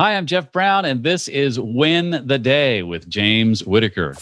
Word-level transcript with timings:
Hi, 0.00 0.14
I'm 0.14 0.26
Jeff 0.26 0.52
Brown, 0.52 0.84
and 0.84 1.02
this 1.02 1.26
is 1.26 1.58
Win 1.58 2.22
the 2.24 2.38
Day 2.38 2.84
with 2.84 3.08
James 3.08 3.64
Whitaker. 3.64 4.14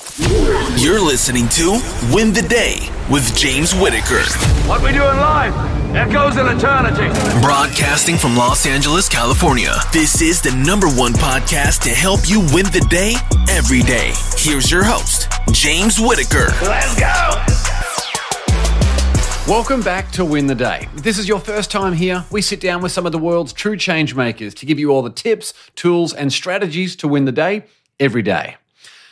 You're 0.78 1.02
listening 1.02 1.50
to 1.50 1.72
Win 2.14 2.32
the 2.32 2.46
Day 2.48 2.78
with 3.10 3.36
James 3.36 3.74
Whitaker. 3.74 4.22
What 4.66 4.82
we 4.82 4.92
do 4.92 5.02
in 5.06 5.16
life 5.18 5.52
echoes 5.94 6.38
in 6.38 6.46
eternity. 6.46 7.08
Broadcasting 7.42 8.16
from 8.16 8.38
Los 8.38 8.64
Angeles, 8.64 9.06
California. 9.06 9.74
This 9.92 10.22
is 10.22 10.40
the 10.40 10.56
number 10.66 10.88
one 10.88 11.12
podcast 11.12 11.82
to 11.82 11.90
help 11.90 12.20
you 12.26 12.40
win 12.54 12.64
the 12.72 12.86
day 12.88 13.12
every 13.50 13.82
day. 13.82 14.14
Here's 14.38 14.70
your 14.70 14.82
host, 14.82 15.30
James 15.52 16.00
Whitaker. 16.00 16.54
Let's 16.62 16.98
go. 16.98 17.75
Welcome 19.48 19.80
back 19.80 20.10
to 20.10 20.24
Win 20.24 20.48
the 20.48 20.56
Day. 20.56 20.88
If 20.96 21.04
this 21.04 21.18
is 21.18 21.28
your 21.28 21.38
first 21.38 21.70
time 21.70 21.92
here, 21.92 22.24
we 22.32 22.42
sit 22.42 22.58
down 22.58 22.82
with 22.82 22.90
some 22.90 23.06
of 23.06 23.12
the 23.12 23.18
world's 23.18 23.52
true 23.52 23.76
change 23.76 24.12
makers 24.12 24.54
to 24.54 24.66
give 24.66 24.80
you 24.80 24.90
all 24.90 25.02
the 25.02 25.10
tips, 25.10 25.54
tools, 25.76 26.12
and 26.12 26.32
strategies 26.32 26.96
to 26.96 27.06
win 27.06 27.26
the 27.26 27.32
day 27.32 27.62
every 28.00 28.22
day. 28.22 28.56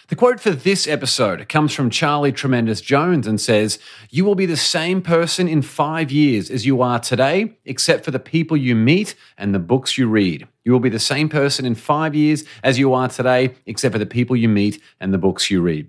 The 0.09 0.17
quote 0.17 0.41
for 0.41 0.51
this 0.51 0.89
episode 0.89 1.49
comes 1.49 1.73
from 1.73 1.89
Charlie 1.89 2.33
Tremendous 2.33 2.81
Jones 2.81 3.29
and 3.29 3.41
says, 3.41 3.79
You 4.11 4.25
will 4.25 4.35
be 4.35 4.45
the 4.45 4.57
same 4.57 5.03
person 5.03 5.47
in 5.47 5.63
five 5.63 6.11
years 6.11 6.51
as 6.51 6.67
you 6.67 6.83
are 6.83 6.99
today, 6.99 7.55
except 7.65 8.05
for 8.05 8.11
the 8.11 8.19
people 8.19 8.57
you 8.57 8.75
meet 8.75 9.15
and 9.39 9.55
the 9.55 9.61
books 9.61 9.97
you 9.97 10.09
read. 10.09 10.49
You 10.65 10.73
will 10.73 10.81
be 10.81 10.89
the 10.89 10.99
same 10.99 11.29
person 11.29 11.65
in 11.65 11.77
five 11.77 12.13
years 12.13 12.43
as 12.65 12.77
you 12.77 12.93
are 12.93 13.07
today, 13.07 13.55
except 13.67 13.93
for 13.93 14.01
the 14.01 14.05
people 14.05 14.35
you 14.35 14.49
meet 14.49 14.83
and 14.99 15.15
the 15.15 15.19
books 15.19 15.49
you 15.49 15.63
read. 15.63 15.89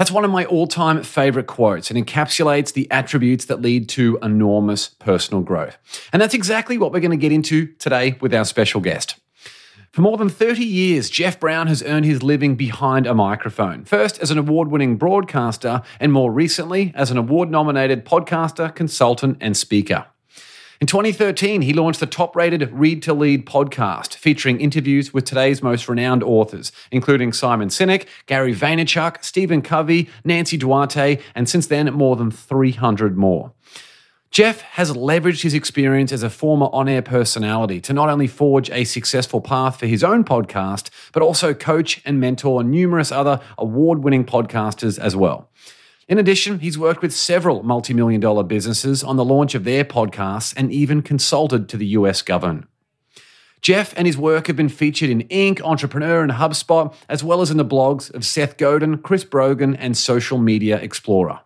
That's 0.00 0.10
one 0.10 0.24
of 0.24 0.30
my 0.30 0.46
all 0.46 0.66
time 0.66 1.02
favorite 1.02 1.46
quotes 1.46 1.90
and 1.90 2.06
encapsulates 2.06 2.72
the 2.72 2.90
attributes 2.90 3.44
that 3.44 3.60
lead 3.60 3.86
to 3.90 4.18
enormous 4.22 4.88
personal 4.88 5.42
growth. 5.42 5.76
And 6.10 6.22
that's 6.22 6.32
exactly 6.32 6.78
what 6.78 6.90
we're 6.90 7.00
going 7.00 7.10
to 7.10 7.18
get 7.18 7.32
into 7.32 7.66
today 7.74 8.16
with 8.18 8.32
our 8.32 8.46
special 8.46 8.80
guest. 8.80 9.16
For 9.92 10.00
more 10.00 10.16
than 10.16 10.30
30 10.30 10.64
years, 10.64 11.10
Jeff 11.10 11.38
Brown 11.38 11.66
has 11.66 11.82
earned 11.82 12.06
his 12.06 12.22
living 12.22 12.56
behind 12.56 13.06
a 13.06 13.12
microphone. 13.12 13.84
First 13.84 14.18
as 14.20 14.30
an 14.30 14.38
award 14.38 14.68
winning 14.68 14.96
broadcaster, 14.96 15.82
and 16.00 16.14
more 16.14 16.32
recently 16.32 16.92
as 16.94 17.10
an 17.10 17.18
award 17.18 17.50
nominated 17.50 18.06
podcaster, 18.06 18.74
consultant, 18.74 19.36
and 19.42 19.54
speaker. 19.54 20.06
In 20.80 20.86
2013, 20.86 21.60
he 21.60 21.74
launched 21.74 22.00
the 22.00 22.06
top 22.06 22.34
rated 22.34 22.72
Read 22.72 23.02
to 23.02 23.12
Lead 23.12 23.44
podcast, 23.44 24.14
featuring 24.14 24.62
interviews 24.62 25.12
with 25.12 25.26
today's 25.26 25.62
most 25.62 25.90
renowned 25.90 26.22
authors, 26.22 26.72
including 26.90 27.34
Simon 27.34 27.68
Sinek, 27.68 28.06
Gary 28.24 28.54
Vaynerchuk, 28.54 29.22
Stephen 29.22 29.60
Covey, 29.60 30.08
Nancy 30.24 30.56
Duarte, 30.56 31.18
and 31.34 31.46
since 31.46 31.66
then, 31.66 31.92
more 31.92 32.16
than 32.16 32.30
300 32.30 33.18
more. 33.18 33.52
Jeff 34.30 34.62
has 34.62 34.92
leveraged 34.92 35.42
his 35.42 35.52
experience 35.52 36.12
as 36.12 36.22
a 36.22 36.30
former 36.30 36.70
on 36.72 36.88
air 36.88 37.02
personality 37.02 37.78
to 37.82 37.92
not 37.92 38.08
only 38.08 38.26
forge 38.26 38.70
a 38.70 38.84
successful 38.84 39.42
path 39.42 39.78
for 39.78 39.86
his 39.86 40.02
own 40.02 40.24
podcast, 40.24 40.88
but 41.12 41.22
also 41.22 41.52
coach 41.52 42.00
and 42.06 42.18
mentor 42.18 42.64
numerous 42.64 43.12
other 43.12 43.38
award 43.58 44.02
winning 44.02 44.24
podcasters 44.24 44.98
as 44.98 45.14
well. 45.14 45.50
In 46.10 46.18
addition, 46.18 46.58
he's 46.58 46.76
worked 46.76 47.02
with 47.02 47.14
several 47.14 47.62
multi 47.62 47.94
million 47.94 48.20
dollar 48.20 48.42
businesses 48.42 49.04
on 49.04 49.14
the 49.14 49.24
launch 49.24 49.54
of 49.54 49.62
their 49.62 49.84
podcasts 49.84 50.52
and 50.56 50.72
even 50.72 51.02
consulted 51.02 51.68
to 51.68 51.76
the 51.76 51.86
US 51.86 52.20
government. 52.20 52.66
Jeff 53.62 53.94
and 53.96 54.08
his 54.08 54.18
work 54.18 54.48
have 54.48 54.56
been 54.56 54.68
featured 54.68 55.08
in 55.08 55.22
Inc., 55.28 55.60
Entrepreneur, 55.62 56.20
and 56.24 56.32
HubSpot, 56.32 56.92
as 57.08 57.22
well 57.22 57.42
as 57.42 57.52
in 57.52 57.58
the 57.58 57.64
blogs 57.64 58.12
of 58.12 58.24
Seth 58.24 58.56
Godin, 58.56 58.98
Chris 58.98 59.22
Brogan, 59.22 59.76
and 59.76 59.96
Social 59.96 60.38
Media 60.38 60.78
Explorer. 60.78 61.42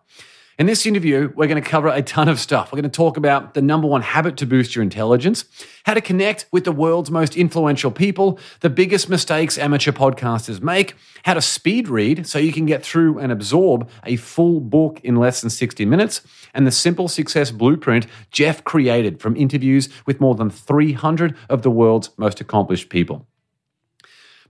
In 0.57 0.67
this 0.67 0.85
interview, 0.85 1.33
we're 1.35 1.47
going 1.47 1.61
to 1.61 1.69
cover 1.69 1.89
a 1.89 2.01
ton 2.01 2.29
of 2.29 2.39
stuff. 2.39 2.71
We're 2.71 2.77
going 2.77 2.89
to 2.89 2.95
talk 2.95 3.17
about 3.17 3.55
the 3.55 3.61
number 3.61 3.89
one 3.89 4.01
habit 4.01 4.37
to 4.37 4.45
boost 4.45 4.73
your 4.73 4.83
intelligence, 4.83 5.43
how 5.83 5.93
to 5.93 5.99
connect 5.99 6.45
with 6.49 6.63
the 6.63 6.71
world's 6.71 7.11
most 7.11 7.35
influential 7.35 7.91
people, 7.91 8.39
the 8.61 8.69
biggest 8.69 9.09
mistakes 9.09 9.57
amateur 9.57 9.91
podcasters 9.91 10.61
make, 10.61 10.95
how 11.25 11.33
to 11.33 11.41
speed 11.41 11.89
read 11.89 12.25
so 12.25 12.39
you 12.39 12.53
can 12.53 12.65
get 12.65 12.85
through 12.85 13.19
and 13.19 13.33
absorb 13.33 13.89
a 14.05 14.15
full 14.15 14.61
book 14.61 15.01
in 15.03 15.17
less 15.17 15.41
than 15.41 15.49
60 15.49 15.83
minutes, 15.83 16.21
and 16.53 16.65
the 16.65 16.71
simple 16.71 17.09
success 17.09 17.51
blueprint 17.51 18.07
Jeff 18.31 18.63
created 18.63 19.19
from 19.19 19.35
interviews 19.35 19.89
with 20.05 20.21
more 20.21 20.35
than 20.35 20.49
300 20.49 21.35
of 21.49 21.63
the 21.63 21.71
world's 21.71 22.11
most 22.15 22.39
accomplished 22.39 22.87
people. 22.87 23.27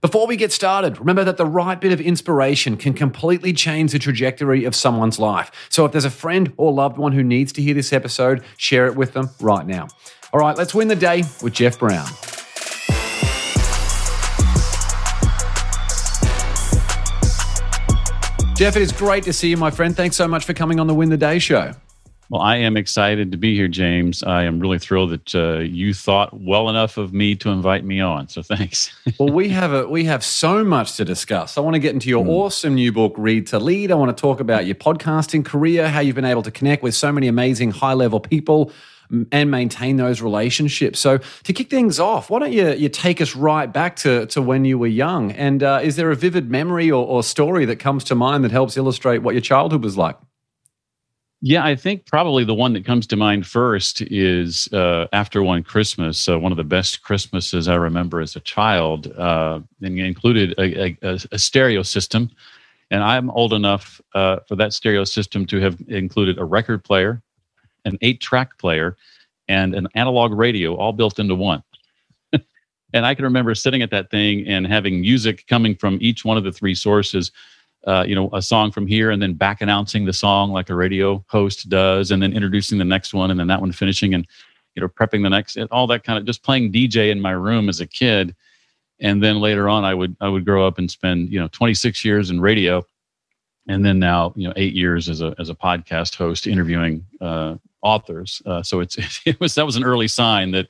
Before 0.06 0.28
we 0.28 0.36
get 0.36 0.52
started, 0.52 1.00
remember 1.00 1.24
that 1.24 1.36
the 1.36 1.44
right 1.44 1.80
bit 1.80 1.90
of 1.90 2.00
inspiration 2.00 2.76
can 2.76 2.94
completely 2.94 3.52
change 3.52 3.90
the 3.90 3.98
trajectory 3.98 4.64
of 4.64 4.72
someone's 4.72 5.18
life. 5.18 5.50
So 5.68 5.84
if 5.84 5.90
there's 5.90 6.04
a 6.04 6.10
friend 6.10 6.52
or 6.56 6.72
loved 6.72 6.96
one 6.96 7.10
who 7.10 7.24
needs 7.24 7.52
to 7.54 7.60
hear 7.60 7.74
this 7.74 7.92
episode, 7.92 8.44
share 8.56 8.86
it 8.86 8.94
with 8.94 9.14
them 9.14 9.30
right 9.40 9.66
now. 9.66 9.88
All 10.32 10.38
right, 10.38 10.56
let's 10.56 10.72
win 10.76 10.86
the 10.86 10.94
day 10.94 11.24
with 11.42 11.54
Jeff 11.54 11.80
Brown. 11.80 12.06
Jeff, 18.54 18.76
it 18.76 18.82
is 18.82 18.92
great 18.92 19.24
to 19.24 19.32
see 19.32 19.50
you, 19.50 19.56
my 19.56 19.72
friend. 19.72 19.96
Thanks 19.96 20.14
so 20.14 20.28
much 20.28 20.44
for 20.44 20.54
coming 20.54 20.78
on 20.78 20.86
the 20.86 20.94
Win 20.94 21.08
the 21.08 21.16
Day 21.16 21.40
show. 21.40 21.72
Well, 22.28 22.42
I 22.42 22.56
am 22.56 22.76
excited 22.76 23.30
to 23.32 23.38
be 23.38 23.54
here, 23.54 23.68
James. 23.68 24.22
I 24.24 24.42
am 24.42 24.58
really 24.58 24.80
thrilled 24.80 25.10
that 25.10 25.34
uh, 25.34 25.58
you 25.60 25.94
thought 25.94 26.38
well 26.40 26.68
enough 26.68 26.96
of 26.96 27.12
me 27.12 27.36
to 27.36 27.50
invite 27.50 27.84
me 27.84 28.00
on. 28.00 28.28
So 28.28 28.42
thanks. 28.42 28.90
well, 29.18 29.32
we 29.32 29.48
have 29.50 29.72
a 29.72 29.86
we 29.86 30.04
have 30.04 30.24
so 30.24 30.64
much 30.64 30.96
to 30.96 31.04
discuss. 31.04 31.56
I 31.56 31.60
want 31.60 31.74
to 31.74 31.78
get 31.78 31.94
into 31.94 32.08
your 32.08 32.24
mm. 32.24 32.30
awesome 32.30 32.74
new 32.74 32.92
book, 32.92 33.14
Read 33.16 33.46
to 33.48 33.60
Lead. 33.60 33.92
I 33.92 33.94
want 33.94 34.16
to 34.16 34.20
talk 34.20 34.40
about 34.40 34.66
your 34.66 34.74
podcasting 34.74 35.44
career, 35.44 35.88
how 35.88 36.00
you've 36.00 36.16
been 36.16 36.24
able 36.24 36.42
to 36.42 36.50
connect 36.50 36.82
with 36.82 36.94
so 36.96 37.12
many 37.12 37.28
amazing 37.28 37.70
high 37.70 37.94
level 37.94 38.18
people 38.18 38.72
and 39.30 39.50
maintain 39.52 39.98
those 39.98 40.20
relationships. 40.20 40.98
So 40.98 41.18
to 41.44 41.52
kick 41.52 41.70
things 41.70 42.00
off, 42.00 42.28
why 42.28 42.40
don't 42.40 42.52
you 42.52 42.72
you 42.72 42.88
take 42.88 43.20
us 43.20 43.36
right 43.36 43.72
back 43.72 43.94
to 43.96 44.26
to 44.26 44.42
when 44.42 44.64
you 44.64 44.78
were 44.78 44.88
young? 44.88 45.30
And 45.32 45.62
uh, 45.62 45.80
is 45.82 45.94
there 45.94 46.10
a 46.10 46.16
vivid 46.16 46.50
memory 46.50 46.90
or, 46.90 47.06
or 47.06 47.22
story 47.22 47.64
that 47.66 47.76
comes 47.76 48.02
to 48.04 48.16
mind 48.16 48.42
that 48.42 48.50
helps 48.50 48.76
illustrate 48.76 49.18
what 49.18 49.34
your 49.34 49.42
childhood 49.42 49.84
was 49.84 49.96
like? 49.96 50.16
Yeah, 51.48 51.64
I 51.64 51.76
think 51.76 52.06
probably 52.06 52.42
the 52.42 52.56
one 52.56 52.72
that 52.72 52.84
comes 52.84 53.06
to 53.06 53.14
mind 53.14 53.46
first 53.46 54.02
is 54.02 54.66
uh, 54.72 55.06
after 55.12 55.44
one 55.44 55.62
Christmas. 55.62 56.28
Uh, 56.28 56.40
one 56.40 56.50
of 56.50 56.58
the 56.58 56.64
best 56.64 57.04
Christmases 57.04 57.68
I 57.68 57.76
remember 57.76 58.20
as 58.20 58.34
a 58.34 58.40
child, 58.40 59.06
uh, 59.16 59.60
and 59.80 59.96
included 59.96 60.56
a, 60.58 60.96
a, 61.06 61.20
a, 61.30 61.38
stereo 61.38 61.84
system. 61.84 62.32
And 62.90 63.00
I'm 63.04 63.30
old 63.30 63.52
enough 63.52 64.00
uh, 64.12 64.38
for 64.48 64.56
that 64.56 64.72
stereo 64.72 65.04
system 65.04 65.46
to 65.46 65.60
have 65.60 65.80
included 65.86 66.36
a 66.38 66.44
record 66.44 66.82
player, 66.82 67.22
an 67.84 67.96
eight-track 68.02 68.58
player, 68.58 68.96
and 69.46 69.72
an 69.72 69.86
analog 69.94 70.32
radio, 70.32 70.74
all 70.74 70.92
built 70.92 71.20
into 71.20 71.36
one. 71.36 71.62
and 72.92 73.06
I 73.06 73.14
can 73.14 73.24
remember 73.24 73.54
sitting 73.54 73.82
at 73.82 73.92
that 73.92 74.10
thing 74.10 74.48
and 74.48 74.66
having 74.66 75.00
music 75.00 75.46
coming 75.46 75.76
from 75.76 75.98
each 76.00 76.24
one 76.24 76.38
of 76.38 76.42
the 76.42 76.50
three 76.50 76.74
sources 76.74 77.30
uh, 77.86 78.04
you 78.06 78.14
know, 78.14 78.28
a 78.32 78.42
song 78.42 78.70
from 78.72 78.86
here 78.86 79.10
and 79.10 79.22
then 79.22 79.34
back 79.34 79.60
announcing 79.60 80.04
the 80.04 80.12
song 80.12 80.50
like 80.50 80.70
a 80.70 80.74
radio 80.74 81.24
host 81.28 81.68
does, 81.68 82.10
and 82.10 82.22
then 82.22 82.32
introducing 82.32 82.78
the 82.78 82.84
next 82.84 83.14
one, 83.14 83.30
and 83.30 83.38
then 83.38 83.46
that 83.46 83.60
one 83.60 83.72
finishing, 83.72 84.14
and 84.14 84.26
you 84.74 84.82
know, 84.82 84.88
prepping 84.88 85.22
the 85.22 85.30
next, 85.30 85.56
all 85.70 85.86
that 85.86 86.04
kind 86.04 86.18
of 86.18 86.26
just 86.26 86.42
playing 86.42 86.72
DJ 86.72 87.10
in 87.10 87.20
my 87.20 87.30
room 87.30 87.68
as 87.68 87.80
a 87.80 87.86
kid, 87.86 88.34
and 89.00 89.22
then 89.22 89.40
later 89.40 89.68
on, 89.68 89.84
I 89.84 89.94
would 89.94 90.16
I 90.20 90.28
would 90.28 90.44
grow 90.44 90.66
up 90.66 90.78
and 90.78 90.90
spend 90.90 91.30
you 91.30 91.38
know 91.38 91.48
26 91.48 92.04
years 92.04 92.30
in 92.30 92.40
radio, 92.40 92.84
and 93.68 93.84
then 93.84 93.98
now 93.98 94.32
you 94.36 94.48
know 94.48 94.54
eight 94.56 94.74
years 94.74 95.08
as 95.08 95.20
a 95.20 95.34
as 95.38 95.48
a 95.48 95.54
podcast 95.54 96.16
host 96.16 96.46
interviewing 96.46 97.06
uh, 97.20 97.56
authors. 97.82 98.42
Uh, 98.44 98.62
so 98.62 98.80
it's 98.80 98.98
it 99.26 99.38
was 99.38 99.54
that 99.54 99.66
was 99.66 99.76
an 99.76 99.84
early 99.84 100.08
sign 100.08 100.50
that 100.50 100.68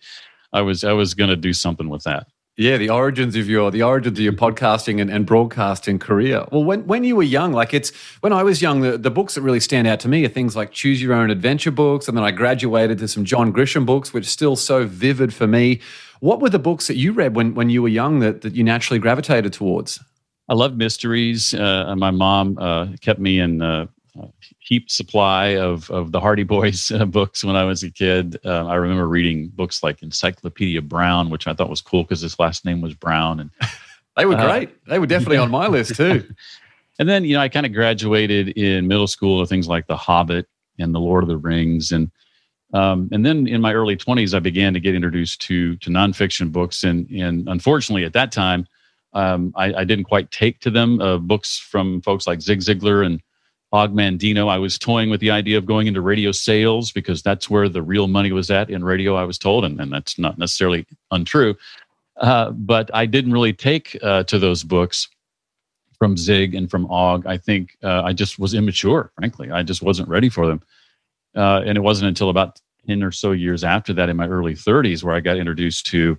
I 0.53 0.61
was 0.61 0.85
I 0.85 0.93
was 0.93 1.15
going 1.15 1.31
to 1.31 1.37
do 1.37 1.53
something 1.53 1.89
with 1.89 2.05
that. 2.05 2.27
Yeah, 2.59 2.79
the 2.79 2.89
origins 2.89 3.37
of 3.37 3.51
your 3.51 3.71
the 3.71 3.83
origins 3.83 4.19
of 4.19 4.25
your 4.25 4.33
podcasting 4.33 4.99
and, 4.99 5.11
and 5.11 5.27
broadcasting 5.27 5.99
career. 5.99 6.47
Well, 6.51 6.65
when 6.65 6.87
when 6.87 7.05
you 7.05 7.15
were 7.15 7.23
young, 7.23 7.53
like 7.53 7.75
it's 7.75 7.91
when 8.21 8.33
I 8.33 8.43
was 8.43 8.63
young, 8.63 8.81
the, 8.81 8.97
the 8.97 9.11
books 9.11 9.35
that 9.35 9.43
really 9.43 9.61
stand 9.61 9.87
out 9.87 10.01
to 10.01 10.09
me 10.09 10.25
are 10.25 10.29
things 10.29 10.57
like 10.57 10.73
Choose 10.73 11.03
Your 11.03 11.13
Own 11.13 11.31
Adventure 11.31 11.71
books, 11.71 12.09
and 12.09 12.17
then 12.17 12.25
I 12.25 12.31
graduated 12.31 12.97
to 12.99 13.09
some 13.09 13.27
John 13.27 13.53
Grisham 13.53 13.85
books, 13.85 14.15
which 14.15 14.25
still 14.27 14.57
so 14.57 14.87
vivid 14.87 15.35
for 15.35 15.47
me. 15.47 15.81
What 16.21 16.41
were 16.41 16.49
the 16.49 16.59
books 16.59 16.87
that 16.87 16.97
you 16.97 17.13
read 17.13 17.37
when 17.37 17.55
when 17.55 17.69
you 17.69 17.83
were 17.83 17.89
young 17.89 18.21
that, 18.21 18.41
that 18.41 18.55
you 18.55 18.65
naturally 18.65 18.99
gravitated 18.99 19.53
towards? 19.53 20.01
I 20.49 20.55
loved 20.55 20.79
mysteries. 20.79 21.53
Uh, 21.53 21.95
my 21.97 22.11
mom 22.11 22.57
uh, 22.57 22.87
kept 23.03 23.21
me 23.21 23.39
in 23.39 23.61
uh, 23.61 23.89
heap 24.59 24.91
supply 24.91 25.57
of 25.57 25.91
of 25.91 26.13
the 26.13 26.21
Hardy 26.21 26.43
Boys 26.43 26.91
uh, 26.91 27.05
books 27.05 27.45
when 27.45 27.57
I 27.57 27.65
was 27.65 27.83
a 27.83 27.91
kid. 27.91 28.39
Uh, 28.45 28.67
I 28.67 28.75
remember 28.75 29.09
reading 29.09 29.49
books 29.49 29.83
like 29.83 30.03
Encyclopedia 30.03 30.83
Brown, 30.83 31.31
which 31.31 31.47
I 31.47 31.55
thought 31.55 31.71
was 31.71 31.81
cool 31.81 32.03
because 32.03 32.21
his 32.21 32.39
last 32.39 32.65
name 32.65 32.81
was 32.81 32.95
Brown, 32.95 33.41
and 33.41 33.51
they 34.17 34.27
were 34.27 34.37
uh, 34.37 34.47
great. 34.47 34.85
they 34.87 34.99
were 34.99 35.07
definitely 35.07 35.37
yeah. 35.37 35.43
on 35.43 35.51
my 35.51 35.67
list 35.67 35.95
too. 35.97 36.29
and 36.99 37.09
then 37.09 37.25
you 37.25 37.35
know 37.35 37.41
I 37.41 37.49
kind 37.49 37.67
of 37.67 37.73
graduated 37.73 38.51
in 38.51 38.89
middle 38.89 39.07
school 39.07 39.41
to 39.41 39.47
things 39.47 39.69
like 39.69 39.87
The 39.87 39.97
Hobbit 39.97 40.47
and 40.79 40.95
The 40.95 41.01
Lord 41.01 41.23
of 41.25 41.29
the 41.29 41.39
Rings, 41.39 41.93
and 41.93 42.11
um, 42.73 43.09
and 43.13 43.25
then 43.25 43.47
in 43.47 43.61
my 43.61 43.73
early 43.73 43.97
twenties 43.97 44.35
I 44.35 44.41
began 44.41 44.75
to 44.75 44.81
get 44.81 44.95
introduced 44.95 45.41
to 45.43 45.77
to 45.77 45.91
nonfiction 45.91 46.53
books, 46.53 46.85
and 46.85 47.09
and 47.11 47.49
unfortunately 47.49 48.05
at 48.05 48.13
that 48.15 48.33
time. 48.33 48.67
Um, 49.13 49.55
I, 49.57 49.73
I, 49.73 49.85
didn't 49.85 50.05
quite 50.05 50.31
take 50.31 50.61
to 50.61 50.71
them. 50.71 51.01
Uh, 51.01 51.17
books 51.17 51.59
from 51.59 52.03
folks 52.03 52.27
like 52.27 52.43
Zig 52.43 52.59
Ziglar 52.59 53.07
and 53.07 53.23
Og 53.77 53.93
Mandino. 53.93 54.49
I 54.49 54.59
was 54.59 54.79
toying 54.79 55.11
with 55.11 55.21
the 55.21 55.31
idea 55.31 55.59
of 55.59 55.67
going 55.67 55.87
into 55.87 56.01
radio 56.01 56.33
sales 56.33 56.91
because 56.91 57.23
that's 57.23 57.51
where 57.51 57.69
the 57.69 57.83
real 57.83 58.09
money 58.09 58.33
was 58.33 58.51
at 58.51 58.71
in 58.71 58.83
radio, 58.83 59.15
I 59.15 59.25
was 59.25 59.39
told, 59.39 59.65
and, 59.65 59.79
and 59.81 59.93
that's 59.93 60.19
not 60.19 60.39
necessarily 60.39 60.87
untrue. 61.11 61.55
Uh, 62.17 62.51
but 62.53 62.91
I 62.95 63.05
didn't 63.05 63.33
really 63.33 63.53
take 63.53 63.97
uh, 64.03 64.23
to 64.25 64.39
those 64.39 64.65
books 64.65 65.09
from 65.99 66.17
Zig 66.17 66.55
and 66.55 66.71
from 66.71 66.87
Og. 66.91 67.27
I 67.27 67.37
think 67.37 67.77
uh, 67.83 68.03
I 68.03 68.15
just 68.15 68.39
was 68.39 68.55
immature, 68.55 69.13
frankly. 69.15 69.51
I 69.51 69.63
just 69.63 69.83
wasn't 69.83 70.09
ready 70.09 70.31
for 70.31 70.47
them. 70.47 70.63
Uh, 71.35 71.63
and 71.67 71.77
it 71.77 71.83
wasn't 71.83 72.09
until 72.09 72.31
about 72.31 72.59
10 72.89 73.03
or 73.03 73.13
so 73.13 73.33
years 73.33 73.63
after 73.63 73.93
that 73.93 74.09
in 74.09 74.17
my 74.17 74.27
early 74.27 74.55
30s 74.55 75.05
where 75.05 75.15
I 75.15 75.21
got 75.21 75.37
introduced 75.37 75.87
to 75.89 76.19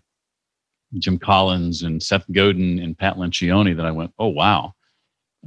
Jim 1.00 1.18
Collins 1.18 1.82
and 1.82 2.02
Seth 2.02 2.26
Godin 2.32 2.80
and 2.80 2.98
Pat 2.98 3.18
Lencioni 3.18 3.76
that 3.76 3.86
I 3.86 3.92
went, 3.92 4.14
oh, 4.20 4.28
wow. 4.28 4.74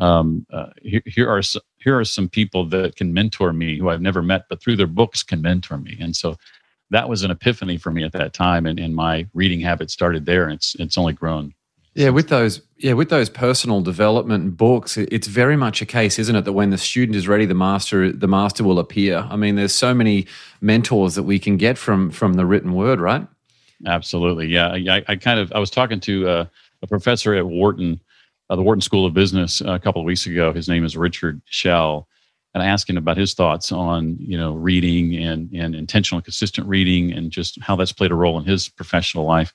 Um, 0.00 0.46
uh, 0.52 0.66
here, 0.82 1.02
here, 1.06 1.28
are 1.28 1.42
here 1.80 1.98
are 1.98 2.04
some 2.04 2.28
people 2.28 2.66
that 2.66 2.96
can 2.96 3.12
mentor 3.12 3.52
me 3.52 3.78
who 3.78 3.88
I've 3.88 4.02
never 4.02 4.22
met, 4.22 4.46
but 4.48 4.62
through 4.62 4.76
their 4.76 4.86
books 4.86 5.22
can 5.22 5.42
mentor 5.42 5.78
me. 5.78 5.96
And 6.00 6.14
so 6.14 6.36
that 6.90 7.08
was 7.08 7.22
an 7.22 7.30
epiphany 7.30 7.78
for 7.78 7.90
me 7.90 8.04
at 8.04 8.12
that 8.12 8.32
time, 8.32 8.66
and, 8.66 8.78
and 8.78 8.94
my 8.94 9.26
reading 9.34 9.60
habit 9.60 9.90
started 9.90 10.26
there. 10.26 10.44
And 10.44 10.54
it's 10.54 10.74
it's 10.76 10.98
only 10.98 11.12
grown. 11.12 11.54
Yeah, 11.94 12.10
with 12.10 12.28
those 12.28 12.62
yeah 12.78 12.92
with 12.92 13.08
those 13.08 13.28
personal 13.28 13.80
development 13.80 14.56
books, 14.56 14.96
it's 14.96 15.26
very 15.26 15.56
much 15.56 15.82
a 15.82 15.86
case, 15.86 16.18
isn't 16.18 16.36
it, 16.36 16.44
that 16.44 16.52
when 16.52 16.70
the 16.70 16.78
student 16.78 17.16
is 17.16 17.26
ready, 17.26 17.46
the 17.46 17.54
master 17.54 18.12
the 18.12 18.28
master 18.28 18.62
will 18.62 18.78
appear. 18.78 19.26
I 19.28 19.36
mean, 19.36 19.56
there's 19.56 19.74
so 19.74 19.94
many 19.94 20.26
mentors 20.60 21.14
that 21.16 21.24
we 21.24 21.38
can 21.38 21.56
get 21.56 21.78
from 21.78 22.10
from 22.10 22.34
the 22.34 22.46
written 22.46 22.74
word, 22.74 23.00
right? 23.00 23.26
Absolutely, 23.86 24.46
yeah. 24.46 24.68
I, 24.68 25.02
I 25.08 25.16
kind 25.16 25.40
of 25.40 25.52
I 25.52 25.58
was 25.58 25.70
talking 25.70 26.00
to 26.00 26.28
uh, 26.28 26.44
a 26.82 26.86
professor 26.86 27.34
at 27.34 27.46
Wharton, 27.46 28.00
uh, 28.50 28.56
the 28.56 28.62
Wharton 28.62 28.82
School 28.82 29.06
of 29.06 29.14
Business, 29.14 29.60
a 29.60 29.78
couple 29.78 30.02
of 30.02 30.06
weeks 30.06 30.26
ago. 30.26 30.52
His 30.52 30.68
name 30.68 30.84
is 30.84 30.96
Richard 30.96 31.40
Shell, 31.46 32.08
and 32.52 32.62
I 32.62 32.66
asked 32.66 32.90
him 32.90 32.96
about 32.96 33.16
his 33.16 33.32
thoughts 33.32 33.70
on 33.70 34.16
you 34.18 34.36
know 34.36 34.52
reading 34.52 35.16
and 35.16 35.50
and 35.52 35.74
intentional 35.74 36.20
consistent 36.20 36.66
reading 36.66 37.12
and 37.12 37.30
just 37.30 37.60
how 37.62 37.76
that's 37.76 37.92
played 37.92 38.10
a 38.10 38.16
role 38.16 38.38
in 38.38 38.44
his 38.44 38.68
professional 38.68 39.24
life. 39.24 39.54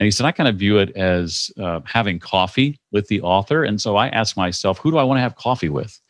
And 0.00 0.06
he 0.06 0.10
said 0.10 0.26
I 0.26 0.32
kind 0.32 0.48
of 0.48 0.56
view 0.56 0.78
it 0.78 0.96
as 0.96 1.52
uh, 1.60 1.80
having 1.84 2.18
coffee 2.18 2.80
with 2.90 3.06
the 3.08 3.20
author, 3.20 3.64
and 3.64 3.80
so 3.80 3.96
I 3.96 4.08
ask 4.08 4.36
myself, 4.36 4.78
who 4.78 4.90
do 4.90 4.96
I 4.96 5.04
want 5.04 5.18
to 5.18 5.22
have 5.22 5.36
coffee 5.36 5.68
with? 5.68 6.00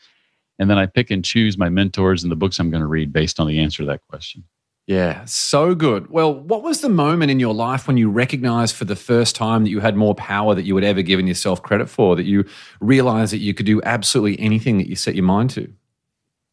And 0.60 0.70
then 0.70 0.78
I 0.78 0.86
pick 0.86 1.10
and 1.10 1.24
choose 1.24 1.58
my 1.58 1.68
mentors 1.68 2.22
and 2.22 2.30
the 2.30 2.36
books 2.36 2.60
I'm 2.60 2.70
going 2.70 2.82
to 2.82 2.86
read 2.86 3.12
based 3.12 3.40
on 3.40 3.48
the 3.48 3.58
answer 3.58 3.82
to 3.82 3.86
that 3.86 4.06
question. 4.08 4.44
Yeah, 4.86 5.24
so 5.26 5.74
good. 5.74 6.10
Well, 6.10 6.34
what 6.34 6.64
was 6.64 6.80
the 6.80 6.88
moment 6.88 7.30
in 7.30 7.38
your 7.38 7.54
life 7.54 7.86
when 7.86 7.96
you 7.96 8.10
recognized 8.10 8.74
for 8.74 8.84
the 8.84 8.96
first 8.96 9.36
time 9.36 9.62
that 9.62 9.70
you 9.70 9.78
had 9.78 9.96
more 9.96 10.14
power 10.14 10.54
that 10.56 10.64
you 10.64 10.74
had 10.74 10.84
ever 10.84 11.02
given 11.02 11.26
yourself 11.28 11.62
credit 11.62 11.88
for, 11.88 12.16
that 12.16 12.24
you 12.24 12.44
realized 12.80 13.32
that 13.32 13.38
you 13.38 13.54
could 13.54 13.66
do 13.66 13.80
absolutely 13.82 14.38
anything 14.40 14.78
that 14.78 14.88
you 14.88 14.96
set 14.96 15.14
your 15.14 15.24
mind 15.24 15.50
to? 15.50 15.72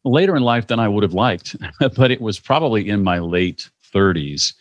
Later 0.04 0.36
in 0.36 0.44
life 0.44 0.68
than 0.68 0.78
I 0.78 0.88
would 0.88 1.02
have 1.02 1.12
liked, 1.12 1.56
but 1.96 2.10
it 2.12 2.20
was 2.20 2.38
probably 2.38 2.88
in 2.88 3.02
my 3.02 3.18
late 3.18 3.68
30s, 3.92 4.54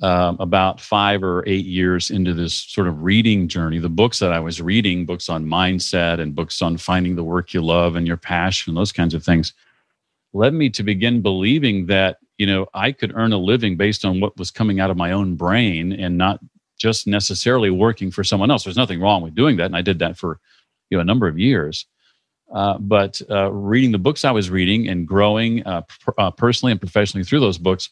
um, 0.00 0.38
about 0.40 0.80
five 0.80 1.22
or 1.22 1.44
eight 1.46 1.66
years 1.66 2.10
into 2.10 2.32
this 2.32 2.54
sort 2.54 2.88
of 2.88 3.02
reading 3.02 3.46
journey. 3.46 3.78
The 3.78 3.90
books 3.90 4.20
that 4.20 4.32
I 4.32 4.40
was 4.40 4.62
reading, 4.62 5.04
books 5.04 5.28
on 5.28 5.44
mindset 5.44 6.18
and 6.18 6.34
books 6.34 6.62
on 6.62 6.78
finding 6.78 7.14
the 7.14 7.22
work 7.24 7.52
you 7.52 7.60
love 7.62 7.94
and 7.94 8.06
your 8.06 8.16
passion, 8.16 8.74
those 8.74 8.90
kinds 8.90 9.12
of 9.12 9.22
things, 9.22 9.52
led 10.32 10.54
me 10.54 10.70
to 10.70 10.82
begin 10.82 11.22
believing 11.22 11.86
that 11.86 12.18
you 12.38 12.46
know 12.46 12.66
i 12.74 12.90
could 12.92 13.12
earn 13.14 13.32
a 13.32 13.38
living 13.38 13.76
based 13.76 14.04
on 14.04 14.20
what 14.20 14.36
was 14.38 14.50
coming 14.50 14.80
out 14.80 14.90
of 14.90 14.96
my 14.96 15.12
own 15.12 15.36
brain 15.36 15.92
and 15.92 16.16
not 16.16 16.40
just 16.78 17.06
necessarily 17.06 17.70
working 17.70 18.10
for 18.10 18.24
someone 18.24 18.50
else. 18.50 18.64
There's 18.64 18.76
nothing 18.76 19.00
wrong 19.00 19.22
with 19.22 19.36
doing 19.36 19.56
that 19.58 19.66
and 19.66 19.76
i 19.76 19.82
did 19.82 19.98
that 20.00 20.18
for 20.18 20.40
you 20.90 20.98
know 20.98 21.02
a 21.02 21.04
number 21.04 21.28
of 21.28 21.38
years. 21.38 21.86
Uh, 22.52 22.76
but 22.78 23.22
uh, 23.30 23.50
reading 23.50 23.92
the 23.92 23.98
books 23.98 24.24
i 24.24 24.30
was 24.30 24.50
reading 24.50 24.88
and 24.88 25.06
growing 25.06 25.64
uh, 25.66 25.82
pr- 25.82 26.10
uh, 26.18 26.30
personally 26.30 26.72
and 26.72 26.80
professionally 26.80 27.24
through 27.24 27.40
those 27.40 27.58
books 27.58 27.88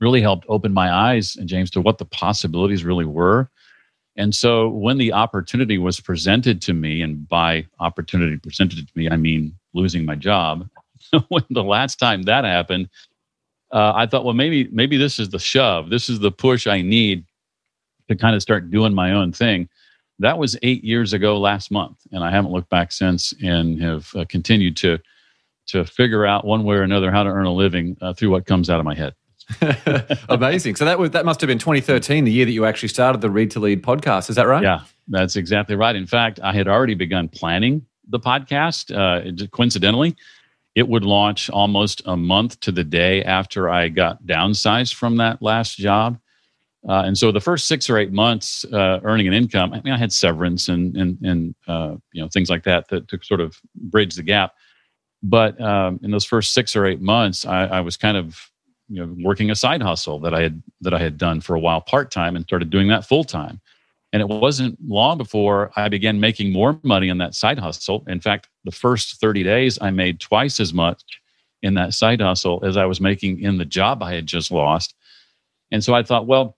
really 0.00 0.20
helped 0.20 0.46
open 0.48 0.72
my 0.72 0.92
eyes 0.92 1.36
and 1.36 1.48
james 1.48 1.70
to 1.70 1.80
what 1.80 1.98
the 1.98 2.04
possibilities 2.04 2.84
really 2.84 3.04
were. 3.04 3.50
And 4.16 4.34
so 4.34 4.68
when 4.68 4.98
the 4.98 5.12
opportunity 5.12 5.78
was 5.78 6.00
presented 6.00 6.60
to 6.62 6.72
me 6.72 7.02
and 7.02 7.28
by 7.28 7.66
opportunity 7.78 8.36
presented 8.38 8.88
to 8.88 8.92
me 8.94 9.08
i 9.10 9.16
mean 9.16 9.54
losing 9.74 10.04
my 10.04 10.14
job 10.14 10.66
when 11.28 11.44
the 11.50 11.64
last 11.64 11.96
time 11.96 12.22
that 12.22 12.44
happened 12.44 12.88
uh, 13.70 13.92
I 13.94 14.06
thought, 14.06 14.24
well, 14.24 14.34
maybe 14.34 14.68
maybe 14.72 14.96
this 14.96 15.18
is 15.18 15.30
the 15.30 15.38
shove. 15.38 15.90
This 15.90 16.08
is 16.08 16.20
the 16.20 16.30
push 16.30 16.66
I 16.66 16.80
need 16.80 17.24
to 18.08 18.16
kind 18.16 18.34
of 18.34 18.42
start 18.42 18.70
doing 18.70 18.94
my 18.94 19.12
own 19.12 19.32
thing. 19.32 19.68
That 20.18 20.38
was 20.38 20.56
eight 20.62 20.82
years 20.82 21.12
ago 21.12 21.38
last 21.38 21.70
month, 21.70 21.98
and 22.10 22.24
I 22.24 22.30
haven't 22.30 22.50
looked 22.50 22.70
back 22.70 22.92
since, 22.92 23.34
and 23.42 23.80
have 23.80 24.10
uh, 24.14 24.24
continued 24.28 24.76
to 24.78 24.98
to 25.68 25.84
figure 25.84 26.24
out 26.24 26.46
one 26.46 26.64
way 26.64 26.76
or 26.76 26.82
another 26.82 27.10
how 27.10 27.22
to 27.22 27.28
earn 27.28 27.44
a 27.44 27.52
living 27.52 27.96
uh, 28.00 28.14
through 28.14 28.30
what 28.30 28.46
comes 28.46 28.70
out 28.70 28.80
of 28.80 28.86
my 28.86 28.94
head. 28.94 29.14
Amazing. 30.30 30.76
So 30.76 30.86
that 30.86 30.98
was 30.98 31.10
that 31.10 31.26
must 31.26 31.40
have 31.42 31.48
been 31.48 31.58
2013, 31.58 32.24
the 32.24 32.32
year 32.32 32.46
that 32.46 32.52
you 32.52 32.64
actually 32.64 32.88
started 32.88 33.20
the 33.20 33.30
Read 33.30 33.50
to 33.52 33.60
Lead 33.60 33.82
podcast. 33.82 34.30
Is 34.30 34.36
that 34.36 34.46
right? 34.46 34.62
Yeah, 34.62 34.80
that's 35.08 35.36
exactly 35.36 35.76
right. 35.76 35.94
In 35.94 36.06
fact, 36.06 36.40
I 36.42 36.54
had 36.54 36.68
already 36.68 36.94
begun 36.94 37.28
planning 37.28 37.84
the 38.08 38.18
podcast. 38.18 38.90
Uh, 38.90 39.46
coincidentally, 39.48 40.16
it 40.78 40.88
would 40.88 41.02
launch 41.02 41.50
almost 41.50 42.02
a 42.06 42.16
month 42.16 42.60
to 42.60 42.70
the 42.70 42.84
day 42.84 43.24
after 43.24 43.68
I 43.68 43.88
got 43.88 44.22
downsized 44.24 44.94
from 44.94 45.16
that 45.16 45.42
last 45.42 45.76
job. 45.76 46.20
Uh, 46.88 47.02
and 47.04 47.18
so 47.18 47.32
the 47.32 47.40
first 47.40 47.66
six 47.66 47.90
or 47.90 47.98
eight 47.98 48.12
months 48.12 48.64
uh, 48.66 49.00
earning 49.02 49.26
an 49.26 49.34
income, 49.34 49.72
I 49.72 49.80
mean, 49.80 49.92
I 49.92 49.98
had 49.98 50.12
severance 50.12 50.68
and 50.68 50.96
and 50.96 51.18
and 51.22 51.54
uh, 51.66 51.96
you 52.12 52.22
know 52.22 52.28
things 52.28 52.48
like 52.48 52.62
that 52.62 52.86
that 52.90 53.08
to 53.08 53.18
sort 53.24 53.40
of 53.40 53.60
bridge 53.74 54.14
the 54.14 54.22
gap. 54.22 54.54
But 55.20 55.60
um, 55.60 55.98
in 56.04 56.12
those 56.12 56.24
first 56.24 56.54
six 56.54 56.76
or 56.76 56.86
eight 56.86 57.00
months, 57.00 57.44
I, 57.44 57.64
I, 57.64 57.80
was 57.80 57.96
kind 57.96 58.16
of 58.16 58.38
you 58.88 59.04
know 59.04 59.16
working 59.18 59.50
a 59.50 59.56
side 59.56 59.82
hustle 59.82 60.20
that 60.20 60.32
I 60.32 60.42
had 60.42 60.62
that 60.82 60.94
I 60.94 61.00
had 61.00 61.18
done 61.18 61.40
for 61.40 61.56
a 61.56 61.60
while 61.60 61.80
part 61.80 62.12
time 62.12 62.36
and 62.36 62.44
started 62.44 62.70
doing 62.70 62.86
that 62.86 63.04
full 63.04 63.24
time. 63.24 63.60
And 64.12 64.22
it 64.22 64.28
wasn't 64.28 64.78
long 64.86 65.18
before 65.18 65.70
I 65.76 65.88
began 65.88 66.18
making 66.18 66.52
more 66.52 66.80
money 66.82 67.10
on 67.10 67.18
that 67.18 67.34
side 67.34 67.58
hustle. 67.58 68.04
In 68.08 68.20
fact, 68.20 68.48
the 68.64 68.70
first 68.70 69.20
30 69.20 69.44
days, 69.44 69.78
I 69.80 69.90
made 69.90 70.18
twice 70.18 70.60
as 70.60 70.72
much 70.72 71.02
in 71.62 71.74
that 71.74 71.92
side 71.92 72.20
hustle 72.20 72.64
as 72.64 72.76
I 72.76 72.86
was 72.86 73.00
making 73.00 73.40
in 73.40 73.58
the 73.58 73.64
job 73.64 74.02
I 74.02 74.14
had 74.14 74.26
just 74.26 74.50
lost. 74.50 74.94
And 75.70 75.84
so 75.84 75.94
I 75.94 76.02
thought, 76.02 76.26
well, 76.26 76.56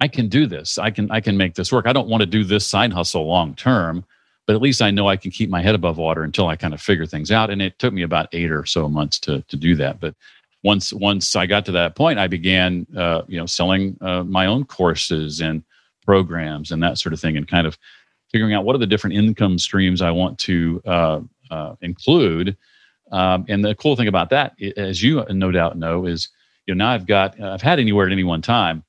I 0.00 0.08
can 0.08 0.28
do 0.28 0.46
this. 0.46 0.78
I 0.78 0.90
can 0.90 1.10
I 1.10 1.20
can 1.20 1.36
make 1.36 1.54
this 1.54 1.70
work. 1.72 1.86
I 1.86 1.92
don't 1.92 2.08
want 2.08 2.20
to 2.22 2.26
do 2.26 2.44
this 2.44 2.66
side 2.66 2.92
hustle 2.92 3.26
long 3.26 3.54
term, 3.54 4.04
but 4.46 4.56
at 4.56 4.62
least 4.62 4.82
I 4.82 4.90
know 4.90 5.08
I 5.08 5.16
can 5.16 5.30
keep 5.30 5.50
my 5.50 5.62
head 5.62 5.74
above 5.74 5.98
water 5.98 6.24
until 6.24 6.48
I 6.48 6.56
kind 6.56 6.74
of 6.74 6.80
figure 6.80 7.06
things 7.06 7.30
out. 7.30 7.50
And 7.50 7.62
it 7.62 7.78
took 7.78 7.94
me 7.94 8.02
about 8.02 8.28
eight 8.32 8.50
or 8.50 8.64
so 8.64 8.88
months 8.88 9.18
to 9.20 9.42
to 9.42 9.56
do 9.56 9.76
that. 9.76 10.00
But 10.00 10.14
once 10.62 10.92
once 10.92 11.36
I 11.36 11.46
got 11.46 11.64
to 11.66 11.72
that 11.72 11.94
point, 11.94 12.18
I 12.18 12.26
began 12.26 12.86
uh, 12.96 13.22
you 13.28 13.38
know 13.38 13.46
selling 13.46 13.96
uh, 14.00 14.24
my 14.24 14.46
own 14.46 14.64
courses 14.64 15.40
and 15.40 15.62
programs 16.04 16.70
and 16.70 16.82
that 16.82 16.98
sort 16.98 17.12
of 17.12 17.20
thing, 17.20 17.36
and 17.36 17.48
kind 17.48 17.66
of 17.66 17.78
figuring 18.30 18.54
out 18.54 18.64
what 18.64 18.74
are 18.74 18.80
the 18.80 18.86
different 18.86 19.16
income 19.16 19.58
streams 19.58 20.02
I 20.02 20.10
want 20.10 20.38
to 20.40 20.82
uh, 20.84 21.20
uh, 21.50 21.76
include. 21.82 22.56
Um, 23.12 23.44
and 23.48 23.64
the 23.64 23.74
cool 23.76 23.96
thing 23.96 24.08
about 24.08 24.30
that, 24.30 24.60
as 24.76 25.02
you 25.02 25.24
no 25.30 25.50
doubt 25.50 25.78
know, 25.78 26.06
is 26.06 26.28
you 26.66 26.74
know 26.74 26.84
now 26.84 26.90
I've 26.90 27.06
got 27.06 27.40
I've 27.40 27.62
had 27.62 27.78
anywhere 27.78 28.06
at 28.06 28.12
any 28.12 28.24
one 28.24 28.42
time 28.42 28.82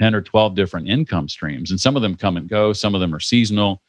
ten 0.00 0.14
or 0.14 0.22
twelve 0.22 0.54
different 0.54 0.88
income 0.88 1.28
streams, 1.28 1.70
and 1.70 1.80
some 1.80 1.96
of 1.96 2.02
them 2.02 2.16
come 2.16 2.36
and 2.36 2.48
go, 2.48 2.72
some 2.72 2.94
of 2.94 3.00
them 3.00 3.14
are 3.14 3.20
seasonal. 3.20 3.82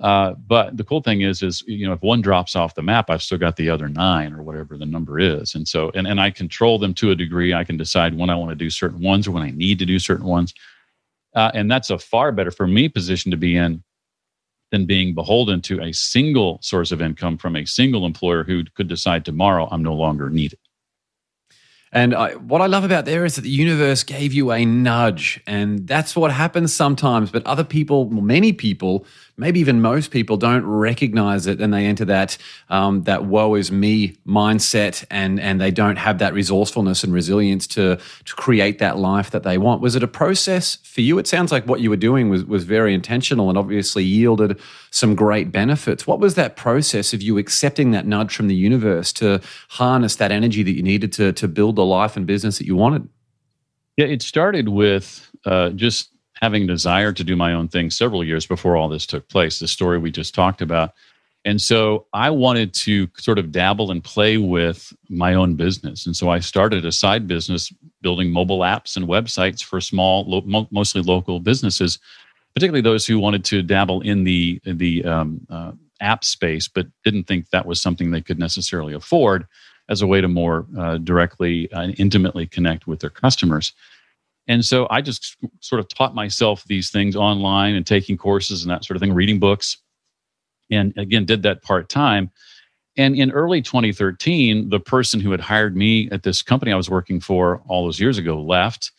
Uh, 0.00 0.34
but 0.48 0.76
the 0.76 0.82
cool 0.82 1.00
thing 1.00 1.20
is, 1.20 1.42
is 1.42 1.62
you 1.68 1.86
know, 1.86 1.92
if 1.92 2.02
one 2.02 2.20
drops 2.20 2.56
off 2.56 2.74
the 2.74 2.82
map, 2.82 3.10
I've 3.10 3.22
still 3.22 3.38
got 3.38 3.54
the 3.56 3.70
other 3.70 3.88
nine 3.88 4.32
or 4.32 4.42
whatever 4.42 4.76
the 4.76 4.86
number 4.86 5.20
is, 5.20 5.54
and 5.54 5.68
so 5.68 5.92
and 5.94 6.06
and 6.06 6.20
I 6.20 6.30
control 6.30 6.78
them 6.78 6.94
to 6.94 7.12
a 7.12 7.14
degree. 7.14 7.54
I 7.54 7.64
can 7.64 7.76
decide 7.76 8.18
when 8.18 8.30
I 8.30 8.34
want 8.34 8.50
to 8.50 8.56
do 8.56 8.70
certain 8.70 9.00
ones 9.00 9.28
or 9.28 9.30
when 9.30 9.44
I 9.44 9.50
need 9.50 9.78
to 9.78 9.86
do 9.86 9.98
certain 9.98 10.26
ones. 10.26 10.52
Uh, 11.34 11.50
and 11.54 11.70
that's 11.70 11.90
a 11.90 11.98
far 11.98 12.32
better 12.32 12.50
for 12.50 12.66
me 12.66 12.88
position 12.88 13.30
to 13.30 13.36
be 13.36 13.56
in 13.56 13.82
than 14.70 14.86
being 14.86 15.14
beholden 15.14 15.60
to 15.62 15.80
a 15.80 15.92
single 15.92 16.58
source 16.62 16.90
of 16.90 17.00
income 17.00 17.38
from 17.38 17.56
a 17.56 17.64
single 17.64 18.06
employer 18.06 18.44
who 18.44 18.64
could 18.74 18.88
decide 18.88 19.24
tomorrow 19.24 19.68
I'm 19.70 19.82
no 19.82 19.94
longer 19.94 20.30
needed. 20.30 20.58
And 21.92 22.12
I, 22.12 22.34
what 22.34 22.60
I 22.60 22.66
love 22.66 22.82
about 22.82 23.04
there 23.04 23.24
is 23.24 23.36
that 23.36 23.42
the 23.42 23.50
universe 23.50 24.02
gave 24.02 24.32
you 24.32 24.50
a 24.50 24.64
nudge, 24.64 25.40
and 25.46 25.86
that's 25.86 26.16
what 26.16 26.32
happens 26.32 26.74
sometimes. 26.74 27.30
But 27.30 27.46
other 27.46 27.62
people, 27.62 28.10
many 28.10 28.52
people, 28.52 29.06
maybe 29.36 29.60
even 29.60 29.80
most 29.80 30.10
people 30.10 30.36
don't 30.36 30.64
recognize 30.64 31.46
it 31.46 31.60
and 31.60 31.74
they 31.74 31.86
enter 31.86 32.04
that 32.04 32.38
um, 32.68 33.02
that 33.02 33.24
woe 33.24 33.54
is 33.54 33.72
me 33.72 34.16
mindset 34.26 35.04
and 35.10 35.40
and 35.40 35.60
they 35.60 35.70
don't 35.70 35.96
have 35.96 36.18
that 36.18 36.34
resourcefulness 36.34 37.02
and 37.02 37.12
resilience 37.12 37.66
to 37.66 37.96
to 38.24 38.34
create 38.34 38.78
that 38.78 38.98
life 38.98 39.30
that 39.30 39.42
they 39.42 39.58
want. 39.58 39.80
Was 39.80 39.96
it 39.96 40.02
a 40.02 40.08
process 40.08 40.76
for 40.84 41.00
you? 41.00 41.18
It 41.18 41.26
sounds 41.26 41.50
like 41.50 41.66
what 41.66 41.80
you 41.80 41.90
were 41.90 41.96
doing 41.96 42.28
was 42.28 42.44
was 42.44 42.64
very 42.64 42.94
intentional 42.94 43.48
and 43.48 43.58
obviously 43.58 44.04
yielded 44.04 44.60
some 44.90 45.14
great 45.14 45.50
benefits. 45.50 46.06
What 46.06 46.20
was 46.20 46.34
that 46.34 46.56
process 46.56 47.12
of 47.12 47.22
you 47.22 47.38
accepting 47.38 47.90
that 47.90 48.06
nudge 48.06 48.34
from 48.34 48.48
the 48.48 48.54
universe 48.54 49.12
to 49.14 49.40
harness 49.70 50.16
that 50.16 50.30
energy 50.30 50.62
that 50.62 50.76
you 50.76 50.82
needed 50.82 51.12
to 51.14 51.32
to 51.32 51.48
build 51.48 51.76
the 51.76 51.84
life 51.84 52.16
and 52.16 52.26
business 52.26 52.58
that 52.58 52.66
you 52.66 52.76
wanted? 52.76 53.08
Yeah 53.96 54.06
it 54.06 54.22
started 54.22 54.68
with 54.68 55.30
uh, 55.44 55.70
just 55.70 56.13
having 56.44 56.64
a 56.64 56.66
desire 56.66 57.10
to 57.10 57.24
do 57.24 57.36
my 57.36 57.54
own 57.54 57.68
thing 57.68 57.90
several 57.90 58.22
years 58.22 58.46
before 58.46 58.76
all 58.76 58.90
this 58.90 59.06
took 59.06 59.26
place, 59.30 59.58
the 59.58 59.66
story 59.66 59.96
we 59.96 60.10
just 60.10 60.34
talked 60.34 60.60
about. 60.60 60.92
And 61.46 61.58
so 61.60 62.06
I 62.12 62.28
wanted 62.28 62.74
to 62.74 63.08
sort 63.16 63.38
of 63.38 63.50
dabble 63.50 63.90
and 63.90 64.04
play 64.04 64.36
with 64.36 64.92
my 65.08 65.32
own 65.32 65.54
business. 65.54 66.04
And 66.04 66.14
so 66.14 66.28
I 66.28 66.40
started 66.40 66.84
a 66.84 66.92
side 66.92 67.26
business 67.26 67.72
building 68.02 68.30
mobile 68.30 68.58
apps 68.58 68.94
and 68.94 69.08
websites 69.08 69.64
for 69.64 69.80
small, 69.80 70.24
lo- 70.26 70.42
mo- 70.44 70.68
mostly 70.70 71.00
local 71.00 71.40
businesses, 71.40 71.98
particularly 72.54 72.82
those 72.82 73.06
who 73.06 73.18
wanted 73.18 73.42
to 73.46 73.62
dabble 73.62 74.02
in 74.02 74.24
the 74.24 74.60
the 74.64 75.02
um, 75.04 75.46
uh, 75.48 75.72
app 76.02 76.24
space, 76.24 76.68
but 76.68 76.86
didn't 77.04 77.24
think 77.24 77.48
that 77.50 77.64
was 77.64 77.80
something 77.80 78.10
they 78.10 78.20
could 78.20 78.38
necessarily 78.38 78.92
afford 78.92 79.46
as 79.88 80.02
a 80.02 80.06
way 80.06 80.20
to 80.20 80.28
more 80.28 80.66
uh, 80.78 80.98
directly 80.98 81.70
and 81.72 81.98
intimately 81.98 82.46
connect 82.46 82.86
with 82.86 83.00
their 83.00 83.10
customers. 83.10 83.72
And 84.46 84.64
so 84.64 84.86
I 84.90 85.00
just 85.00 85.36
sort 85.60 85.80
of 85.80 85.88
taught 85.88 86.14
myself 86.14 86.64
these 86.66 86.90
things 86.90 87.16
online 87.16 87.74
and 87.74 87.86
taking 87.86 88.16
courses 88.16 88.62
and 88.62 88.70
that 88.70 88.84
sort 88.84 88.96
of 88.96 89.00
thing, 89.00 89.14
reading 89.14 89.38
books, 89.38 89.78
and 90.70 90.92
again 90.96 91.24
did 91.24 91.42
that 91.42 91.62
part 91.62 91.88
time 91.88 92.30
and 92.96 93.16
in 93.16 93.30
early 93.32 93.60
2013, 93.60 94.68
the 94.68 94.80
person 94.80 95.20
who 95.20 95.30
had 95.30 95.40
hired 95.40 95.76
me 95.76 96.08
at 96.10 96.22
this 96.22 96.42
company 96.42 96.72
I 96.72 96.76
was 96.76 96.90
working 96.90 97.20
for 97.20 97.60
all 97.66 97.84
those 97.84 98.00
years 98.00 98.18
ago 98.18 98.40
left. 98.40 98.92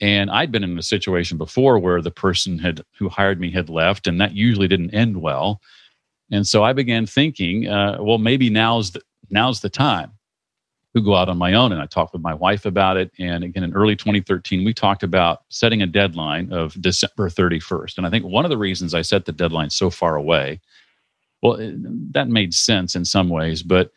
And 0.00 0.30
I'd 0.30 0.52
been 0.52 0.64
in 0.64 0.78
a 0.78 0.82
situation 0.82 1.38
before 1.38 1.78
where 1.78 2.00
the 2.00 2.10
person 2.10 2.58
had 2.58 2.82
who 2.96 3.08
hired 3.08 3.40
me 3.40 3.50
had 3.50 3.68
left, 3.68 4.06
and 4.06 4.20
that 4.20 4.32
usually 4.32 4.68
didn't 4.68 4.94
end 4.94 5.20
well. 5.20 5.60
And 6.30 6.46
so 6.46 6.62
I 6.62 6.72
began 6.72 7.06
thinking, 7.06 7.68
uh, 7.68 7.98
well, 8.00 8.18
maybe 8.18 8.50
now's 8.50 8.92
the, 8.92 9.02
now's 9.30 9.60
the 9.60 9.70
time 9.70 10.12
to 10.96 11.02
go 11.02 11.14
out 11.14 11.28
on 11.28 11.38
my 11.38 11.54
own. 11.54 11.72
And 11.72 11.80
I 11.80 11.86
talked 11.86 12.12
with 12.12 12.22
my 12.22 12.34
wife 12.34 12.64
about 12.64 12.96
it. 12.96 13.10
And 13.18 13.44
again, 13.44 13.62
in 13.62 13.74
early 13.74 13.94
2013, 13.94 14.64
we 14.64 14.72
talked 14.72 15.02
about 15.02 15.42
setting 15.48 15.82
a 15.82 15.86
deadline 15.86 16.52
of 16.52 16.80
December 16.80 17.28
31st. 17.28 17.98
And 17.98 18.06
I 18.06 18.10
think 18.10 18.24
one 18.24 18.44
of 18.44 18.50
the 18.50 18.58
reasons 18.58 18.94
I 18.94 19.02
set 19.02 19.26
the 19.26 19.32
deadline 19.32 19.70
so 19.70 19.90
far 19.90 20.16
away 20.16 20.60
well, 21.42 21.54
it, 21.54 22.12
that 22.12 22.28
made 22.28 22.54
sense 22.54 22.96
in 22.96 23.04
some 23.04 23.28
ways, 23.28 23.62
but 23.62 23.92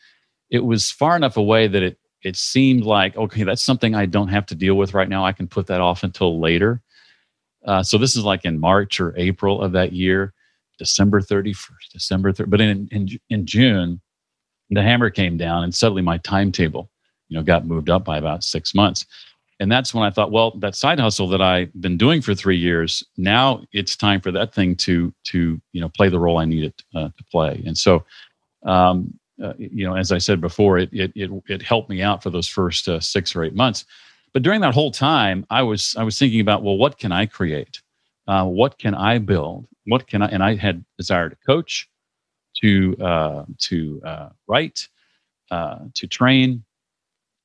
it 0.49 0.63
was 0.63 0.91
far 0.91 1.15
enough 1.15 1.37
away 1.37 1.67
that 1.67 1.83
it 1.83 1.97
it 2.23 2.35
seemed 2.35 2.83
like 2.83 3.17
okay, 3.17 3.43
that's 3.43 3.63
something 3.63 3.95
I 3.95 4.05
don't 4.05 4.27
have 4.27 4.45
to 4.47 4.55
deal 4.55 4.75
with 4.75 4.93
right 4.93 5.09
now. 5.09 5.25
I 5.25 5.31
can 5.31 5.47
put 5.47 5.67
that 5.67 5.81
off 5.81 6.03
until 6.03 6.39
later. 6.39 6.81
Uh, 7.65 7.83
so 7.83 7.97
this 7.97 8.15
is 8.15 8.23
like 8.23 8.45
in 8.45 8.59
March 8.59 8.99
or 8.99 9.15
April 9.17 9.61
of 9.61 9.71
that 9.71 9.93
year, 9.93 10.33
December 10.77 11.21
thirty 11.21 11.53
first, 11.53 11.91
December 11.91 12.31
30, 12.31 12.49
But 12.49 12.61
in, 12.61 12.87
in 12.91 13.07
in 13.29 13.45
June, 13.45 14.01
the 14.71 14.83
hammer 14.83 15.09
came 15.09 15.37
down, 15.37 15.63
and 15.63 15.73
suddenly 15.73 16.01
my 16.01 16.17
timetable, 16.19 16.89
you 17.29 17.37
know, 17.37 17.43
got 17.43 17.65
moved 17.65 17.89
up 17.89 18.03
by 18.03 18.17
about 18.17 18.43
six 18.43 18.73
months 18.73 19.05
and 19.61 19.71
that's 19.71 19.93
when 19.93 20.03
I 20.03 20.09
thought, 20.09 20.31
well, 20.31 20.57
that 20.57 20.75
side 20.75 20.99
hustle 20.99 21.27
that 21.29 21.41
I've 21.41 21.69
been 21.79 21.95
doing 21.95 22.19
for 22.19 22.33
three 22.33 22.57
years, 22.57 23.03
now 23.15 23.63
it's 23.73 23.95
time 23.95 24.19
for 24.19 24.31
that 24.31 24.55
thing 24.55 24.75
to 24.77 25.13
to 25.25 25.61
you 25.71 25.81
know 25.81 25.87
play 25.89 26.09
the 26.09 26.17
role 26.17 26.39
I 26.39 26.45
need 26.45 26.63
it 26.63 26.83
uh, 26.95 27.09
to 27.15 27.23
play. 27.31 27.61
And 27.67 27.77
so, 27.77 28.03
um, 28.63 29.13
uh, 29.41 29.53
you 29.59 29.87
know, 29.87 29.95
as 29.95 30.11
I 30.11 30.17
said 30.17 30.41
before, 30.41 30.79
it 30.79 30.89
it 30.91 31.11
it, 31.13 31.29
it 31.47 31.61
helped 31.61 31.91
me 31.91 32.01
out 32.01 32.23
for 32.23 32.31
those 32.31 32.47
first 32.47 32.89
uh, 32.89 32.99
six 32.99 33.35
or 33.35 33.43
eight 33.43 33.53
months. 33.53 33.85
But 34.33 34.41
during 34.41 34.61
that 34.61 34.73
whole 34.73 34.89
time, 34.89 35.45
I 35.51 35.61
was 35.61 35.95
I 35.95 36.03
was 36.03 36.17
thinking 36.17 36.41
about, 36.41 36.63
well, 36.63 36.77
what 36.77 36.97
can 36.97 37.11
I 37.11 37.27
create? 37.27 37.83
Uh, 38.27 38.45
what 38.45 38.79
can 38.79 38.95
I 38.95 39.19
build? 39.19 39.67
What 39.85 40.07
can 40.07 40.23
I? 40.23 40.27
And 40.29 40.43
I 40.43 40.55
had 40.55 40.83
desire 40.97 41.29
to 41.29 41.35
coach, 41.45 41.87
to 42.61 42.95
uh, 42.97 43.45
to 43.57 44.01
uh, 44.05 44.29
write, 44.47 44.87
to 45.49 46.07
train, 46.07 46.63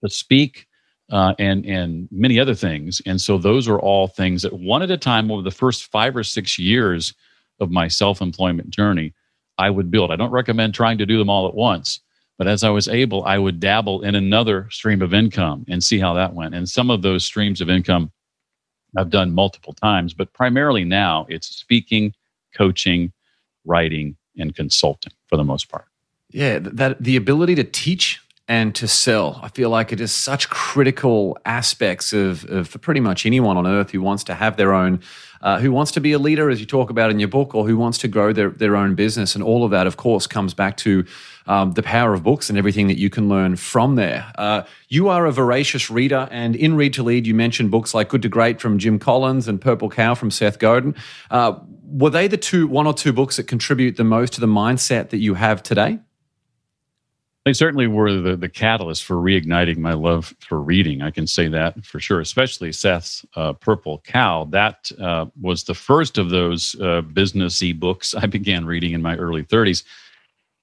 to 0.05 0.11
speak 0.11 0.67
uh, 1.11 1.35
and 1.39 1.65
and 1.67 2.09
many 2.11 2.39
other 2.39 2.55
things. 2.55 3.01
And 3.07 3.21
so 3.21 3.39
those 3.39 3.69
are 3.69 3.79
all 3.79 4.09
things 4.09 4.43
that 4.43 4.53
one 4.53 4.83
at 4.83 4.91
a 4.91 4.97
time 4.97 5.31
over 5.31 5.43
the 5.43 5.51
first 5.51 5.91
five 5.91 6.17
or 6.17 6.25
six 6.25 6.59
years 6.59 7.15
of 7.61 7.71
my 7.71 7.89
self 7.89 8.21
employment 8.21 8.71
journey, 8.71 9.15
I 9.59 9.71
would 9.71 9.91
build. 9.91 10.11
I 10.11 10.17
don't 10.17 10.31
recommend 10.31 10.75
trying 10.75 10.99
to 10.99 11.07
do 11.07 11.19
them 11.19 11.31
all 11.31 11.47
at 11.49 11.55
once, 11.55 12.01
but 12.39 12.47
as 12.47 12.65
I 12.65 12.71
was 12.71 12.89
able, 12.89 13.25
I 13.25 13.39
would 13.39 13.61
dabble 13.61 14.03
in 14.03 14.15
another 14.15 14.69
stream 14.71 15.03
of 15.03 15.15
income 15.15 15.65
and 15.69 15.83
see 15.83 15.99
how 15.99 16.15
that 16.15 16.35
went. 16.35 16.55
And 16.55 16.69
some 16.69 16.91
of 16.91 17.03
those 17.03 17.25
streams 17.25 17.61
of 17.61 17.71
income 17.71 18.11
I've 18.97 19.11
done 19.11 19.35
multiple 19.35 19.75
times, 19.75 20.15
but 20.15 20.33
primarily 20.33 20.85
now 20.85 21.27
it's 21.29 21.49
speaking, 21.49 22.15
coaching, 22.55 23.13
writing, 23.65 24.17
and 24.37 24.55
consulting 24.55 25.12
for 25.26 25.37
the 25.37 25.45
most 25.45 25.69
part. 25.69 25.87
Yeah, 26.31 26.59
that 26.61 27.02
the 27.02 27.16
ability 27.16 27.55
to 27.57 27.64
teach 27.64 28.21
and 28.49 28.75
to 28.76 28.87
sell. 28.87 29.40
I 29.43 29.49
feel 29.49 29.71
like 29.71 29.93
it 29.93 30.00
is 30.00 30.12
such 30.12 30.49
critical 30.50 31.37
aspects 31.45 32.12
of, 32.12 32.45
of 32.45 32.69
for 32.69 32.78
pretty 32.78 33.00
much 33.00 33.26
anyone 33.26 33.57
on 33.57 33.66
earth 33.66 33.90
who 33.90 34.00
wants 34.00 34.23
to 34.25 34.35
have 34.35 34.57
their 34.57 34.73
own, 34.73 35.00
uh, 35.43 35.59
who 35.59 35.73
wants 35.73 35.90
to 35.93 36.00
be 36.00 36.12
a 36.12 36.19
leader, 36.19 36.49
as 36.49 36.61
you 36.61 36.66
talk 36.66 36.88
about 36.88 37.11
in 37.11 37.19
your 37.19 37.28
book, 37.28 37.57
or 37.57 37.66
who 37.66 37.76
wants 37.76 37.99
to 37.99 38.09
grow 38.09 38.33
their, 38.33 38.50
their 38.50 38.76
own 38.76 38.95
business. 38.95 39.35
And 39.35 39.43
all 39.43 39.64
of 39.64 39.73
that, 39.73 39.88
of 39.88 39.97
course, 39.97 40.28
comes 40.28 40.55
back 40.55 40.76
to 40.78 41.05
um, 41.49 41.73
the 41.73 41.83
power 41.83 42.14
of 42.14 42.23
books 42.23 42.49
and 42.49 42.57
everything 42.57 42.87
that 42.87 42.99
you 42.99 43.11
can 43.11 43.28
learn 43.28 43.57
from 43.57 43.97
there. 43.97 44.31
Uh, 44.37 44.62
you 44.88 45.09
are 45.09 45.26
a 45.26 45.33
voracious 45.33 45.90
reader, 45.90 46.28
and 46.31 46.55
in 46.55 46.76
Read 46.76 46.93
to 46.95 47.02
Lead, 47.02 47.26
you 47.26 47.35
mentioned 47.35 47.73
books 47.73 47.95
like 47.95 48.09
Good 48.09 48.23
to 48.23 48.28
Great 48.28 48.61
from 48.61 48.78
Jim 48.78 49.00
Collins 49.00 49.49
and 49.49 49.61
Purple 49.61 49.90
Cow 49.90 50.14
from 50.14 50.31
Seth 50.31 50.61
Godin. 50.61 50.95
Uh, 51.33 51.59
were 51.87 52.11
they 52.11 52.28
the 52.28 52.37
two, 52.37 52.66
one 52.66 52.87
or 52.87 52.95
two 52.95 53.12
books 53.12 53.37
that 53.37 53.45
contribute 53.45 53.97
the 53.97 54.05
most 54.05 54.35
to 54.35 54.40
the 54.40 54.47
mindset 54.47 55.11
that 55.11 55.19
you 55.19 55.35
have 55.35 55.62
today? 55.62 55.99
they 57.47 57.52
certainly 57.52 57.87
were 57.87 58.12
the, 58.12 58.37
the 58.37 58.49
catalyst 58.49 59.05
for 59.05 59.14
reigniting 59.14 59.76
my 59.76 59.93
love 59.93 60.35
for 60.40 60.61
reading. 60.61 61.00
I 61.00 61.12
can 61.12 61.28
say 61.28 61.47
that 61.47 61.87
for 61.87 62.00
sure, 62.00 62.21
especially 62.21 62.73
Seth's 62.73 63.25
uh, 63.37 63.52
Purple 63.52 64.02
Cow. 64.05 64.49
That 64.50 64.90
uh, 65.00 65.26
was 65.40 65.62
the 65.62 65.75
first 65.75 66.19
of 66.19 66.31
those 66.31 66.75
uh, 66.81 67.02
businessy 67.02 67.78
books 67.78 68.16
I 68.16 68.26
began 68.37 68.66
reading 68.66 68.95
in 68.95 69.00
my 69.00 69.16
early 69.16 69.45
30s. 69.45 69.85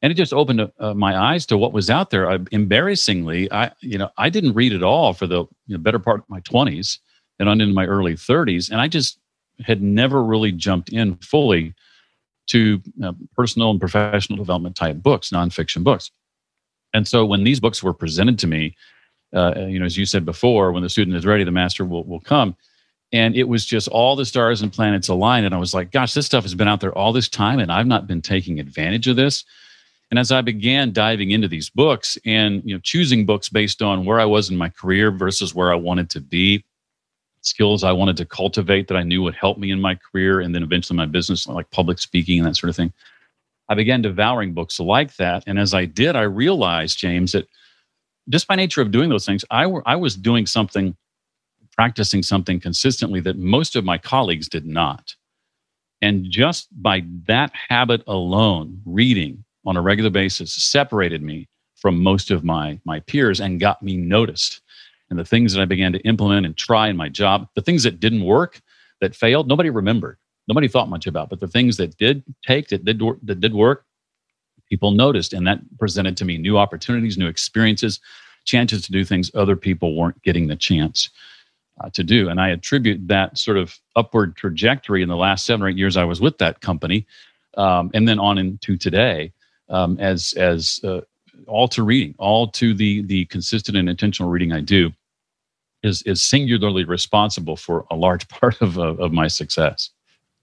And 0.01 0.12
it 0.12 0.15
just 0.15 0.34
opened 0.34 0.70
uh, 0.77 0.94
my 0.94 1.18
eyes 1.18 1.46
to 1.46 1.58
what 1.58 1.72
was 1.72 1.89
out 1.89 2.10
there. 2.10 2.30
I, 2.30 2.39
embarrassingly, 2.51 3.50
I 3.50 3.72
you 3.80 3.98
know 3.98 4.10
I 4.18 4.30
didn't 4.30 4.51
read 4.51 4.74
at 4.74 4.84
all 4.84 5.13
for 5.13 5.25
the 5.25 5.46
you 5.68 5.77
know, 5.77 5.77
better 5.77 6.00
part 6.00 6.20
of 6.20 6.30
my 6.30 6.42
20s 6.42 7.00
and 7.39 7.48
on 7.48 7.62
into 7.62 7.74
my 7.74 7.86
early 7.86 8.15
30s, 8.15 8.70
and 8.70 8.82
I 8.82 8.89
just 8.89 9.18
had 9.62 9.82
never 9.82 10.24
really 10.24 10.52
jumped 10.52 10.90
in 10.90 11.16
fully 11.18 11.74
to 12.48 12.82
uh, 13.04 13.14
personal 13.36 13.72
and 13.72 13.80
professional 13.80 14.38
development 14.38 14.76
type 14.76 14.98
books, 14.98 15.30
nonfiction 15.30 15.84
books. 15.84 16.12
And 16.94 17.08
so 17.08 17.26
when 17.26 17.44
these 17.44 17.60
books 17.60 17.82
were 17.82 17.94
presented 17.94 18.38
to 18.40 18.48
me, 18.48 18.76
uh, 19.34 19.54
you 19.68 19.80
know, 19.80 19.86
as 19.86 19.98
you 19.98 20.06
said 20.06 20.26
before, 20.26 20.72
when 20.72 20.84
the 20.84 20.90
student 20.90 21.18
is 21.18 21.26
ready, 21.26 21.44
the 21.44 21.52
master 21.52 21.86
will, 21.86 22.04
will 22.04 22.20
come. 22.20 22.56
And 23.12 23.36
it 23.36 23.48
was 23.48 23.66
just 23.66 23.88
all 23.88 24.16
the 24.16 24.26
stars 24.26 24.62
and 24.62 24.74
planets 24.74 25.08
aligned. 25.08 25.46
And 25.46 25.56
I 25.56 25.60
was 25.60 25.74
like, 25.74 25.92
gosh, 25.92 26.14
this 26.14 26.26
stuff 26.26 26.44
has 26.44 26.56
been 26.56 26.68
out 26.68 26.82
there 26.82 26.96
all 26.98 27.14
this 27.14 27.30
time, 27.30 27.60
and 27.60 27.72
I've 27.72 27.88
not 27.88 28.08
been 28.08 28.22
taking 28.22 28.60
advantage 28.60 29.08
of 29.08 29.16
this. 29.16 29.44
And 30.12 30.20
as 30.20 30.32
I 30.32 30.42
began 30.42 30.94
diving 30.94 31.32
into 31.32 31.48
these 31.48 31.72
books 31.72 32.20
and 32.26 32.62
you 32.66 32.76
know 32.76 32.80
choosing 32.84 33.26
books 33.26 33.50
based 33.50 33.82
on 33.82 34.06
where 34.06 34.20
I 34.20 34.26
was 34.26 34.50
in 34.50 34.58
my 34.58 34.70
career 34.70 35.10
versus 35.10 35.56
where 35.56 35.72
I 35.72 35.76
wanted 35.76 36.12
to 36.12 36.22
be, 36.22 36.64
skills 37.46 37.84
I 37.84 37.92
wanted 37.92 38.18
to 38.18 38.26
cultivate 38.26 38.88
that 38.88 38.98
I 38.98 39.04
knew 39.04 39.22
would 39.22 39.36
help 39.36 39.58
me 39.58 39.72
in 39.72 39.82
my 39.82 39.96
career 39.96 40.40
and 40.40 40.54
then 40.54 40.64
eventually 40.64 40.98
my 40.98 41.06
business, 41.06 41.48
like 41.48 41.70
public 41.72 42.00
speaking 42.00 42.40
and 42.40 42.48
that 42.48 42.56
sort 42.56 42.70
of 42.70 42.76
thing. 42.76 42.94
I 43.70 43.76
began 43.76 44.02
devouring 44.02 44.54
books 44.54 44.80
like 44.80 45.16
that. 45.18 45.44
And 45.48 45.58
as 45.58 45.74
I 45.74 45.86
did, 45.86 46.16
I 46.16 46.24
realized, 46.24 46.98
James, 46.98 47.32
that 47.34 47.48
just 48.30 48.48
by 48.48 48.56
nature 48.56 48.82
of 48.82 48.92
doing 48.92 49.10
those 49.10 49.26
things, 49.26 49.46
I, 49.52 49.68
were, 49.68 49.84
I 49.86 49.96
was 49.96 50.16
doing 50.16 50.46
something, 50.46 50.96
practicing 51.72 52.24
something 52.24 52.60
consistently 52.60 53.20
that 53.22 53.38
most 53.38 53.76
of 53.76 53.84
my 53.86 53.98
colleagues 53.98 54.48
did 54.50 54.66
not. 54.66 55.16
And 56.02 56.30
just 56.30 56.68
by 56.82 57.04
that 57.28 57.52
habit 57.70 58.04
alone, 58.08 58.82
reading 58.86 59.44
on 59.66 59.78
a 59.78 59.82
regular 59.82 60.10
basis 60.10 60.52
separated 60.52 61.22
me 61.22 61.48
from 61.76 62.02
most 62.02 62.32
of 62.32 62.44
my, 62.44 62.80
my 62.86 63.00
peers 63.02 63.40
and 63.40 63.60
got 63.60 63.82
me 63.82 63.98
noticed. 63.98 64.62
And 65.13 65.20
the 65.20 65.29
things 65.29 65.53
that 65.53 65.62
I 65.62 65.65
began 65.65 65.93
to 65.93 66.00
implement 66.00 66.48
and 66.48 66.58
try 66.58 66.88
in 66.88 66.98
my 66.98 67.08
job, 67.08 67.48
the 67.53 67.62
things 67.62 67.84
that 67.84 68.00
didn't 68.00 68.24
work, 68.24 68.60
that 69.00 69.15
failed, 69.15 69.48
nobody 69.48 69.70
remembered 69.70 70.17
nobody 70.48 70.67
thought 70.67 70.89
much 70.89 71.08
about. 71.08 71.29
But 71.29 71.39
the 71.39 71.48
things 71.48 71.77
that 71.77 71.98
did 71.98 72.24
take, 72.46 72.70
that 72.70 72.86
did, 72.86 73.01
that 73.24 73.39
did 73.39 73.53
work, 73.53 73.86
people 74.70 74.91
noticed. 74.91 75.34
And 75.34 75.46
that 75.48 75.60
presented 75.79 76.17
to 76.17 76.25
me 76.25 76.38
new 76.38 76.58
opportunities, 76.58 77.17
new 77.17 77.27
experiences, 77.27 78.00
chances 78.46 78.82
to 78.84 78.91
do 78.91 79.05
things 79.05 79.32
other 79.36 79.55
people 79.55 79.96
weren't 79.96 80.22
getting 80.24 80.48
the 80.48 80.55
chance 80.55 81.10
uh, 81.82 81.89
to 81.91 82.03
do. 82.03 82.29
And 82.29 82.41
I 82.41 82.50
attribute 82.50 83.08
that 83.08 83.38
sort 83.38 83.58
of 83.58 83.77
upward 83.96 84.36
trajectory 84.36 85.01
in 85.01 85.10
the 85.10 85.15
last 85.15 85.46
seven 85.46 85.63
or 85.63 85.70
eight 85.70 85.77
years 85.77 85.98
I 85.98 86.03
was 86.03 86.20
with 86.20 86.38
that 86.39 86.62
company, 86.62 87.05
um, 87.55 87.89
and 87.93 88.08
then 88.08 88.20
on 88.20 88.38
into 88.38 88.77
today, 88.77 89.32
um, 89.70 89.98
as 90.00 90.34
as 90.34 90.79
uh, 90.84 91.01
all 91.48 91.67
to 91.70 91.84
reading, 91.84 92.15
all 92.17 92.48
to 92.48 92.74
the 92.74 93.01
the 93.03 93.25
consistent 93.25 93.77
and 93.77 93.89
intentional 93.89 94.29
reading 94.29 94.51
I 94.51 94.60
do, 94.62 94.91
is 95.84 96.02
is 96.04 96.22
singularly 96.22 96.86
responsible 96.86 97.56
for 97.56 97.86
a 97.92 97.96
large 97.96 98.28
part 98.40 98.62
of 98.62 98.78
of, 98.78 99.00
of 99.00 99.12
my 99.12 99.28
success 99.28 99.92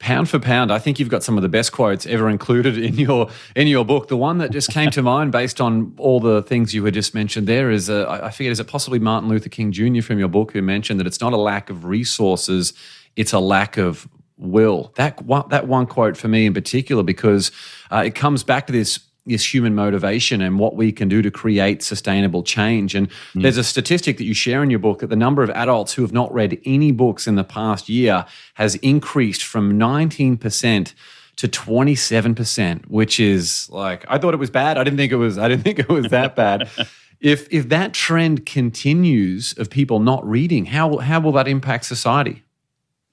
pound 0.01 0.29
for 0.29 0.39
pound, 0.39 0.73
I 0.73 0.79
think 0.79 0.99
you've 0.99 1.11
got 1.11 1.23
some 1.23 1.37
of 1.37 1.43
the 1.43 1.49
best 1.49 1.73
quotes 1.73 2.07
ever 2.07 2.29
included 2.29 2.77
in 2.77 2.95
your 2.95 3.29
in 3.55 3.69
your 3.69 3.85
book. 3.85 4.09
The 4.09 4.17
one 4.17 4.39
that 4.39 4.51
just 4.51 4.71
came 4.71 4.91
to 4.91 5.03
mind, 5.03 5.31
based 5.31 5.61
on 5.61 5.95
all 5.99 6.19
the 6.19 6.43
things 6.43 6.75
you 6.75 6.85
had 6.85 6.95
just 6.95 7.15
mentioned, 7.15 7.47
there 7.47 7.71
is 7.71 7.89
a, 7.89 8.09
I 8.11 8.31
forget, 8.31 8.51
is 8.51 8.59
it 8.59 8.67
possibly 8.67 8.99
Martin 8.99 9.29
Luther 9.29 9.51
King 9.51 9.71
Jr. 9.71 10.01
from 10.03 10.19
your 10.19 10.29
book 10.29 10.53
who 10.53 10.63
mentioned 10.63 10.99
that 10.99 11.07
it's 11.07 11.21
not 11.21 11.33
a 11.33 11.37
lack 11.37 11.71
of 11.71 11.85
resources, 11.85 12.73
it's 13.15 13.33
a 13.33 13.39
lack 13.39 13.77
of 13.77 14.09
will. 14.37 14.93
That 14.97 15.23
one, 15.23 15.45
that 15.51 15.69
one 15.69 15.87
quote 15.87 16.17
for 16.17 16.29
me 16.29 16.47
in 16.47 16.55
particular, 16.55 17.03
because 17.03 17.53
uh, 17.93 18.03
it 18.07 18.15
comes 18.15 18.43
back 18.43 18.67
to 18.67 18.73
this 18.73 18.99
is 19.31 19.55
human 19.55 19.75
motivation 19.75 20.41
and 20.43 20.59
what 20.59 20.77
we 20.77 20.93
can 20.93 21.09
do 21.09 21.23
to 21.23 21.31
create 21.31 21.83
sustainable 21.83 22.43
change. 22.43 22.95
And 22.95 23.09
mm. 23.35 23.43
there's 23.43 23.57
a 23.57 23.65
statistic 23.65 24.19
that 24.19 24.25
you 24.25 24.35
share 24.35 24.63
in 24.63 24.71
your 24.71 24.79
book 24.79 25.01
that 25.01 25.09
the 25.09 25.17
number 25.17 25.43
of 25.43 25.51
adults 25.51 25.95
who 25.95 26.03
have 26.03 26.13
not 26.13 26.33
read 26.33 26.61
any 26.65 26.93
books 26.93 27.27
in 27.27 27.37
the 27.37 27.45
past 27.45 27.89
year 27.89 28.27
has 28.55 28.75
increased 28.77 29.43
from 29.43 29.79
19% 29.79 30.95
to 31.37 31.49
27%, 31.49 32.87
which 32.87 33.19
is 33.19 33.69
like 33.71 34.05
I 34.09 34.19
thought 34.19 34.35
it 34.35 34.39
was 34.39 34.51
bad. 34.51 34.77
I 34.77 34.85
didn't 34.85 34.99
think 34.99 35.13
it 35.13 35.17
was 35.17 35.39
I 35.39 35.49
didn't 35.49 35.63
think 35.65 35.79
it 35.79 35.89
was 35.89 36.09
that 36.09 36.37
bad. 36.37 36.69
if 37.21 37.49
if 37.51 37.69
that 37.71 37.95
trend 37.95 38.45
continues 38.45 39.55
of 39.59 39.71
people 39.71 40.01
not 40.01 40.27
reading, 40.29 40.67
how 40.67 40.99
how 40.99 41.21
will 41.21 41.33
that 41.33 41.49
impact 41.49 41.87
society? 41.87 42.43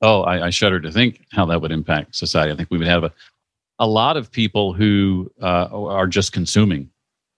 Oh, 0.01 0.21
I, 0.21 0.47
I 0.47 0.49
shudder 0.49 0.79
to 0.79 0.91
think 0.91 1.25
how 1.31 1.45
that 1.45 1.61
would 1.61 1.71
impact 1.71 2.15
society. 2.15 2.51
I 2.51 2.55
think 2.55 2.69
we 2.69 2.77
would 2.77 2.87
have 2.87 3.03
a, 3.03 3.13
a 3.79 3.87
lot 3.87 4.17
of 4.17 4.31
people 4.31 4.73
who 4.73 5.31
uh, 5.41 5.67
are 5.71 6.07
just 6.07 6.31
consuming, 6.31 6.89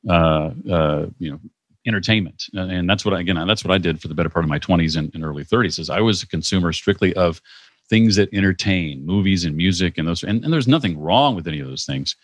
uh, 0.10 0.52
uh, 0.70 1.06
you 1.20 1.32
know, 1.32 1.40
entertainment, 1.88 2.46
and 2.54 2.90
that's 2.90 3.04
what 3.04 3.14
I, 3.14 3.22
again 3.22 3.36
that's 3.48 3.64
what 3.64 3.74
I 3.74 3.78
did 3.78 4.02
for 4.02 4.10
the 4.10 4.14
better 4.14 4.30
part 4.30 4.46
of 4.46 4.50
my 4.50 4.60
twenties 4.60 4.96
and, 4.96 5.14
and 5.16 5.24
early 5.24 5.44
thirties. 5.44 5.80
Is 5.80 5.90
I 5.90 6.02
was 6.02 6.24
a 6.24 6.28
consumer 6.28 6.72
strictly 6.74 7.14
of 7.16 7.42
things 7.90 8.16
that 8.16 8.34
entertain, 8.34 9.06
movies 9.06 9.44
and 9.44 9.58
music 9.58 9.98
and 9.98 10.08
those. 10.08 10.24
And, 10.24 10.44
and 10.44 10.54
there's 10.54 10.68
nothing 10.68 11.00
wrong 11.00 11.36
with 11.36 11.48
any 11.48 11.60
of 11.60 11.68
those 11.68 11.86
things. 11.86 12.16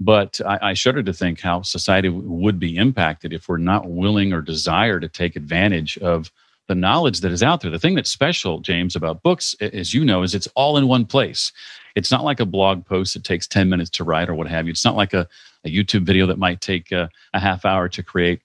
But 0.00 0.40
I, 0.46 0.70
I 0.70 0.74
shudder 0.74 1.02
to 1.02 1.12
think 1.12 1.40
how 1.40 1.62
society 1.62 2.08
would 2.08 2.58
be 2.58 2.76
impacted 2.76 3.32
if 3.32 3.48
we're 3.48 3.58
not 3.58 3.88
willing 3.88 4.32
or 4.32 4.40
desire 4.40 5.00
to 5.00 5.08
take 5.08 5.36
advantage 5.36 5.98
of 5.98 6.30
the 6.68 6.74
knowledge 6.74 7.20
that 7.20 7.32
is 7.32 7.42
out 7.42 7.60
there. 7.60 7.70
The 7.70 7.78
thing 7.78 7.94
that's 7.94 8.10
special, 8.10 8.60
James, 8.60 8.96
about 8.96 9.22
books, 9.22 9.54
as 9.60 9.92
you 9.92 10.04
know, 10.04 10.22
is 10.22 10.34
it's 10.34 10.48
all 10.54 10.76
in 10.76 10.88
one 10.88 11.04
place. 11.04 11.52
It's 11.94 12.10
not 12.10 12.24
like 12.24 12.40
a 12.40 12.46
blog 12.46 12.84
post 12.84 13.14
that 13.14 13.24
takes 13.24 13.46
10 13.46 13.68
minutes 13.68 13.90
to 13.90 14.04
write 14.04 14.28
or 14.28 14.34
what 14.34 14.48
have 14.48 14.66
you. 14.66 14.70
It's 14.70 14.84
not 14.84 14.96
like 14.96 15.12
a, 15.12 15.28
a 15.64 15.68
YouTube 15.68 16.04
video 16.04 16.26
that 16.26 16.38
might 16.38 16.60
take 16.60 16.90
a, 16.90 17.10
a 17.34 17.40
half 17.40 17.64
hour 17.64 17.88
to 17.88 18.02
create 18.02 18.40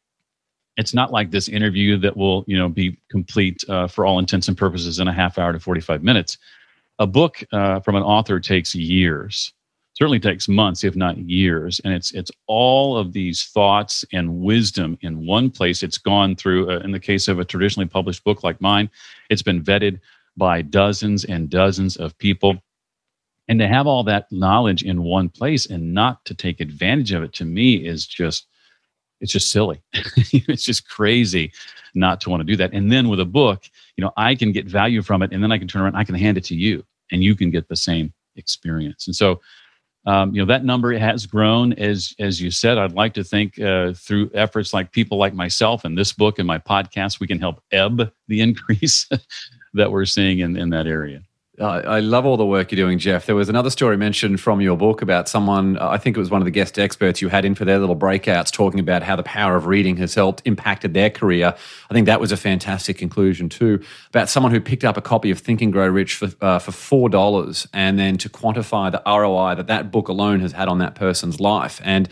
it's 0.80 0.94
not 0.94 1.12
like 1.12 1.30
this 1.30 1.50
interview 1.50 1.98
that 1.98 2.16
will 2.16 2.46
you 2.48 2.58
know 2.58 2.70
be 2.70 2.98
complete 3.10 3.64
uh, 3.68 3.88
for 3.88 4.06
all 4.06 4.18
intents 4.18 4.48
and 4.48 4.58
purposes 4.58 4.98
in 4.98 5.08
a 5.08 5.14
half 5.14 5.38
hour 5.38 5.52
to 5.52 5.60
45 5.60 6.04
minutes 6.04 6.38
a 7.00 7.06
book 7.06 7.44
uh, 7.52 7.82
from 7.82 7.96
an 7.96 8.04
author 8.04 8.40
takes 8.40 8.74
years 8.74 9.54
certainly 10.00 10.20
takes 10.20 10.48
months 10.48 10.84
if 10.84 10.96
not 10.96 11.18
years 11.18 11.82
and 11.84 11.94
it's 11.94 12.12
it's 12.14 12.32
all 12.48 12.98
of 12.98 13.12
these 13.12 13.46
thoughts 13.46 14.06
and 14.14 14.42
wisdom 14.42 14.98
in 15.02 15.26
one 15.26 15.50
place 15.50 15.84
it's 15.84 15.98
gone 15.98 16.36
through 16.36 16.72
uh, 16.72 16.80
in 16.80 16.92
the 16.92 17.00
case 17.00 17.28
of 17.28 17.38
a 17.38 17.46
traditionally 17.46 17.88
published 17.88 18.24
book 18.24 18.44
like 18.44 18.60
mine 18.62 18.90
it's 19.30 19.42
been 19.42 19.62
vetted 19.62 20.00
by 20.38 20.62
dozens 20.62 21.26
and 21.26 21.50
dozens 21.50 21.98
of 21.98 22.18
people 22.18 22.58
and 23.50 23.60
to 23.60 23.68
have 23.68 23.88
all 23.88 24.04
that 24.04 24.32
knowledge 24.32 24.84
in 24.84 25.04
one 25.04 25.28
place 25.28 25.66
and 25.66 25.94
not 25.94 26.24
to 26.24 26.34
take 26.34 26.62
advantage 26.62 27.12
of 27.12 27.24
it 27.24 27.34
to 27.34 27.44
me 27.44 27.76
is 27.76 28.08
just 28.08 28.48
it's 29.22 29.32
just 29.32 29.52
silly. 29.52 29.82
it's 29.94 30.64
just 30.64 30.88
crazy 30.88 31.52
not 31.94 32.22
to 32.22 32.30
want 32.30 32.42
to 32.42 32.46
do 32.46 32.56
that. 32.56 32.74
And 32.74 32.92
then 32.92 33.10
with 33.10 33.20
a 33.20 33.26
book, 33.26 33.64
you 33.98 34.04
know, 34.04 34.12
I 34.18 34.36
can 34.36 34.52
get 34.52 34.68
value 34.68 35.02
from 35.02 35.22
it, 35.22 35.34
and 35.34 35.44
then 35.44 35.52
I 35.52 35.58
can 35.58 35.68
turn 35.68 35.82
around, 35.82 35.96
I 35.96 36.04
can 36.04 36.16
hand 36.16 36.38
it 36.38 36.44
to 36.46 36.56
you, 36.56 36.86
and 37.12 37.24
you 37.24 37.36
can 37.36 37.50
get 37.50 37.68
the 37.68 37.76
same 37.76 38.14
experience. 38.36 39.08
And 39.08 39.16
so, 39.16 39.42
um, 40.06 40.34
you 40.34 40.42
know, 40.42 40.46
that 40.46 40.64
number 40.64 40.98
has 40.98 41.26
grown 41.26 41.74
as 41.74 42.14
as 42.20 42.42
you 42.42 42.52
said. 42.52 42.78
I'd 42.78 42.94
like 42.94 43.14
to 43.16 43.24
think 43.24 43.60
uh, 43.60 43.94
through 43.94 44.32
efforts 44.34 44.74
like 44.74 44.92
people 44.92 45.18
like 45.18 45.34
myself 45.34 45.86
and 45.86 45.98
this 45.98 46.14
book 46.14 46.40
and 46.40 46.48
my 46.48 46.58
podcast, 46.58 47.20
we 47.20 47.28
can 47.28 47.40
help 47.40 47.62
ebb 47.72 48.12
the 48.28 48.42
increase 48.48 49.08
that 49.74 49.92
we're 49.92 50.06
seeing 50.06 50.40
in 50.40 50.58
in 50.58 50.70
that 50.70 50.88
area. 50.88 51.22
I 51.62 52.00
love 52.00 52.26
all 52.26 52.38
the 52.38 52.46
work 52.46 52.72
you're 52.72 52.78
doing, 52.78 53.00
Jeff. 53.00 53.26
There 53.26 53.36
was 53.36 53.50
another 53.50 53.70
story 53.70 53.98
mentioned 53.98 54.40
from 54.40 54.62
your 54.62 54.78
book 54.78 55.02
about 55.02 55.28
someone, 55.28 55.78
I 55.78 55.98
think 55.98 56.16
it 56.16 56.20
was 56.20 56.30
one 56.30 56.42
of 56.42 56.46
the 56.46 56.52
guest 56.52 56.80
experts 56.80 57.22
you 57.22 57.28
had 57.28 57.44
in 57.44 57.54
for 57.54 57.66
their 57.66 57.80
little 57.80 57.98
breakouts, 57.98 58.50
talking 58.50 58.80
about 58.80 59.04
how 59.04 59.18
the 59.18 59.24
power 59.24 59.58
of 59.58 59.68
reading 59.68 59.98
has 59.98 60.16
helped 60.16 60.42
impacted 60.46 60.94
their 60.94 61.10
career. 61.10 61.54
I 61.90 61.94
think 61.94 62.06
that 62.06 62.22
was 62.22 62.32
a 62.32 62.38
fantastic 62.38 62.98
conclusion, 62.98 63.50
too, 63.50 63.84
about 64.08 64.30
someone 64.30 64.54
who 64.54 64.62
picked 64.62 64.86
up 64.86 64.96
a 64.96 65.02
copy 65.02 65.32
of 65.32 65.40
Think 65.40 65.62
and 65.62 65.74
Grow 65.74 65.88
Rich 65.88 66.16
for, 66.16 66.30
uh, 66.40 66.60
for 66.60 66.72
$4 66.72 67.68
and 67.74 68.00
then 68.00 68.18
to 68.20 68.30
quantify 68.30 68.90
the 68.90 69.02
ROI 69.06 69.56
that 69.56 69.68
that 69.68 69.92
book 69.92 70.08
alone 70.08 70.40
has 70.40 70.54
had 70.54 70.70
on 70.70 70.78
that 70.78 70.96
person's 70.96 71.42
life. 71.42 71.82
And 71.84 72.08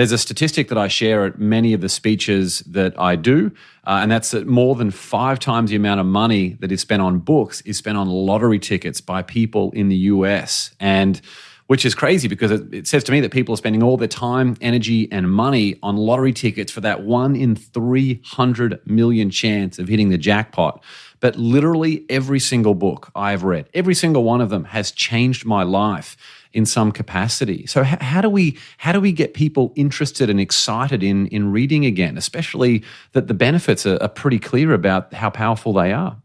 there's 0.00 0.12
a 0.12 0.18
statistic 0.18 0.68
that 0.68 0.78
I 0.78 0.88
share 0.88 1.26
at 1.26 1.38
many 1.38 1.74
of 1.74 1.82
the 1.82 1.88
speeches 1.90 2.60
that 2.60 2.98
I 2.98 3.16
do, 3.16 3.52
uh, 3.84 3.98
and 4.00 4.10
that's 4.10 4.30
that 4.30 4.46
more 4.46 4.74
than 4.74 4.90
five 4.90 5.38
times 5.38 5.68
the 5.68 5.76
amount 5.76 6.00
of 6.00 6.06
money 6.06 6.56
that 6.60 6.72
is 6.72 6.80
spent 6.80 7.02
on 7.02 7.18
books 7.18 7.60
is 7.66 7.76
spent 7.76 7.98
on 7.98 8.08
lottery 8.08 8.58
tickets 8.58 9.02
by 9.02 9.20
people 9.20 9.70
in 9.72 9.90
the 9.90 9.96
US. 9.96 10.74
And 10.80 11.20
which 11.66 11.84
is 11.84 11.94
crazy 11.94 12.28
because 12.28 12.50
it, 12.50 12.72
it, 12.72 12.86
says 12.86 13.04
to 13.04 13.12
me 13.12 13.20
that 13.20 13.30
people 13.30 13.52
are 13.52 13.58
spending 13.58 13.82
all 13.82 13.98
their 13.98 14.08
time, 14.08 14.56
energy, 14.62 15.06
and 15.12 15.30
money 15.30 15.76
on 15.82 15.98
lottery 15.98 16.32
tickets 16.32 16.72
for 16.72 16.80
that 16.80 17.02
one 17.02 17.36
in 17.36 17.54
300 17.54 18.80
million 18.86 19.28
chance 19.28 19.78
of 19.78 19.86
hitting 19.86 20.08
the 20.08 20.16
jackpot. 20.16 20.82
But 21.20 21.36
literally 21.36 22.06
every 22.08 22.40
single 22.40 22.74
book 22.74 23.12
I've 23.14 23.44
read, 23.44 23.68
every 23.74 23.94
single 23.94 24.24
one 24.24 24.40
of 24.40 24.48
them 24.48 24.64
has 24.64 24.90
changed 24.92 25.44
my 25.44 25.62
life 25.62 26.16
in 26.52 26.66
some 26.66 26.92
capacity. 26.92 27.66
So 27.66 27.82
h- 27.82 28.00
how 28.00 28.20
do 28.20 28.28
we 28.28 28.58
how 28.78 28.92
do 28.92 29.00
we 29.00 29.12
get 29.12 29.34
people 29.34 29.72
interested 29.76 30.30
and 30.30 30.40
excited 30.40 31.02
in 31.02 31.26
in 31.28 31.52
reading 31.52 31.84
again, 31.86 32.16
especially 32.18 32.82
that 33.12 33.28
the 33.28 33.34
benefits 33.34 33.86
are, 33.86 34.02
are 34.02 34.08
pretty 34.08 34.38
clear 34.38 34.72
about 34.72 35.12
how 35.12 35.30
powerful 35.30 35.72
they 35.72 35.92
are? 35.92 36.16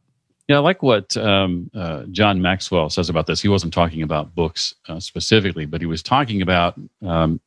Yeah, 0.47 0.57
I 0.57 0.59
like 0.59 0.83
what 0.83 1.17
um, 1.17 1.71
uh, 1.73 2.03
John 2.11 2.39
Maxwell 2.39 2.89
says 2.91 3.09
about 3.09 3.25
this. 3.25 3.41
He 3.41 3.47
wasn't 3.47 3.73
talking 3.73 4.03
about 4.03 4.35
books 4.35 4.75
uh, 4.87 4.99
specifically, 4.99 5.65
but 5.65 5.81
he 5.81 5.87
was 5.87 6.03
talking 6.03 6.41
about 6.41 6.75
um, 7.03 7.41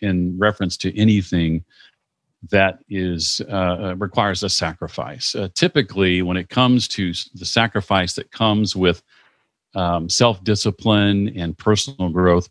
in 0.00 0.36
reference 0.38 0.76
to 0.78 0.98
anything 0.98 1.64
that 2.50 2.78
is 2.88 3.40
uh, 3.48 3.52
uh 3.52 3.94
requires 3.96 4.42
a 4.42 4.48
sacrifice. 4.48 5.34
Uh, 5.34 5.48
typically, 5.54 6.22
when 6.22 6.36
it 6.36 6.48
comes 6.48 6.86
to 6.88 7.12
the 7.34 7.44
sacrifice 7.44 8.14
that 8.14 8.30
comes 8.30 8.76
with 8.76 9.02
um, 9.74 10.08
self 10.08 10.42
discipline 10.44 11.32
and 11.36 11.56
personal 11.56 12.08
growth, 12.08 12.48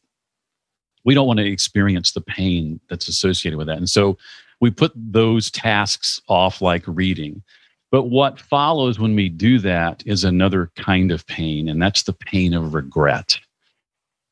we 1.03 1.13
don't 1.13 1.27
want 1.27 1.39
to 1.39 1.47
experience 1.47 2.11
the 2.11 2.21
pain 2.21 2.79
that's 2.89 3.07
associated 3.07 3.57
with 3.57 3.67
that. 3.67 3.77
And 3.77 3.89
so 3.89 4.17
we 4.59 4.71
put 4.71 4.91
those 4.95 5.51
tasks 5.51 6.21
off 6.27 6.61
like 6.61 6.83
reading. 6.85 7.43
But 7.91 8.05
what 8.05 8.39
follows 8.39 8.99
when 8.99 9.15
we 9.15 9.29
do 9.29 9.59
that 9.59 10.03
is 10.05 10.23
another 10.23 10.71
kind 10.75 11.11
of 11.11 11.25
pain, 11.27 11.69
and 11.69 11.81
that's 11.81 12.03
the 12.03 12.13
pain 12.13 12.53
of 12.53 12.73
regret. 12.73 13.39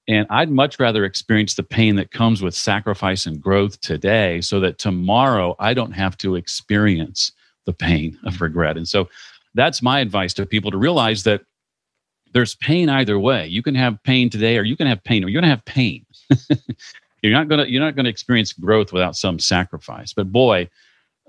And 0.07 0.27
I'd 0.29 0.51
much 0.51 0.79
rather 0.79 1.03
experience 1.03 1.55
the 1.55 1.63
pain 1.63 1.95
that 1.95 2.11
comes 2.11 2.41
with 2.41 2.53
sacrifice 2.53 3.25
and 3.25 3.41
growth 3.41 3.79
today 3.81 4.41
so 4.41 4.59
that 4.59 4.77
tomorrow 4.77 5.55
I 5.57 5.73
don't 5.73 5.93
have 5.93 6.17
to 6.17 6.35
experience 6.35 7.31
the 7.65 7.73
pain 7.73 8.19
of 8.25 8.41
regret. 8.41 8.77
And 8.77 8.87
so 8.87 9.09
that's 9.55 9.81
my 9.81 10.01
advice 10.01 10.33
to 10.33 10.45
people 10.45 10.69
to 10.71 10.77
realize 10.77 11.23
that 11.23 11.41
there's 12.35 12.55
pain 12.55 12.89
either 12.89 13.17
way. 13.17 13.47
You 13.47 13.63
can 13.63 13.75
have 13.75 14.03
pain 14.03 14.29
today, 14.29 14.57
or 14.57 14.63
you 14.63 14.75
can 14.75 14.87
have 14.87 15.01
pain, 15.05 15.23
or 15.23 15.29
you're 15.29 15.41
going 15.41 15.49
to 15.49 15.55
have 15.55 15.63
pain. 15.63 16.05
you're 17.23 17.31
not 17.31 17.47
going 17.47 17.65
to 17.65 17.71
you're 17.71 17.81
not 17.81 17.95
going 17.95 18.03
to 18.03 18.09
experience 18.09 18.51
growth 18.51 18.91
without 18.91 19.15
some 19.15 19.39
sacrifice. 19.39 20.11
But 20.11 20.33
boy, 20.33 20.69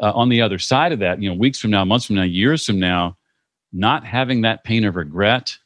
uh, 0.02 0.10
on 0.14 0.28
the 0.30 0.42
other 0.42 0.58
side 0.58 0.90
of 0.90 0.98
that, 0.98 1.22
you 1.22 1.30
know, 1.30 1.36
weeks 1.36 1.60
from 1.60 1.70
now, 1.70 1.84
months 1.84 2.06
from 2.06 2.16
now, 2.16 2.24
years 2.24 2.66
from 2.66 2.80
now, 2.80 3.16
not 3.72 4.04
having 4.04 4.40
that 4.40 4.64
pain 4.64 4.84
of 4.84 4.96
regret 4.96 5.56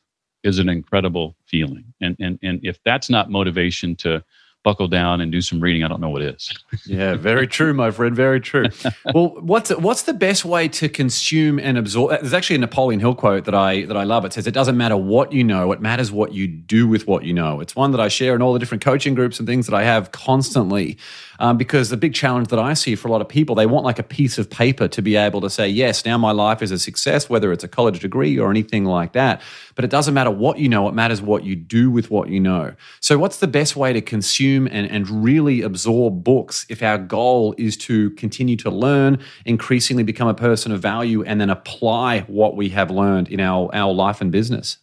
is 0.45 0.59
an 0.59 0.69
incredible 0.69 1.35
feeling. 1.47 1.85
And 2.03 2.17
and 2.21 2.39
and 2.43 2.61
if 2.63 2.79
that's 2.85 3.09
not 3.09 3.31
motivation 3.31 3.97
to 3.97 4.23
buckle 4.63 4.89
down 4.89 5.21
and 5.21 5.33
do 5.33 5.41
some 5.41 5.61
reading. 5.61 5.83
I 5.85 5.89
don't 5.89 6.01
know 6.01 6.11
what 6.11 6.23
is. 6.23 6.53
yeah, 6.87 7.15
very 7.15 7.47
true, 7.47 7.73
my 7.73 7.91
friend. 7.91 8.15
Very 8.15 8.41
true. 8.41 8.67
well, 9.15 9.29
what's 9.41 9.71
what's 9.71 10.03
the 10.03 10.15
best 10.15 10.45
way 10.45 10.69
to 10.69 10.89
consume 10.89 11.59
and 11.59 11.79
absorb? 11.79 12.21
There's 12.21 12.35
actually 12.35 12.57
a 12.57 12.61
Napoleon 12.61 13.01
Hill 13.01 13.15
quote 13.15 13.45
that 13.45 13.55
I 13.55 13.85
that 13.85 13.97
I 13.97 14.05
love. 14.05 14.25
It 14.25 14.33
says, 14.33 14.47
"It 14.47 14.55
doesn't 14.55 14.77
matter 14.77 14.97
what 14.97 15.33
you 15.33 15.45
know; 15.45 15.73
it 15.73 15.81
matters 15.81 16.13
what 16.13 16.33
you 16.33 16.47
do 16.47 16.87
with 16.87 17.07
what 17.07 17.25
you 17.25 17.33
know." 17.33 17.61
It's 17.61 17.75
one 17.75 17.91
that 17.93 18.01
I 18.01 18.09
share 18.09 18.35
in 18.35 18.43
all 18.43 18.53
the 18.53 18.59
different 18.59 18.85
coaching 18.85 19.15
groups 19.15 19.39
and 19.39 19.49
things 19.49 19.67
that 19.67 19.75
I 19.75 19.85
have 19.85 20.13
constantly. 20.13 20.99
Um, 21.41 21.57
because 21.57 21.89
the 21.89 21.97
big 21.97 22.13
challenge 22.13 22.49
that 22.49 22.59
I 22.59 22.75
see 22.75 22.95
for 22.95 23.09
a 23.09 23.11
lot 23.11 23.23
of 23.23 23.29
people, 23.29 23.55
they 23.55 23.65
want 23.65 23.87
like 23.87 23.99
a 23.99 24.03
piece 24.03 24.37
of 24.37 24.51
paper 24.51 24.89
to 24.89 25.01
be 25.01 25.17
able 25.17 25.41
to 25.41 25.49
say, 25.49 25.67
yes, 25.67 26.05
now 26.05 26.19
my 26.19 26.33
life 26.33 26.61
is 26.61 26.71
a 26.71 26.79
success, 26.79 27.31
whether 27.31 27.51
it's 27.51 27.65
a 27.65 27.69
college 27.69 28.01
degree 28.01 28.39
or 28.39 28.51
anything 28.51 28.85
like 28.85 29.15
that. 29.15 29.41
But 29.75 29.87
it 29.87 29.91
doesn't 29.91 30.13
matter 30.13 30.31
what 30.31 30.59
you 30.59 30.69
know, 30.69 30.87
it 30.87 30.93
matters 30.93 31.23
what 31.23 31.45
you 31.45 31.57
do 31.57 31.91
with 31.91 32.11
what 32.11 32.29
you 32.29 32.41
know. 32.41 32.75
So, 33.01 33.17
what's 33.17 33.39
the 33.39 33.47
best 33.47 33.75
way 33.75 33.95
to 33.95 34.03
consume 34.03 34.50
and, 34.57 34.91
and 34.91 35.09
really 35.09 35.63
absorb 35.63 36.25
books 36.25 36.67
if 36.69 36.83
our 36.83 36.99
goal 36.99 37.55
is 37.59 37.77
to 37.79 38.11
continue 38.11 38.57
to 38.57 38.71
learn, 38.71 39.19
increasingly 39.45 40.03
become 40.03 40.29
a 40.29 40.35
person 40.35 40.73
of 40.73 40.81
value, 40.81 41.23
and 41.25 41.41
then 41.41 41.51
apply 41.51 42.21
what 42.23 42.57
we 42.57 42.69
have 42.71 42.91
learned 42.91 43.29
in 43.29 43.41
our, 43.41 43.71
our 43.75 43.93
life 43.93 44.21
and 44.21 44.33
business? 44.33 44.79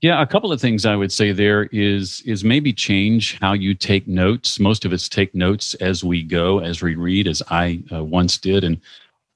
Yeah, 0.00 0.22
a 0.22 0.26
couple 0.26 0.50
of 0.50 0.60
things 0.60 0.86
I 0.86 0.96
would 0.96 1.12
say 1.12 1.32
there 1.32 1.64
is 1.72 2.22
is 2.24 2.42
maybe 2.42 2.72
change 2.72 3.38
how 3.40 3.52
you 3.52 3.74
take 3.74 4.08
notes. 4.08 4.58
Most 4.58 4.86
of 4.86 4.92
us 4.92 5.10
take 5.10 5.34
notes 5.34 5.74
as 5.74 6.02
we 6.02 6.22
go, 6.22 6.60
as 6.60 6.80
we 6.80 6.94
read, 6.94 7.28
as 7.28 7.42
I 7.50 7.82
uh, 7.92 8.02
once 8.02 8.38
did, 8.38 8.64
and 8.64 8.80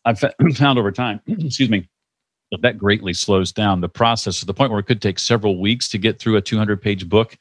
I've 0.07 0.20
found 0.55 0.79
over 0.79 0.90
time, 0.90 1.20
excuse 1.27 1.68
me, 1.68 1.87
that 2.62 2.79
greatly 2.79 3.12
slows 3.12 3.53
down 3.53 3.81
the 3.81 3.88
process 3.88 4.40
to 4.40 4.46
the 4.46 4.55
point 4.55 4.70
where 4.70 4.81
it 4.81 4.87
could 4.87 5.03
take 5.03 5.18
several 5.18 5.61
weeks 5.61 5.88
to 5.88 5.98
get 5.98 6.18
through 6.18 6.37
a 6.37 6.40
200 6.40 6.81
page 6.81 7.09
book, 7.09 7.37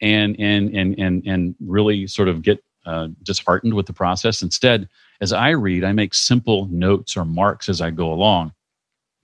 and 0.00 0.36
and 0.38 0.74
and 0.74 0.98
and 0.98 1.26
and 1.26 1.54
really 1.60 2.06
sort 2.06 2.28
of 2.28 2.42
get 2.42 2.62
uh, 2.86 3.08
disheartened 3.22 3.74
with 3.74 3.86
the 3.86 3.92
process. 3.92 4.42
Instead, 4.42 4.88
as 5.20 5.32
I 5.32 5.50
read, 5.50 5.84
I 5.84 5.92
make 5.92 6.14
simple 6.14 6.66
notes 6.66 7.16
or 7.16 7.24
marks 7.24 7.68
as 7.68 7.80
I 7.80 7.90
go 7.90 8.12
along. 8.12 8.52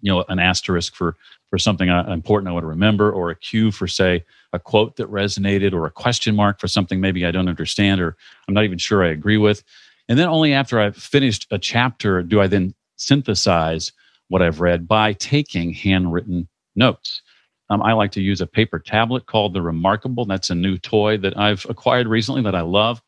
You 0.01 0.13
know, 0.13 0.25
an 0.29 0.39
asterisk 0.39 0.95
for 0.95 1.17
for 1.49 1.59
something 1.59 1.89
uh, 1.89 2.05
important 2.09 2.49
I 2.49 2.53
want 2.53 2.65
to 2.65 2.69
remember, 2.69 3.13
or 3.13 3.31
a 3.31 3.37
cue 3.37 3.71
for 3.71 3.87
say 3.87 4.25
a 4.53 4.59
quote 4.59 4.97
that 4.97 5.11
resonated, 5.11 5.73
or 5.73 5.87
a 5.87 5.91
question 5.91 6.35
mark 6.35 6.61
for 6.61 6.69
something 6.69 7.01
maybe 7.01 7.25
I 7.25 7.31
don't 7.31 7.49
understand 7.49 8.01
or 8.01 8.17
I'm 8.47 8.55
not 8.55 8.65
even 8.65 8.79
sure 8.79 9.05
I 9.05 9.09
agree 9.09 9.39
with. 9.39 9.63
And 10.09 10.19
then 10.19 10.29
only 10.29 10.53
after 10.53 10.79
I've 10.79 10.97
finished 10.97 11.47
a 11.51 11.59
chapter 11.59 12.23
do 12.23 12.41
I 12.41 12.47
then 12.47 12.75
synthesize 12.97 13.93
what 14.29 14.43
I've 14.43 14.61
read 14.61 14.87
by 14.87 15.13
taking 15.15 15.73
handwritten 15.73 16.49
notes. 16.77 17.23
Um, 17.75 17.83
I 17.83 17.93
like 17.93 18.13
to 18.13 18.23
use 18.23 18.41
a 18.41 18.47
paper 18.47 18.79
tablet 18.79 19.27
called 19.27 19.53
the 19.53 19.61
Remarkable. 19.61 20.25
That's 20.25 20.49
a 20.49 20.55
new 20.55 20.79
toy 20.79 21.17
that 21.19 21.37
I've 21.37 21.67
acquired 21.69 22.07
recently 22.07 22.41
that 22.43 22.55
I 22.55 22.61
love. 22.61 23.03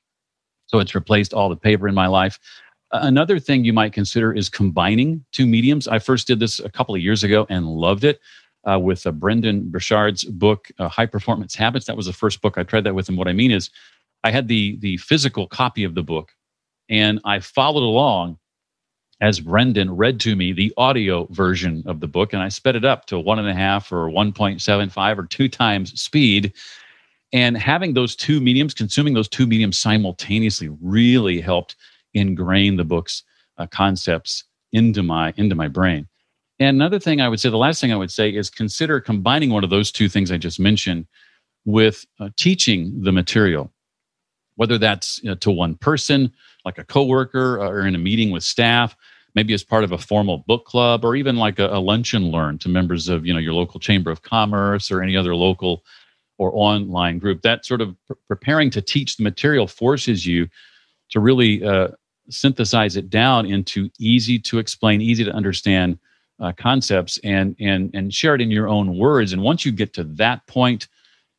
So 0.66 0.80
it's 0.80 0.92
replaced 0.94 1.32
all 1.32 1.48
the 1.48 1.56
paper 1.56 1.86
in 1.86 1.94
my 1.94 2.08
life. 2.08 2.40
Another 2.90 3.38
thing 3.38 3.64
you 3.64 3.72
might 3.72 3.92
consider 3.92 4.32
is 4.32 4.48
combining 4.48 5.24
two 5.30 5.46
mediums. 5.46 5.86
I 5.86 6.00
first 6.00 6.26
did 6.26 6.40
this 6.40 6.58
a 6.58 6.68
couple 6.68 6.96
of 6.96 7.00
years 7.00 7.22
ago 7.22 7.46
and 7.48 7.68
loved 7.68 8.02
it 8.02 8.20
uh, 8.68 8.80
with 8.80 9.06
uh, 9.06 9.12
Brendon 9.12 9.70
Burchard's 9.70 10.24
book, 10.24 10.68
uh, 10.80 10.88
High 10.88 11.06
Performance 11.06 11.54
Habits. 11.54 11.86
That 11.86 11.96
was 11.96 12.06
the 12.06 12.12
first 12.12 12.42
book 12.42 12.58
I 12.58 12.64
tried 12.64 12.82
that 12.84 12.94
with. 12.96 13.08
And 13.08 13.16
what 13.16 13.28
I 13.28 13.32
mean 13.32 13.52
is, 13.52 13.70
I 14.24 14.32
had 14.32 14.48
the 14.48 14.76
the 14.78 14.96
physical 14.96 15.46
copy 15.46 15.84
of 15.84 15.94
the 15.94 16.02
book, 16.02 16.32
and 16.88 17.20
I 17.24 17.38
followed 17.38 17.84
along 17.84 18.38
as 19.20 19.40
Brendon 19.40 19.94
read 19.96 20.20
to 20.20 20.36
me 20.36 20.52
the 20.52 20.72
audio 20.76 21.26
version 21.30 21.82
of 21.86 22.00
the 22.00 22.06
book, 22.06 22.32
and 22.32 22.42
I 22.42 22.48
sped 22.48 22.76
it 22.76 22.84
up 22.84 23.06
to 23.06 23.18
one 23.18 23.38
and 23.38 23.48
a 23.48 23.54
half 23.54 23.90
or 23.90 24.10
1.75 24.10 25.18
or 25.18 25.26
two 25.26 25.48
times 25.48 26.00
speed. 26.00 26.52
And 27.32 27.56
having 27.56 27.94
those 27.94 28.14
two 28.14 28.40
mediums, 28.40 28.74
consuming 28.74 29.14
those 29.14 29.28
two 29.28 29.46
mediums 29.46 29.78
simultaneously, 29.78 30.68
really 30.80 31.40
helped 31.40 31.76
ingrain 32.14 32.76
the 32.76 32.84
book's 32.84 33.22
uh, 33.58 33.66
concepts 33.66 34.44
into 34.72 35.02
my 35.02 35.32
into 35.36 35.54
my 35.54 35.68
brain. 35.68 36.06
And 36.58 36.76
another 36.76 36.98
thing 36.98 37.20
I 37.20 37.28
would 37.28 37.40
say, 37.40 37.50
the 37.50 37.56
last 37.56 37.80
thing 37.80 37.92
I 37.92 37.96
would 37.96 38.10
say 38.10 38.30
is 38.30 38.48
consider 38.48 39.00
combining 39.00 39.50
one 39.50 39.64
of 39.64 39.70
those 39.70 39.92
two 39.92 40.08
things 40.08 40.30
I 40.30 40.38
just 40.38 40.58
mentioned 40.60 41.06
with 41.64 42.06
uh, 42.20 42.30
teaching 42.36 43.02
the 43.02 43.12
material, 43.12 43.72
whether 44.56 44.78
that's 44.78 45.22
you 45.22 45.30
know, 45.30 45.36
to 45.36 45.50
one 45.50 45.76
person, 45.76 46.32
like 46.64 46.78
a 46.78 46.84
coworker, 46.84 47.60
uh, 47.60 47.68
or 47.68 47.86
in 47.86 47.94
a 47.94 47.98
meeting 47.98 48.30
with 48.30 48.42
staff, 48.42 48.96
maybe 49.34 49.54
as 49.54 49.62
part 49.62 49.84
of 49.84 49.92
a 49.92 49.98
formal 49.98 50.38
book 50.46 50.64
club, 50.64 51.04
or 51.04 51.14
even 51.14 51.36
like 51.36 51.58
a, 51.58 51.68
a 51.68 51.78
lunch 51.78 52.14
and 52.14 52.32
learn 52.32 52.58
to 52.58 52.68
members 52.68 53.08
of 53.08 53.24
you 53.24 53.32
know 53.32 53.38
your 53.38 53.54
local 53.54 53.78
chamber 53.78 54.10
of 54.10 54.22
commerce 54.22 54.90
or 54.90 55.02
any 55.02 55.16
other 55.16 55.34
local 55.36 55.84
or 56.38 56.50
online 56.54 57.18
group. 57.18 57.42
That 57.42 57.64
sort 57.64 57.80
of 57.80 57.94
pr- 58.06 58.14
preparing 58.26 58.70
to 58.70 58.82
teach 58.82 59.16
the 59.16 59.22
material 59.22 59.66
forces 59.66 60.26
you 60.26 60.48
to 61.10 61.20
really 61.20 61.64
uh, 61.64 61.88
synthesize 62.28 62.96
it 62.96 63.10
down 63.10 63.46
into 63.46 63.90
easy 63.98 64.38
to 64.40 64.58
explain, 64.58 65.00
easy 65.00 65.24
to 65.24 65.32
understand 65.32 65.98
uh, 66.40 66.52
concepts, 66.56 67.18
and 67.24 67.56
and 67.60 67.90
and 67.94 68.12
share 68.12 68.34
it 68.34 68.40
in 68.40 68.50
your 68.50 68.68
own 68.68 68.98
words. 68.98 69.32
And 69.32 69.42
once 69.42 69.64
you 69.64 69.72
get 69.72 69.92
to 69.94 70.04
that 70.04 70.46
point, 70.46 70.88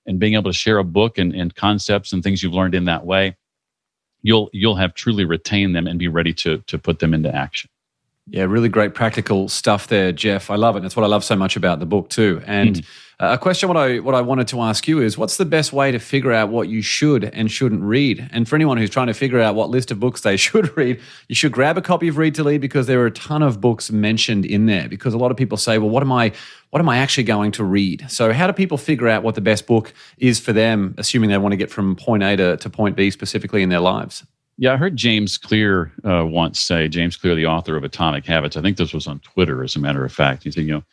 and 0.07 0.19
being 0.19 0.33
able 0.33 0.51
to 0.51 0.57
share 0.57 0.77
a 0.77 0.83
book 0.83 1.17
and, 1.17 1.35
and 1.35 1.53
concepts 1.55 2.13
and 2.13 2.23
things 2.23 2.41
you've 2.41 2.53
learned 2.53 2.75
in 2.75 2.85
that 2.85 3.05
way, 3.05 3.35
you'll 4.21 4.49
you'll 4.53 4.75
have 4.75 4.93
truly 4.93 5.25
retained 5.25 5.75
them 5.75 5.87
and 5.87 5.99
be 5.99 6.07
ready 6.07 6.33
to 6.33 6.59
to 6.67 6.77
put 6.79 6.99
them 6.99 7.13
into 7.13 7.33
action. 7.33 7.69
Yeah, 8.29 8.43
really 8.43 8.67
great 8.67 8.93
practical 8.93 9.47
stuff 9.47 9.87
there, 9.87 10.11
Jeff. 10.11 10.49
I 10.49 10.55
love 10.55 10.75
it. 10.75 10.81
That's 10.81 10.97
what 10.97 11.03
I 11.03 11.07
love 11.07 11.23
so 11.23 11.35
much 11.37 11.55
about 11.55 11.79
the 11.79 11.85
book 11.85 12.09
too. 12.09 12.41
And 12.45 12.85
uh, 13.19 13.29
a 13.31 13.37
question 13.37 13.69
what 13.69 13.77
I 13.77 13.99
what 13.99 14.15
I 14.15 14.21
wanted 14.21 14.49
to 14.49 14.61
ask 14.61 14.85
you 14.85 15.01
is, 15.01 15.17
what's 15.17 15.37
the 15.37 15.45
best 15.45 15.71
way 15.71 15.91
to 15.91 15.97
figure 15.97 16.33
out 16.33 16.49
what 16.49 16.67
you 16.67 16.81
should 16.81 17.23
and 17.23 17.49
shouldn't 17.49 17.81
read? 17.81 18.29
And 18.33 18.47
for 18.47 18.55
anyone 18.55 18.77
who's 18.77 18.89
trying 18.89 19.07
to 19.07 19.13
figure 19.13 19.39
out 19.39 19.55
what 19.55 19.69
list 19.69 19.91
of 19.91 19.99
books 20.01 20.21
they 20.21 20.35
should 20.45 20.75
read, 20.75 20.99
you 21.29 21.35
should 21.35 21.53
grab 21.53 21.77
a 21.77 21.81
copy 21.81 22.09
of 22.09 22.17
Read 22.17 22.35
to 22.35 22.43
Lead 22.43 22.59
because 22.59 22.85
there 22.85 22.99
are 23.01 23.05
a 23.05 23.11
ton 23.11 23.41
of 23.41 23.61
books 23.61 23.91
mentioned 23.91 24.45
in 24.45 24.65
there. 24.65 24.89
Because 24.89 25.13
a 25.13 25.17
lot 25.17 25.31
of 25.31 25.37
people 25.37 25.57
say, 25.57 25.77
well, 25.77 25.89
what 25.89 26.03
am 26.03 26.11
I 26.11 26.33
what 26.69 26.81
am 26.81 26.89
I 26.89 26.97
actually 26.97 27.23
going 27.23 27.53
to 27.53 27.63
read? 27.63 28.05
So 28.11 28.33
how 28.33 28.45
do 28.45 28.51
people 28.51 28.77
figure 28.77 29.07
out 29.07 29.23
what 29.23 29.35
the 29.35 29.41
best 29.41 29.67
book 29.67 29.93
is 30.17 30.37
for 30.37 30.51
them, 30.51 30.95
assuming 30.97 31.29
they 31.29 31.37
want 31.37 31.53
to 31.53 31.57
get 31.57 31.71
from 31.71 31.95
point 31.95 32.23
A 32.23 32.35
to, 32.35 32.57
to 32.57 32.69
point 32.69 32.97
B 32.97 33.09
specifically 33.09 33.63
in 33.63 33.69
their 33.69 33.79
lives? 33.79 34.25
Yeah, 34.57 34.73
I 34.73 34.77
heard 34.77 34.95
James 34.95 35.37
Clear 35.37 35.91
uh, 36.03 36.25
once 36.25 36.59
say, 36.59 36.87
James 36.87 37.15
Clear, 37.15 37.35
the 37.35 37.45
author 37.45 37.77
of 37.77 37.83
Atomic 37.83 38.25
Habits. 38.25 38.57
I 38.57 38.61
think 38.61 38.77
this 38.77 38.93
was 38.93 39.07
on 39.07 39.19
Twitter, 39.19 39.63
as 39.63 39.75
a 39.75 39.79
matter 39.79 40.03
of 40.03 40.11
fact. 40.11 40.43
He 40.43 40.51
said, 40.51 40.63
you 40.63 40.83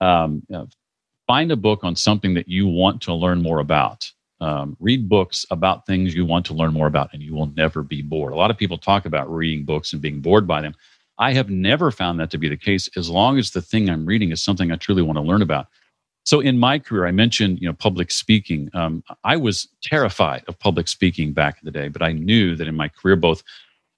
know, 0.00 0.06
um, 0.06 0.42
you 0.48 0.56
know 0.56 0.68
find 1.26 1.52
a 1.52 1.56
book 1.56 1.84
on 1.84 1.94
something 1.96 2.34
that 2.34 2.48
you 2.48 2.66
want 2.66 3.00
to 3.02 3.14
learn 3.14 3.42
more 3.42 3.60
about. 3.60 4.10
Um, 4.40 4.76
read 4.80 5.08
books 5.08 5.46
about 5.50 5.86
things 5.86 6.14
you 6.14 6.26
want 6.26 6.44
to 6.46 6.54
learn 6.54 6.72
more 6.72 6.88
about, 6.88 7.10
and 7.12 7.22
you 7.22 7.34
will 7.34 7.46
never 7.56 7.82
be 7.82 8.02
bored. 8.02 8.32
A 8.32 8.36
lot 8.36 8.50
of 8.50 8.58
people 8.58 8.76
talk 8.76 9.06
about 9.06 9.32
reading 9.32 9.64
books 9.64 9.92
and 9.92 10.02
being 10.02 10.20
bored 10.20 10.48
by 10.48 10.60
them. 10.60 10.74
I 11.18 11.32
have 11.32 11.48
never 11.48 11.90
found 11.90 12.18
that 12.18 12.30
to 12.30 12.38
be 12.38 12.48
the 12.48 12.56
case 12.56 12.88
as 12.96 13.08
long 13.08 13.38
as 13.38 13.50
the 13.50 13.62
thing 13.62 13.88
I'm 13.88 14.04
reading 14.04 14.32
is 14.32 14.42
something 14.42 14.72
I 14.72 14.76
truly 14.76 15.02
want 15.02 15.16
to 15.16 15.22
learn 15.22 15.42
about. 15.42 15.68
So 16.24 16.40
in 16.40 16.58
my 16.58 16.78
career, 16.78 17.06
I 17.06 17.10
mentioned 17.10 17.60
you 17.60 17.68
know 17.68 17.74
public 17.74 18.10
speaking. 18.10 18.70
Um, 18.74 19.02
I 19.24 19.36
was 19.36 19.68
terrified 19.82 20.44
of 20.48 20.58
public 20.58 20.88
speaking 20.88 21.32
back 21.32 21.58
in 21.60 21.64
the 21.64 21.72
day, 21.72 21.88
but 21.88 22.02
I 22.02 22.12
knew 22.12 22.56
that 22.56 22.68
in 22.68 22.76
my 22.76 22.88
career, 22.88 23.16
both 23.16 23.42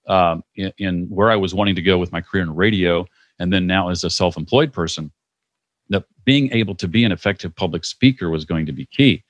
um, 0.06 0.42
in, 0.56 0.72
in, 0.78 1.06
where 1.08 1.30
I 1.30 1.36
was 1.36 1.54
wanting 1.54 1.74
to 1.76 1.82
go 1.82 1.98
with 1.98 2.12
my 2.12 2.20
career 2.20 2.42
in 2.42 2.54
radio, 2.54 3.06
and 3.38 3.52
then 3.52 3.66
now 3.66 3.88
as 3.88 4.04
a 4.04 4.10
self-employed 4.10 4.72
person, 4.72 5.10
that 5.88 6.04
being 6.24 6.52
able 6.52 6.74
to 6.76 6.88
be 6.88 7.04
an 7.04 7.12
effective 7.12 7.54
public 7.54 7.84
speaker 7.84 8.30
was 8.30 8.44
going 8.44 8.66
to 8.66 8.72
be 8.72 8.86
key. 8.86 9.22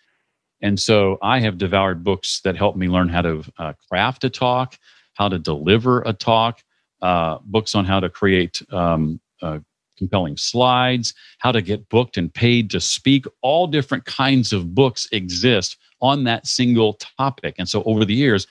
And 0.62 0.80
so 0.80 1.18
I 1.20 1.40
have 1.40 1.58
devoured 1.58 2.04
books 2.04 2.40
that 2.42 2.56
help 2.56 2.76
me 2.76 2.88
learn 2.88 3.08
how 3.08 3.22
to 3.22 3.44
uh, 3.58 3.72
craft 3.88 4.24
a 4.24 4.30
talk, 4.30 4.78
how 5.14 5.28
to 5.28 5.38
deliver 5.38 6.02
a 6.02 6.12
talk, 6.12 6.62
uh, 7.02 7.38
books 7.44 7.74
on 7.74 7.84
how 7.84 8.00
to 8.00 8.08
create 8.08 8.62
um, 8.72 9.20
uh, 9.42 9.58
compelling 10.04 10.36
slides, 10.36 11.14
how 11.38 11.52
to 11.52 11.62
get 11.62 11.88
booked 11.88 12.16
and 12.16 12.32
paid 12.32 12.70
to 12.70 12.80
speak. 12.80 13.26
All 13.42 13.66
different 13.66 14.04
kinds 14.04 14.52
of 14.52 14.74
books 14.74 15.08
exist 15.12 15.76
on 16.00 16.24
that 16.24 16.46
single 16.46 16.98
topic. 17.18 17.54
And 17.58 17.68
so 17.68 17.82
over 17.84 18.04
the 18.04 18.14
years, 18.14 18.46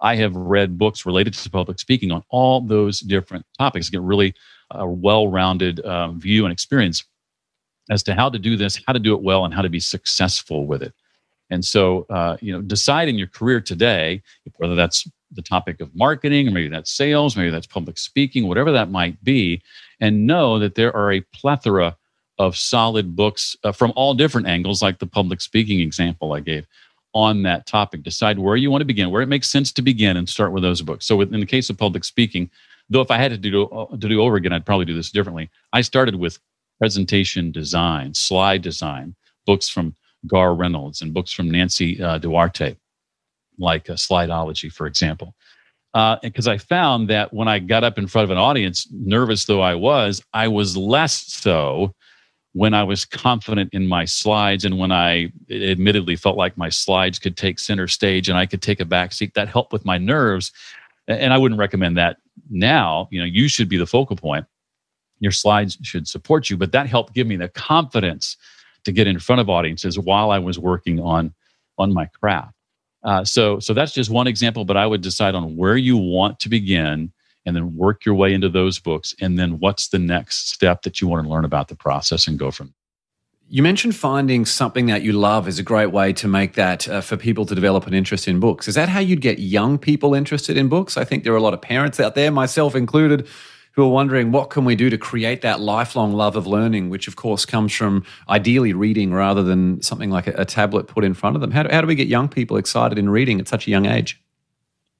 I 0.00 0.16
have 0.16 0.34
read 0.34 0.78
books 0.78 1.06
related 1.06 1.34
to 1.34 1.50
public 1.50 1.78
speaking 1.78 2.10
on 2.10 2.24
all 2.30 2.60
those 2.60 3.00
different 3.00 3.46
topics, 3.58 3.90
get 3.90 4.00
really 4.00 4.34
a 4.70 4.86
well 4.86 5.28
rounded 5.28 5.84
um, 5.84 6.20
view 6.20 6.44
and 6.44 6.52
experience 6.52 7.04
as 7.90 8.02
to 8.04 8.14
how 8.14 8.30
to 8.30 8.38
do 8.38 8.56
this, 8.56 8.80
how 8.86 8.92
to 8.92 8.98
do 8.98 9.14
it 9.14 9.22
well, 9.22 9.44
and 9.44 9.52
how 9.52 9.62
to 9.62 9.68
be 9.68 9.80
successful 9.80 10.66
with 10.66 10.82
it. 10.82 10.94
And 11.50 11.64
so, 11.64 12.06
uh, 12.08 12.36
you 12.40 12.52
know, 12.52 12.62
decide 12.62 13.08
in 13.08 13.18
your 13.18 13.26
career 13.26 13.60
today, 13.60 14.22
whether 14.56 14.76
that's 14.76 15.06
the 15.32 15.42
topic 15.42 15.80
of 15.80 15.94
marketing, 15.94 16.48
or 16.48 16.50
maybe 16.50 16.68
that's 16.68 16.90
sales, 16.90 17.36
maybe 17.36 17.50
that's 17.50 17.66
public 17.66 17.98
speaking, 17.98 18.46
whatever 18.46 18.72
that 18.72 18.90
might 18.90 19.22
be, 19.22 19.62
and 20.00 20.26
know 20.26 20.58
that 20.58 20.74
there 20.74 20.94
are 20.96 21.12
a 21.12 21.20
plethora 21.32 21.96
of 22.38 22.56
solid 22.56 23.14
books 23.14 23.56
uh, 23.64 23.72
from 23.72 23.92
all 23.96 24.14
different 24.14 24.46
angles, 24.46 24.82
like 24.82 24.98
the 24.98 25.06
public 25.06 25.40
speaking 25.40 25.80
example 25.80 26.32
I 26.32 26.40
gave 26.40 26.66
on 27.12 27.42
that 27.42 27.66
topic. 27.66 28.02
Decide 28.02 28.38
where 28.38 28.56
you 28.56 28.70
want 28.70 28.80
to 28.80 28.86
begin, 28.86 29.10
where 29.10 29.22
it 29.22 29.28
makes 29.28 29.48
sense 29.48 29.72
to 29.72 29.82
begin, 29.82 30.16
and 30.16 30.28
start 30.28 30.52
with 30.52 30.62
those 30.62 30.82
books. 30.82 31.06
So, 31.06 31.20
in 31.20 31.38
the 31.38 31.46
case 31.46 31.70
of 31.70 31.76
public 31.76 32.04
speaking, 32.04 32.50
though 32.88 33.02
if 33.02 33.10
I 33.10 33.18
had 33.18 33.30
to 33.30 33.38
do 33.38 33.64
uh, 33.64 33.90
to 33.90 34.08
do 34.08 34.22
over 34.22 34.36
again, 34.36 34.52
I'd 34.52 34.66
probably 34.66 34.86
do 34.86 34.94
this 34.94 35.10
differently. 35.10 35.50
I 35.72 35.82
started 35.82 36.14
with 36.14 36.38
presentation 36.78 37.52
design, 37.52 38.14
slide 38.14 38.62
design, 38.62 39.14
books 39.46 39.68
from 39.68 39.94
Garr 40.26 40.54
Reynolds 40.54 41.02
and 41.02 41.12
books 41.12 41.32
from 41.32 41.50
Nancy 41.50 42.02
uh, 42.02 42.18
Duarte, 42.18 42.76
like 43.60 43.88
uh, 43.88 43.94
Slideology, 43.94 44.72
for 44.72 44.86
example 44.86 45.34
because 45.92 46.46
uh, 46.46 46.52
I 46.52 46.58
found 46.58 47.08
that 47.08 47.32
when 47.32 47.48
I 47.48 47.58
got 47.58 47.82
up 47.82 47.98
in 47.98 48.06
front 48.06 48.24
of 48.24 48.30
an 48.30 48.38
audience, 48.38 48.86
nervous 48.92 49.46
though 49.46 49.60
I 49.60 49.74
was, 49.74 50.22
I 50.32 50.46
was 50.46 50.76
less 50.76 51.26
so 51.26 51.94
when 52.52 52.74
I 52.74 52.84
was 52.84 53.04
confident 53.04 53.70
in 53.72 53.86
my 53.86 54.04
slides 54.04 54.64
and 54.64 54.78
when 54.78 54.92
I 54.92 55.32
admittedly 55.50 56.16
felt 56.16 56.36
like 56.36 56.56
my 56.56 56.68
slides 56.68 57.18
could 57.18 57.36
take 57.36 57.58
center 57.58 57.88
stage 57.88 58.28
and 58.28 58.38
I 58.38 58.46
could 58.46 58.62
take 58.62 58.80
a 58.80 58.84
back 58.84 59.12
seat. 59.12 59.34
That 59.34 59.48
helped 59.48 59.72
with 59.72 59.84
my 59.84 59.98
nerves. 59.98 60.52
And 61.08 61.32
I 61.32 61.38
wouldn't 61.38 61.58
recommend 61.58 61.96
that 61.96 62.18
now. 62.50 63.08
You 63.10 63.20
know, 63.20 63.26
you 63.26 63.48
should 63.48 63.68
be 63.68 63.76
the 63.76 63.86
focal 63.86 64.16
point. 64.16 64.46
Your 65.18 65.32
slides 65.32 65.76
should 65.82 66.06
support 66.06 66.50
you, 66.50 66.56
but 66.56 66.72
that 66.72 66.86
helped 66.86 67.14
give 67.14 67.26
me 67.26 67.36
the 67.36 67.48
confidence 67.48 68.36
to 68.84 68.92
get 68.92 69.06
in 69.08 69.18
front 69.18 69.40
of 69.40 69.50
audiences 69.50 69.98
while 69.98 70.30
I 70.30 70.38
was 70.38 70.58
working 70.58 71.00
on 71.00 71.34
on 71.78 71.92
my 71.92 72.06
craft. 72.06 72.54
Uh, 73.02 73.24
so, 73.24 73.58
so 73.58 73.72
that's 73.72 73.92
just 73.92 74.10
one 74.10 74.26
example, 74.26 74.64
but 74.64 74.76
I 74.76 74.86
would 74.86 75.00
decide 75.00 75.34
on 75.34 75.56
where 75.56 75.76
you 75.76 75.96
want 75.96 76.38
to 76.40 76.48
begin 76.48 77.12
and 77.46 77.56
then 77.56 77.76
work 77.76 78.04
your 78.04 78.14
way 78.14 78.34
into 78.34 78.48
those 78.48 78.78
books. 78.78 79.14
And 79.20 79.38
then 79.38 79.58
what's 79.58 79.88
the 79.88 79.98
next 79.98 80.50
step 80.50 80.82
that 80.82 81.00
you 81.00 81.08
want 81.08 81.24
to 81.24 81.30
learn 81.30 81.44
about 81.44 81.68
the 81.68 81.76
process 81.76 82.28
and 82.28 82.38
go 82.38 82.50
from 82.50 82.74
you 83.52 83.64
mentioned 83.64 83.96
finding 83.96 84.44
something 84.44 84.86
that 84.86 85.02
you 85.02 85.12
love 85.12 85.48
is 85.48 85.58
a 85.58 85.64
great 85.64 85.90
way 85.90 86.12
to 86.12 86.28
make 86.28 86.54
that 86.54 86.88
uh, 86.88 87.00
for 87.00 87.16
people 87.16 87.44
to 87.44 87.52
develop 87.52 87.84
an 87.84 87.92
interest 87.92 88.28
in 88.28 88.38
books. 88.38 88.68
Is 88.68 88.76
that 88.76 88.88
how 88.88 89.00
you'd 89.00 89.20
get 89.20 89.40
young 89.40 89.76
people 89.76 90.14
interested 90.14 90.56
in 90.56 90.68
books? 90.68 90.96
I 90.96 91.02
think 91.02 91.24
there 91.24 91.32
are 91.32 91.36
a 91.36 91.42
lot 91.42 91.52
of 91.52 91.60
parents 91.60 91.98
out 91.98 92.14
there, 92.14 92.30
myself 92.30 92.76
included, 92.76 93.26
who 93.72 93.84
are 93.84 93.88
wondering 93.88 94.32
what 94.32 94.50
can 94.50 94.64
we 94.64 94.74
do 94.74 94.90
to 94.90 94.98
create 94.98 95.42
that 95.42 95.60
lifelong 95.60 96.12
love 96.12 96.36
of 96.36 96.46
learning, 96.46 96.90
which 96.90 97.08
of 97.08 97.16
course 97.16 97.44
comes 97.44 97.72
from 97.72 98.04
ideally 98.28 98.72
reading 98.72 99.12
rather 99.12 99.42
than 99.42 99.80
something 99.82 100.10
like 100.10 100.26
a, 100.26 100.32
a 100.32 100.44
tablet 100.44 100.86
put 100.86 101.04
in 101.04 101.14
front 101.14 101.36
of 101.36 101.40
them. 101.40 101.50
How 101.50 101.62
do, 101.62 101.70
how 101.72 101.80
do 101.80 101.86
we 101.86 101.94
get 101.94 102.08
young 102.08 102.28
people 102.28 102.56
excited 102.56 102.98
in 102.98 103.08
reading 103.08 103.40
at 103.40 103.48
such 103.48 103.66
a 103.66 103.70
young 103.70 103.86
age? 103.86 104.20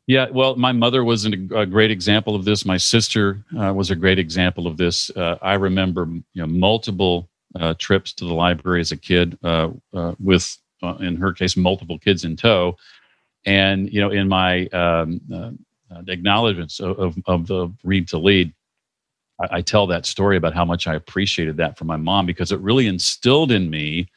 Yeah, 0.06 0.26
well, 0.32 0.56
my 0.56 0.72
mother 0.72 1.04
was 1.04 1.24
an, 1.24 1.50
a 1.54 1.66
great 1.66 1.90
example 1.90 2.34
of 2.34 2.44
this. 2.44 2.64
My 2.64 2.78
sister 2.78 3.44
uh, 3.56 3.72
was 3.72 3.90
a 3.90 3.96
great 3.96 4.18
example 4.18 4.66
of 4.66 4.76
this. 4.76 5.08
Uh, 5.10 5.36
I 5.40 5.54
remember 5.54 6.08
you 6.10 6.22
know, 6.34 6.46
multiple 6.46 7.28
uh, 7.58 7.74
trips 7.78 8.12
to 8.14 8.24
the 8.24 8.34
library 8.34 8.80
as 8.80 8.92
a 8.92 8.96
kid 8.96 9.38
uh, 9.44 9.70
uh, 9.94 10.14
with, 10.18 10.56
uh, 10.82 10.96
in 11.00 11.16
her 11.16 11.32
case, 11.32 11.56
multiple 11.56 11.98
kids 11.98 12.24
in 12.24 12.36
tow. 12.36 12.76
And, 13.46 13.92
you 13.92 14.00
know, 14.00 14.10
in 14.10 14.28
my 14.28 14.66
um, 14.68 15.20
acknowledgments 16.08 16.80
of, 16.80 16.98
of, 16.98 17.16
of, 17.26 17.46
the 17.46 17.72
read 17.84 18.08
to 18.08 18.18
lead, 18.18 18.52
I, 19.40 19.56
I 19.56 19.62
tell 19.62 19.86
that 19.88 20.06
story 20.06 20.36
about 20.36 20.54
how 20.54 20.64
much 20.64 20.86
I 20.86 20.94
appreciated 20.94 21.56
that 21.58 21.78
from 21.78 21.86
my 21.86 21.96
mom 21.96 22.26
because 22.26 22.52
it 22.52 22.60
really 22.60 22.86
instilled 22.86 23.50
in 23.50 23.70
me 23.70 24.08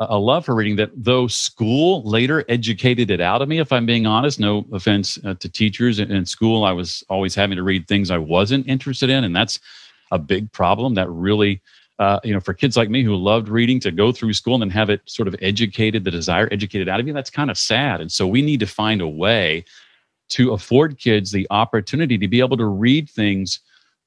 a 0.00 0.18
love 0.18 0.44
for 0.44 0.54
reading 0.54 0.76
that 0.76 0.90
though 0.96 1.26
school 1.28 2.02
later 2.02 2.44
educated 2.48 3.10
it 3.10 3.20
out 3.20 3.40
of 3.40 3.48
me 3.48 3.60
if 3.60 3.72
i'm 3.72 3.86
being 3.86 4.06
honest 4.06 4.40
no 4.40 4.66
offense 4.72 5.18
uh, 5.24 5.34
to 5.34 5.48
teachers 5.48 6.00
in, 6.00 6.10
in, 6.10 6.26
school 6.26 6.64
i 6.64 6.72
was 6.72 7.04
always 7.08 7.34
having 7.34 7.56
to 7.56 7.62
read 7.62 7.86
things 7.86 8.10
i 8.10 8.18
wasn't 8.18 8.66
interested 8.66 9.08
in 9.08 9.22
and 9.22 9.34
that's 9.34 9.60
a 10.10 10.18
big 10.18 10.50
problem 10.52 10.94
that 10.94 11.08
really 11.10 11.62
uh, 12.00 12.18
you 12.24 12.34
know 12.34 12.40
for 12.40 12.52
kids 12.52 12.76
like 12.76 12.90
me 12.90 13.04
who 13.04 13.14
loved 13.14 13.48
reading 13.48 13.78
to 13.78 13.92
go 13.92 14.10
through 14.10 14.32
school 14.32 14.54
and 14.54 14.62
then 14.62 14.70
have 14.70 14.90
it 14.90 15.00
sort 15.06 15.28
of 15.28 15.36
educated 15.40 16.02
the 16.02 16.10
desire 16.10 16.48
educated 16.50 16.88
out 16.88 16.98
of 16.98 17.06
you 17.06 17.12
that's 17.12 17.30
kind 17.30 17.50
of 17.50 17.56
sad 17.56 18.00
and 18.00 18.10
so 18.10 18.26
we 18.26 18.42
need 18.42 18.58
to 18.58 18.66
find 18.66 19.00
a 19.00 19.08
way 19.08 19.64
to 20.28 20.52
afford 20.52 20.98
kids 20.98 21.30
the 21.30 21.46
opportunity 21.50 22.18
to 22.18 22.26
be 22.26 22.40
able 22.40 22.56
to 22.56 22.66
read 22.66 23.08
things 23.08 23.60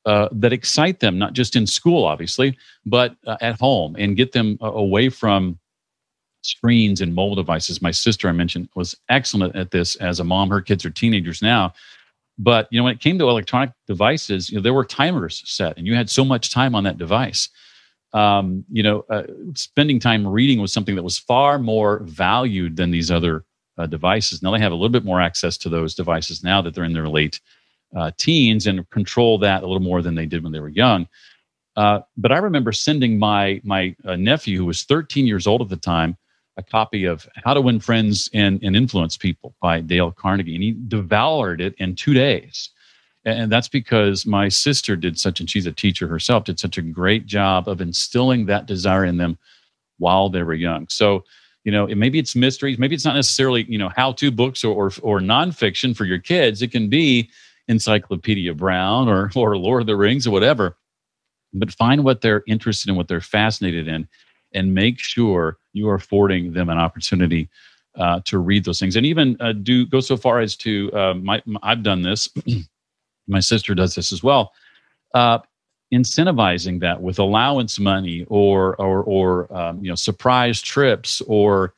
uh, 0.07 0.29
that 0.31 0.53
excite 0.53 1.01
them, 1.01 1.19
not 1.19 1.33
just 1.33 1.57
in 1.57 1.67
school, 1.67 2.05
obviously, 2.05 2.57
but 2.85 3.17
uh, 3.27 3.35
at 3.41 3.59
home 3.59 3.93
and 3.99 4.15
get 4.15 4.31
them 4.31 4.57
uh, 4.61 4.71
away 4.71 5.09
from 5.09 5.59
screens 6.43 7.01
and 7.01 7.13
mobile 7.13 7.35
devices. 7.35 7.81
My 7.81 7.91
sister, 7.91 8.29
I 8.29 8.31
mentioned, 8.31 8.69
was 8.73 8.95
excellent 9.09 9.53
at 9.57 9.71
this 9.71 9.97
as 9.97 10.21
a 10.21 10.23
mom. 10.23 10.49
Her 10.49 10.61
kids 10.61 10.85
are 10.85 10.89
teenagers 10.89 11.41
now. 11.41 11.73
But 12.39 12.69
you 12.71 12.79
know, 12.79 12.85
when 12.85 12.93
it 12.93 13.01
came 13.01 13.19
to 13.19 13.27
electronic 13.27 13.71
devices, 13.85 14.49
you 14.49 14.55
know, 14.55 14.61
there 14.61 14.73
were 14.73 14.85
timers 14.85 15.43
set, 15.45 15.77
and 15.77 15.85
you 15.85 15.93
had 15.93 16.09
so 16.09 16.23
much 16.23 16.53
time 16.53 16.73
on 16.73 16.85
that 16.85 16.97
device. 16.97 17.49
Um, 18.13 18.63
you 18.71 18.83
know, 18.83 19.03
uh, 19.09 19.23
spending 19.55 19.99
time 19.99 20.25
reading 20.25 20.61
was 20.61 20.71
something 20.71 20.95
that 20.95 21.03
was 21.03 21.19
far 21.19 21.59
more 21.59 21.99
valued 22.03 22.77
than 22.77 22.91
these 22.91 23.11
other 23.11 23.43
uh, 23.77 23.87
devices. 23.87 24.41
Now 24.41 24.51
they 24.51 24.59
have 24.59 24.71
a 24.71 24.75
little 24.75 24.87
bit 24.87 25.03
more 25.03 25.19
access 25.19 25.57
to 25.57 25.69
those 25.69 25.95
devices 25.95 26.45
now 26.45 26.61
that 26.61 26.73
they're 26.73 26.85
in 26.85 26.93
their 26.93 27.09
late 27.09 27.41
uh, 27.95 28.11
teens 28.17 28.67
and 28.67 28.89
control 28.89 29.37
that 29.39 29.63
a 29.63 29.67
little 29.67 29.81
more 29.81 30.01
than 30.01 30.15
they 30.15 30.25
did 30.25 30.43
when 30.43 30.51
they 30.51 30.59
were 30.59 30.69
young. 30.69 31.07
Uh, 31.75 31.99
but 32.17 32.31
I 32.31 32.37
remember 32.37 32.71
sending 32.71 33.19
my 33.19 33.61
my 33.63 33.95
uh, 34.03 34.15
nephew, 34.15 34.57
who 34.57 34.65
was 34.65 34.83
13 34.83 35.27
years 35.27 35.45
old 35.45 35.61
at 35.61 35.69
the 35.69 35.77
time, 35.77 36.17
a 36.57 36.63
copy 36.63 37.05
of 37.05 37.27
How 37.43 37.53
to 37.53 37.61
Win 37.61 37.79
Friends 37.79 38.29
and, 38.33 38.61
and 38.63 38.75
Influence 38.75 39.15
People 39.15 39.55
by 39.61 39.81
Dale 39.81 40.11
Carnegie, 40.11 40.55
and 40.55 40.63
he 40.63 40.75
devoured 40.87 41.61
it 41.61 41.75
in 41.77 41.95
two 41.95 42.13
days. 42.13 42.71
And 43.25 43.51
that's 43.51 43.67
because 43.67 44.25
my 44.25 44.49
sister 44.49 44.95
did 44.95 45.19
such, 45.19 45.39
and 45.39 45.49
she's 45.49 45.65
a 45.65 45.71
teacher 45.71 46.07
herself, 46.07 46.45
did 46.45 46.59
such 46.59 46.77
a 46.77 46.81
great 46.81 47.25
job 47.25 47.67
of 47.67 47.81
instilling 47.81 48.45
that 48.45 48.65
desire 48.65 49.05
in 49.05 49.17
them 49.17 49.37
while 49.99 50.29
they 50.29 50.43
were 50.43 50.53
young. 50.53 50.87
So, 50.89 51.25
you 51.63 51.71
know, 51.71 51.87
maybe 51.87 52.19
it's 52.19 52.35
mysteries, 52.35 52.79
maybe 52.79 52.95
it's 52.95 53.05
not 53.05 53.15
necessarily, 53.15 53.65
you 53.67 53.77
know, 53.77 53.89
how-to 53.95 54.31
books 54.31 54.63
or, 54.63 54.73
or, 54.73 54.91
or 55.01 55.19
nonfiction 55.19 55.95
for 55.95 56.05
your 56.05 56.19
kids. 56.19 56.61
It 56.61 56.71
can 56.71 56.87
be 56.87 57.29
Encyclopedia 57.67 58.53
Brown 58.53 59.07
or, 59.07 59.31
or 59.35 59.57
Lord 59.57 59.81
of 59.81 59.87
the 59.87 59.95
Rings 59.95 60.27
or 60.27 60.31
whatever. 60.31 60.77
But 61.53 61.71
find 61.71 62.03
what 62.03 62.21
they're 62.21 62.43
interested 62.47 62.89
in, 62.89 62.95
what 62.95 63.07
they're 63.07 63.21
fascinated 63.21 63.87
in, 63.87 64.07
and 64.53 64.73
make 64.73 64.99
sure 64.99 65.57
you 65.73 65.89
are 65.89 65.95
affording 65.95 66.53
them 66.53 66.69
an 66.69 66.77
opportunity 66.77 67.49
uh, 67.97 68.21
to 68.25 68.37
read 68.37 68.63
those 68.63 68.79
things 68.79 68.95
and 68.95 69.05
even 69.05 69.35
uh, 69.39 69.53
do 69.53 69.85
go 69.85 69.99
so 69.99 70.15
far 70.15 70.39
as 70.39 70.55
to 70.55 70.91
uh, 70.93 71.13
my, 71.15 71.41
my, 71.45 71.59
I've 71.63 71.83
done 71.83 72.03
this. 72.03 72.29
my 73.27 73.39
sister 73.39 73.73
does 73.73 73.95
this 73.95 74.11
as 74.11 74.23
well. 74.23 74.53
Uh, 75.13 75.39
incentivizing 75.93 76.81
that 76.81 77.01
with 77.01 77.17
allowance 77.17 77.79
money 77.79 78.25
or 78.27 78.75
or 78.75 79.03
or 79.03 79.53
um, 79.55 79.83
you 79.83 79.89
know 79.89 79.95
surprise 79.95 80.61
trips 80.61 81.21
or 81.21 81.73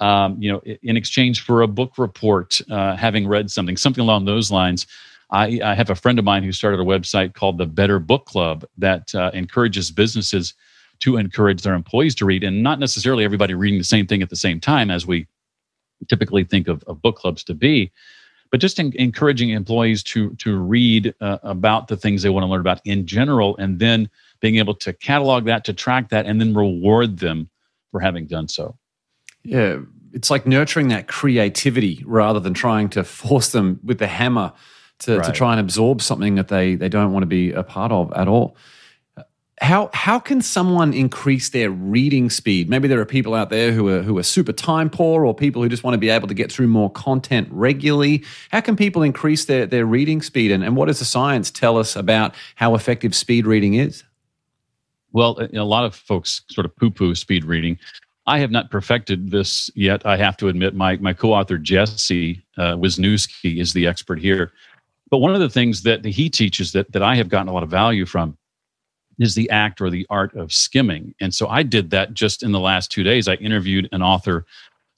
um, 0.00 0.40
you 0.40 0.52
know 0.52 0.60
in 0.82 0.96
exchange 0.96 1.42
for 1.42 1.62
a 1.62 1.68
book 1.68 1.98
report, 1.98 2.60
uh, 2.70 2.96
having 2.96 3.26
read 3.26 3.50
something, 3.50 3.76
something 3.76 4.02
along 4.02 4.24
those 4.24 4.50
lines. 4.50 4.86
I, 5.30 5.60
I, 5.64 5.74
have 5.74 5.90
a 5.90 5.94
friend 5.94 6.18
of 6.18 6.24
mine 6.24 6.44
who 6.44 6.52
started 6.52 6.78
a 6.78 6.84
website 6.84 7.34
called 7.34 7.58
the 7.58 7.66
Better 7.66 7.98
Book 7.98 8.26
Club 8.26 8.64
that 8.78 9.14
uh, 9.14 9.30
encourages 9.34 9.90
businesses 9.90 10.54
to 11.00 11.16
encourage 11.16 11.62
their 11.62 11.74
employees 11.74 12.14
to 12.16 12.24
read 12.24 12.44
and 12.44 12.62
not 12.62 12.78
necessarily 12.78 13.24
everybody 13.24 13.54
reading 13.54 13.78
the 13.78 13.84
same 13.84 14.06
thing 14.06 14.22
at 14.22 14.30
the 14.30 14.36
same 14.36 14.60
time 14.60 14.90
as 14.90 15.06
we 15.06 15.26
typically 16.08 16.44
think 16.44 16.68
of, 16.68 16.82
of 16.84 17.02
book 17.02 17.16
clubs 17.16 17.42
to 17.44 17.54
be 17.54 17.90
but 18.50 18.60
just 18.60 18.78
in, 18.78 18.92
encouraging 18.96 19.50
employees 19.50 20.02
to 20.02 20.30
to 20.36 20.56
read 20.56 21.14
uh, 21.20 21.38
about 21.42 21.88
the 21.88 21.96
things 21.96 22.22
they 22.22 22.30
want 22.30 22.44
to 22.44 22.48
learn 22.48 22.60
about 22.60 22.80
in 22.84 23.06
general 23.06 23.56
and 23.56 23.78
then 23.78 24.08
being 24.40 24.56
able 24.56 24.74
to 24.74 24.92
catalog 24.92 25.44
that 25.44 25.64
to 25.64 25.72
track 25.72 26.10
that 26.10 26.26
and 26.26 26.40
then 26.40 26.54
reward 26.54 27.18
them 27.18 27.48
for 27.90 28.00
having 28.00 28.26
done 28.26 28.46
so. 28.46 28.76
Yeah 29.42 29.78
it's 30.16 30.30
like 30.30 30.46
nurturing 30.46 30.88
that 30.88 31.08
creativity 31.08 32.02
rather 32.06 32.40
than 32.40 32.54
trying 32.54 32.88
to 32.88 33.04
force 33.04 33.52
them 33.52 33.78
with 33.84 33.98
the 33.98 34.06
hammer 34.06 34.50
to, 35.00 35.18
right. 35.18 35.24
to 35.24 35.32
try 35.32 35.52
and 35.52 35.60
absorb 35.60 36.00
something 36.02 36.36
that 36.36 36.48
they 36.48 36.74
they 36.74 36.88
don't 36.88 37.12
want 37.12 37.22
to 37.22 37.26
be 37.26 37.52
a 37.52 37.62
part 37.62 37.92
of 37.92 38.12
at 38.14 38.28
all 38.28 38.56
how 39.60 39.88
how 39.94 40.18
can 40.18 40.42
someone 40.42 40.92
increase 40.92 41.48
their 41.48 41.70
reading 41.70 42.28
speed? 42.28 42.68
Maybe 42.68 42.88
there 42.88 43.00
are 43.00 43.06
people 43.06 43.34
out 43.34 43.48
there 43.48 43.72
who 43.72 43.88
are 43.88 44.02
who 44.02 44.18
are 44.18 44.22
super 44.22 44.52
time 44.52 44.90
poor, 44.90 45.24
or 45.24 45.34
people 45.34 45.62
who 45.62 45.68
just 45.68 45.82
want 45.82 45.94
to 45.94 45.98
be 45.98 46.10
able 46.10 46.28
to 46.28 46.34
get 46.34 46.52
through 46.52 46.68
more 46.68 46.90
content 46.90 47.48
regularly. 47.50 48.22
How 48.50 48.60
can 48.60 48.76
people 48.76 49.02
increase 49.02 49.46
their 49.46 49.64
their 49.66 49.86
reading 49.86 50.20
speed? 50.20 50.50
And, 50.50 50.62
and 50.62 50.76
what 50.76 50.86
does 50.86 50.98
the 50.98 51.06
science 51.06 51.50
tell 51.50 51.78
us 51.78 51.96
about 51.96 52.34
how 52.56 52.74
effective 52.74 53.14
speed 53.14 53.46
reading 53.46 53.74
is? 53.74 54.04
Well, 55.12 55.38
a 55.54 55.64
lot 55.64 55.84
of 55.84 55.94
folks 55.94 56.42
sort 56.50 56.66
of 56.66 56.76
poo 56.76 56.90
poo 56.90 57.14
speed 57.14 57.44
reading. 57.44 57.78
I 58.26 58.40
have 58.40 58.50
not 58.50 58.70
perfected 58.70 59.30
this 59.30 59.70
yet. 59.74 60.04
I 60.04 60.16
have 60.18 60.36
to 60.38 60.48
admit, 60.48 60.74
my 60.74 60.96
my 60.96 61.14
co-author 61.14 61.56
Jesse 61.56 62.44
uh, 62.58 62.74
Wisnewski 62.74 63.58
is 63.58 63.72
the 63.72 63.86
expert 63.86 64.18
here. 64.18 64.52
But 65.10 65.18
one 65.18 65.34
of 65.34 65.40
the 65.40 65.48
things 65.48 65.82
that 65.82 66.04
he 66.04 66.28
teaches 66.28 66.72
that 66.72 66.92
that 66.92 67.02
I 67.02 67.16
have 67.16 67.28
gotten 67.28 67.48
a 67.48 67.52
lot 67.52 67.62
of 67.62 67.70
value 67.70 68.06
from 68.06 68.36
is 69.18 69.34
the 69.34 69.48
act 69.50 69.80
or 69.80 69.88
the 69.88 70.06
art 70.10 70.34
of 70.34 70.52
skimming. 70.52 71.14
And 71.20 71.34
so 71.34 71.48
I 71.48 71.62
did 71.62 71.90
that 71.90 72.12
just 72.12 72.42
in 72.42 72.52
the 72.52 72.60
last 72.60 72.90
two 72.90 73.02
days. 73.02 73.28
I 73.28 73.34
interviewed 73.34 73.88
an 73.92 74.02
author 74.02 74.44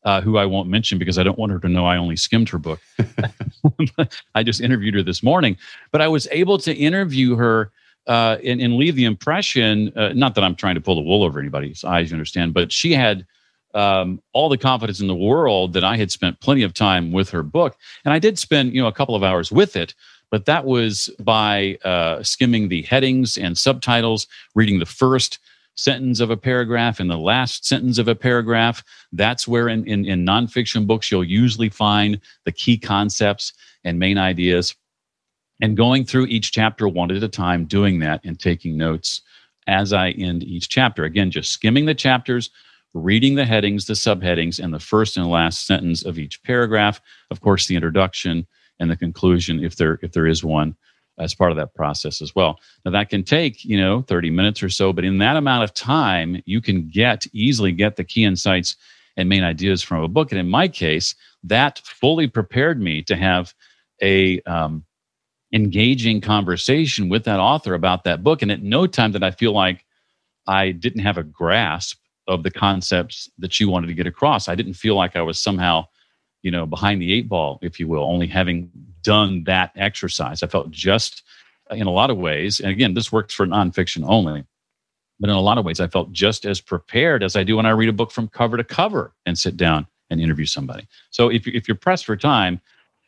uh, 0.04 0.20
who 0.20 0.38
I 0.38 0.46
won't 0.46 0.68
mention 0.68 0.98
because 0.98 1.18
I 1.18 1.22
don't 1.22 1.38
want 1.38 1.52
her 1.52 1.58
to 1.60 1.68
know 1.68 1.86
I 1.86 1.96
only 1.96 2.16
skimmed 2.16 2.48
her 2.48 2.58
book. 2.58 2.80
I 4.34 4.42
just 4.42 4.60
interviewed 4.60 4.94
her 4.94 5.02
this 5.02 5.22
morning, 5.22 5.56
but 5.92 6.00
I 6.00 6.08
was 6.08 6.26
able 6.30 6.58
to 6.58 6.74
interview 6.74 7.36
her 7.36 7.70
uh, 8.06 8.38
and, 8.42 8.60
and, 8.60 8.76
leave 8.76 8.96
the 8.96 9.04
impression 9.04 9.92
uh, 9.94 10.14
not 10.14 10.34
that 10.34 10.42
I'm 10.42 10.54
trying 10.54 10.76
to 10.76 10.80
pull 10.80 10.94
the 10.94 11.02
wool 11.02 11.22
over 11.22 11.38
anybody's 11.38 11.84
eyes, 11.84 12.10
you 12.10 12.14
understand, 12.14 12.54
but 12.54 12.72
she 12.72 12.94
had 12.94 13.26
um, 13.74 14.22
all 14.32 14.48
the 14.48 14.58
confidence 14.58 15.00
in 15.00 15.06
the 15.06 15.14
world 15.14 15.72
that 15.74 15.84
I 15.84 15.96
had 15.96 16.10
spent 16.10 16.40
plenty 16.40 16.62
of 16.62 16.74
time 16.74 17.12
with 17.12 17.30
her 17.30 17.42
book. 17.42 17.76
And 18.04 18.12
I 18.14 18.18
did 18.18 18.38
spend, 18.38 18.74
you 18.74 18.80
know, 18.80 18.88
a 18.88 18.92
couple 18.92 19.14
of 19.14 19.22
hours 19.22 19.52
with 19.52 19.76
it, 19.76 19.94
but 20.30 20.46
that 20.46 20.64
was 20.64 21.10
by 21.20 21.78
uh, 21.84 22.22
skimming 22.22 22.68
the 22.68 22.82
headings 22.82 23.36
and 23.36 23.56
subtitles, 23.56 24.26
reading 24.54 24.78
the 24.78 24.86
first 24.86 25.38
sentence 25.74 26.18
of 26.18 26.30
a 26.30 26.36
paragraph 26.36 26.98
and 26.98 27.08
the 27.08 27.16
last 27.16 27.64
sentence 27.64 27.98
of 27.98 28.08
a 28.08 28.14
paragraph. 28.14 28.82
That's 29.12 29.46
where 29.46 29.68
in, 29.68 29.86
in, 29.86 30.04
in 30.04 30.26
nonfiction 30.26 30.86
books 30.86 31.10
you'll 31.10 31.22
usually 31.22 31.68
find 31.68 32.20
the 32.44 32.52
key 32.52 32.78
concepts 32.78 33.52
and 33.84 33.98
main 33.98 34.18
ideas. 34.18 34.74
And 35.60 35.76
going 35.76 36.04
through 36.04 36.26
each 36.26 36.52
chapter 36.52 36.88
one 36.88 37.10
at 37.10 37.22
a 37.22 37.28
time, 37.28 37.64
doing 37.64 38.00
that 38.00 38.20
and 38.24 38.38
taking 38.38 38.76
notes 38.76 39.22
as 39.68 39.92
I 39.92 40.10
end 40.10 40.42
each 40.42 40.68
chapter. 40.68 41.04
Again, 41.04 41.30
just 41.30 41.52
skimming 41.52 41.84
the 41.84 41.94
chapters, 41.94 42.50
reading 42.94 43.34
the 43.34 43.44
headings, 43.44 43.86
the 43.86 43.94
subheadings, 43.94 44.62
and 44.62 44.72
the 44.72 44.80
first 44.80 45.16
and 45.16 45.26
last 45.26 45.66
sentence 45.66 46.04
of 46.04 46.18
each 46.18 46.42
paragraph. 46.42 47.00
Of 47.30 47.40
course, 47.40 47.66
the 47.66 47.74
introduction 47.76 48.46
and 48.80 48.90
the 48.90 48.96
conclusion 48.96 49.62
if 49.62 49.76
there 49.76 49.98
if 50.02 50.12
there 50.12 50.26
is 50.26 50.44
one 50.44 50.76
as 51.18 51.34
part 51.34 51.50
of 51.50 51.56
that 51.56 51.74
process 51.74 52.22
as 52.22 52.34
well. 52.34 52.60
Now 52.84 52.92
that 52.92 53.10
can 53.10 53.24
take, 53.24 53.64
you 53.64 53.78
know, 53.78 54.02
30 54.02 54.30
minutes 54.30 54.62
or 54.62 54.68
so, 54.68 54.92
but 54.92 55.04
in 55.04 55.18
that 55.18 55.36
amount 55.36 55.64
of 55.64 55.74
time, 55.74 56.40
you 56.46 56.60
can 56.60 56.88
get 56.88 57.26
easily 57.32 57.72
get 57.72 57.96
the 57.96 58.04
key 58.04 58.24
insights 58.24 58.76
and 59.16 59.28
main 59.28 59.42
ideas 59.42 59.82
from 59.82 60.02
a 60.02 60.08
book. 60.08 60.30
And 60.30 60.38
in 60.38 60.48
my 60.48 60.68
case, 60.68 61.14
that 61.42 61.80
fully 61.80 62.28
prepared 62.28 62.80
me 62.80 63.02
to 63.02 63.16
have 63.16 63.52
a 64.00 64.40
um, 64.42 64.84
engaging 65.52 66.20
conversation 66.20 67.08
with 67.08 67.24
that 67.24 67.40
author 67.40 67.74
about 67.74 68.04
that 68.04 68.22
book. 68.22 68.42
And 68.42 68.52
at 68.52 68.62
no 68.62 68.86
time 68.86 69.12
did 69.12 69.24
I 69.24 69.32
feel 69.32 69.52
like 69.52 69.84
I 70.46 70.70
didn't 70.70 71.02
have 71.02 71.18
a 71.18 71.24
grasp 71.24 71.98
of 72.28 72.42
the 72.44 72.50
concepts 72.50 73.28
that 73.38 73.58
you 73.58 73.68
wanted 73.68 73.88
to 73.88 73.94
get 73.94 74.06
across. 74.06 74.48
I 74.48 74.54
didn't 74.54 74.74
feel 74.74 74.94
like 74.94 75.16
I 75.16 75.22
was 75.22 75.40
somehow 75.40 75.86
you 76.42 76.52
know, 76.52 76.66
behind 76.66 77.02
the 77.02 77.12
eight 77.12 77.28
ball, 77.28 77.58
if 77.62 77.80
you 77.80 77.88
will, 77.88 78.04
only 78.04 78.28
having 78.28 78.70
done 79.02 79.42
that 79.44 79.72
exercise. 79.74 80.44
I 80.44 80.46
felt 80.46 80.70
just 80.70 81.24
in 81.72 81.88
a 81.88 81.90
lot 81.90 82.10
of 82.10 82.16
ways, 82.16 82.60
and 82.60 82.70
again, 82.70 82.94
this 82.94 83.10
works 83.10 83.34
for 83.34 83.46
nonfiction 83.46 84.04
only, 84.06 84.44
but 85.18 85.30
in 85.30 85.36
a 85.36 85.40
lot 85.40 85.58
of 85.58 85.64
ways, 85.64 85.80
I 85.80 85.88
felt 85.88 86.12
just 86.12 86.46
as 86.46 86.60
prepared 86.60 87.24
as 87.24 87.34
I 87.34 87.42
do 87.42 87.56
when 87.56 87.66
I 87.66 87.70
read 87.70 87.88
a 87.88 87.92
book 87.92 88.12
from 88.12 88.28
cover 88.28 88.56
to 88.56 88.62
cover 88.62 89.12
and 89.26 89.36
sit 89.36 89.56
down 89.56 89.88
and 90.10 90.20
interview 90.20 90.46
somebody. 90.46 90.86
So 91.10 91.28
if, 91.28 91.46
if 91.48 91.66
you're 91.66 91.76
pressed 91.76 92.06
for 92.06 92.16
time, 92.16 92.60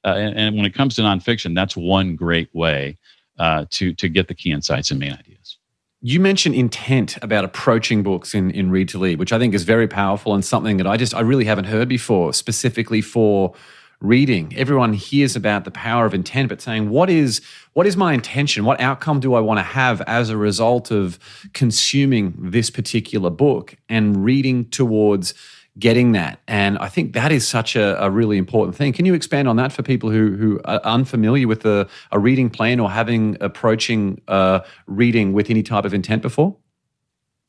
Uh, 0.03 0.17
and, 0.17 0.35
and, 0.39 0.57
when 0.57 0.65
it 0.65 0.75
comes 0.75 0.95
to 0.97 1.03
nonfiction, 1.03 1.55
that's 1.55 1.77
one 1.77 2.17
great 2.17 2.49
way 2.55 2.97
uh, 3.39 3.67
to 3.69 3.93
to 3.93 4.09
get 4.09 4.29
the 4.29 4.35
key 4.35 4.51
insights 4.51 4.91
and 4.91 4.99
main 4.99 5.13
ideas. 5.13 5.60
You 6.03 6.19
mentioned 6.19 6.55
intent 6.55 7.19
about 7.23 7.45
approaching 7.45 8.03
books 8.03 8.35
in, 8.35 8.51
in 8.53 8.71
Read 8.71 8.89
to 8.91 8.99
Lead, 8.99 9.19
which 9.19 9.35
I 9.35 9.39
think 9.39 9.53
is 9.53 9.65
very 9.65 9.87
powerful 9.87 10.35
and 10.35 10.43
something 10.43 10.79
that 10.79 10.87
I 10.87 10.97
just 10.97 11.15
I 11.15 11.21
really 11.21 11.45
haven't 11.45 11.67
heard 11.67 11.91
before, 11.91 12.33
specifically 12.33 13.03
for 13.03 13.53
reading. 14.01 14.57
Everyone 14.57 14.95
hears 14.95 15.37
about 15.37 15.67
the 15.67 15.71
power 15.71 16.07
of 16.07 16.15
intent, 16.15 16.49
but 16.49 16.63
saying 16.63 16.89
what 16.89 17.11
is 17.11 17.43
what 17.75 17.87
is 17.87 17.99
my 17.99 18.15
intention? 18.15 18.65
What 18.65 18.81
outcome 18.81 19.21
do 19.21 19.35
I 19.35 19.41
want 19.41 19.59
to 19.59 19.63
have 19.63 20.01
as 20.03 20.31
a 20.31 20.39
result 20.39 20.91
of 20.91 21.19
consuming 21.53 22.33
this 22.39 22.71
particular 22.71 23.29
book 23.29 23.77
and 23.91 24.25
reading 24.25 24.71
towards 24.71 25.35
getting 25.81 26.13
that. 26.13 26.41
And 26.47 26.79
I 26.79 26.89
think 26.89 27.15
that 27.15 27.33
is 27.33 27.49
such 27.49 27.75
a, 27.75 28.01
a, 28.03 28.11
really 28.11 28.39
important 28.39 28.77
thing. 28.77 28.93
Can 28.93 29.07
you 29.07 29.15
expand 29.15 29.49
on 29.49 29.57
that 29.57 29.73
for 29.73 29.83
people 29.83 30.11
who, 30.11 30.37
who 30.37 30.61
are 30.65 30.81
unfamiliar 30.85 31.49
with 31.49 31.65
a, 31.65 31.89
a 32.13 32.19
reading 32.19 32.51
plan 32.51 32.79
or 32.79 32.91
having 32.91 33.37
approaching 33.41 34.21
uh, 34.29 34.61
reading 34.87 35.33
with 35.33 35.51
any 35.51 35.63
type 35.63 35.85
of 35.85 35.95
intent 35.95 36.23
before? 36.23 36.55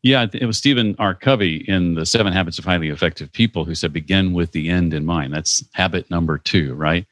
Yeah, 0.01 0.25
it 0.33 0.45
was 0.45 0.57
Stephen 0.57 0.95
R. 0.97 1.13
Covey 1.13 1.57
in 1.67 1.93
The 1.93 2.07
Seven 2.07 2.33
Habits 2.33 2.57
of 2.57 2.65
Highly 2.65 2.89
Effective 2.89 3.31
People 3.31 3.65
who 3.65 3.75
said, 3.75 3.93
begin 3.93 4.33
with 4.33 4.51
the 4.51 4.69
end 4.69 4.95
in 4.95 5.05
mind. 5.05 5.31
That's 5.33 5.63
habit 5.73 6.09
number 6.09 6.39
two, 6.39 6.73
right? 6.73 7.05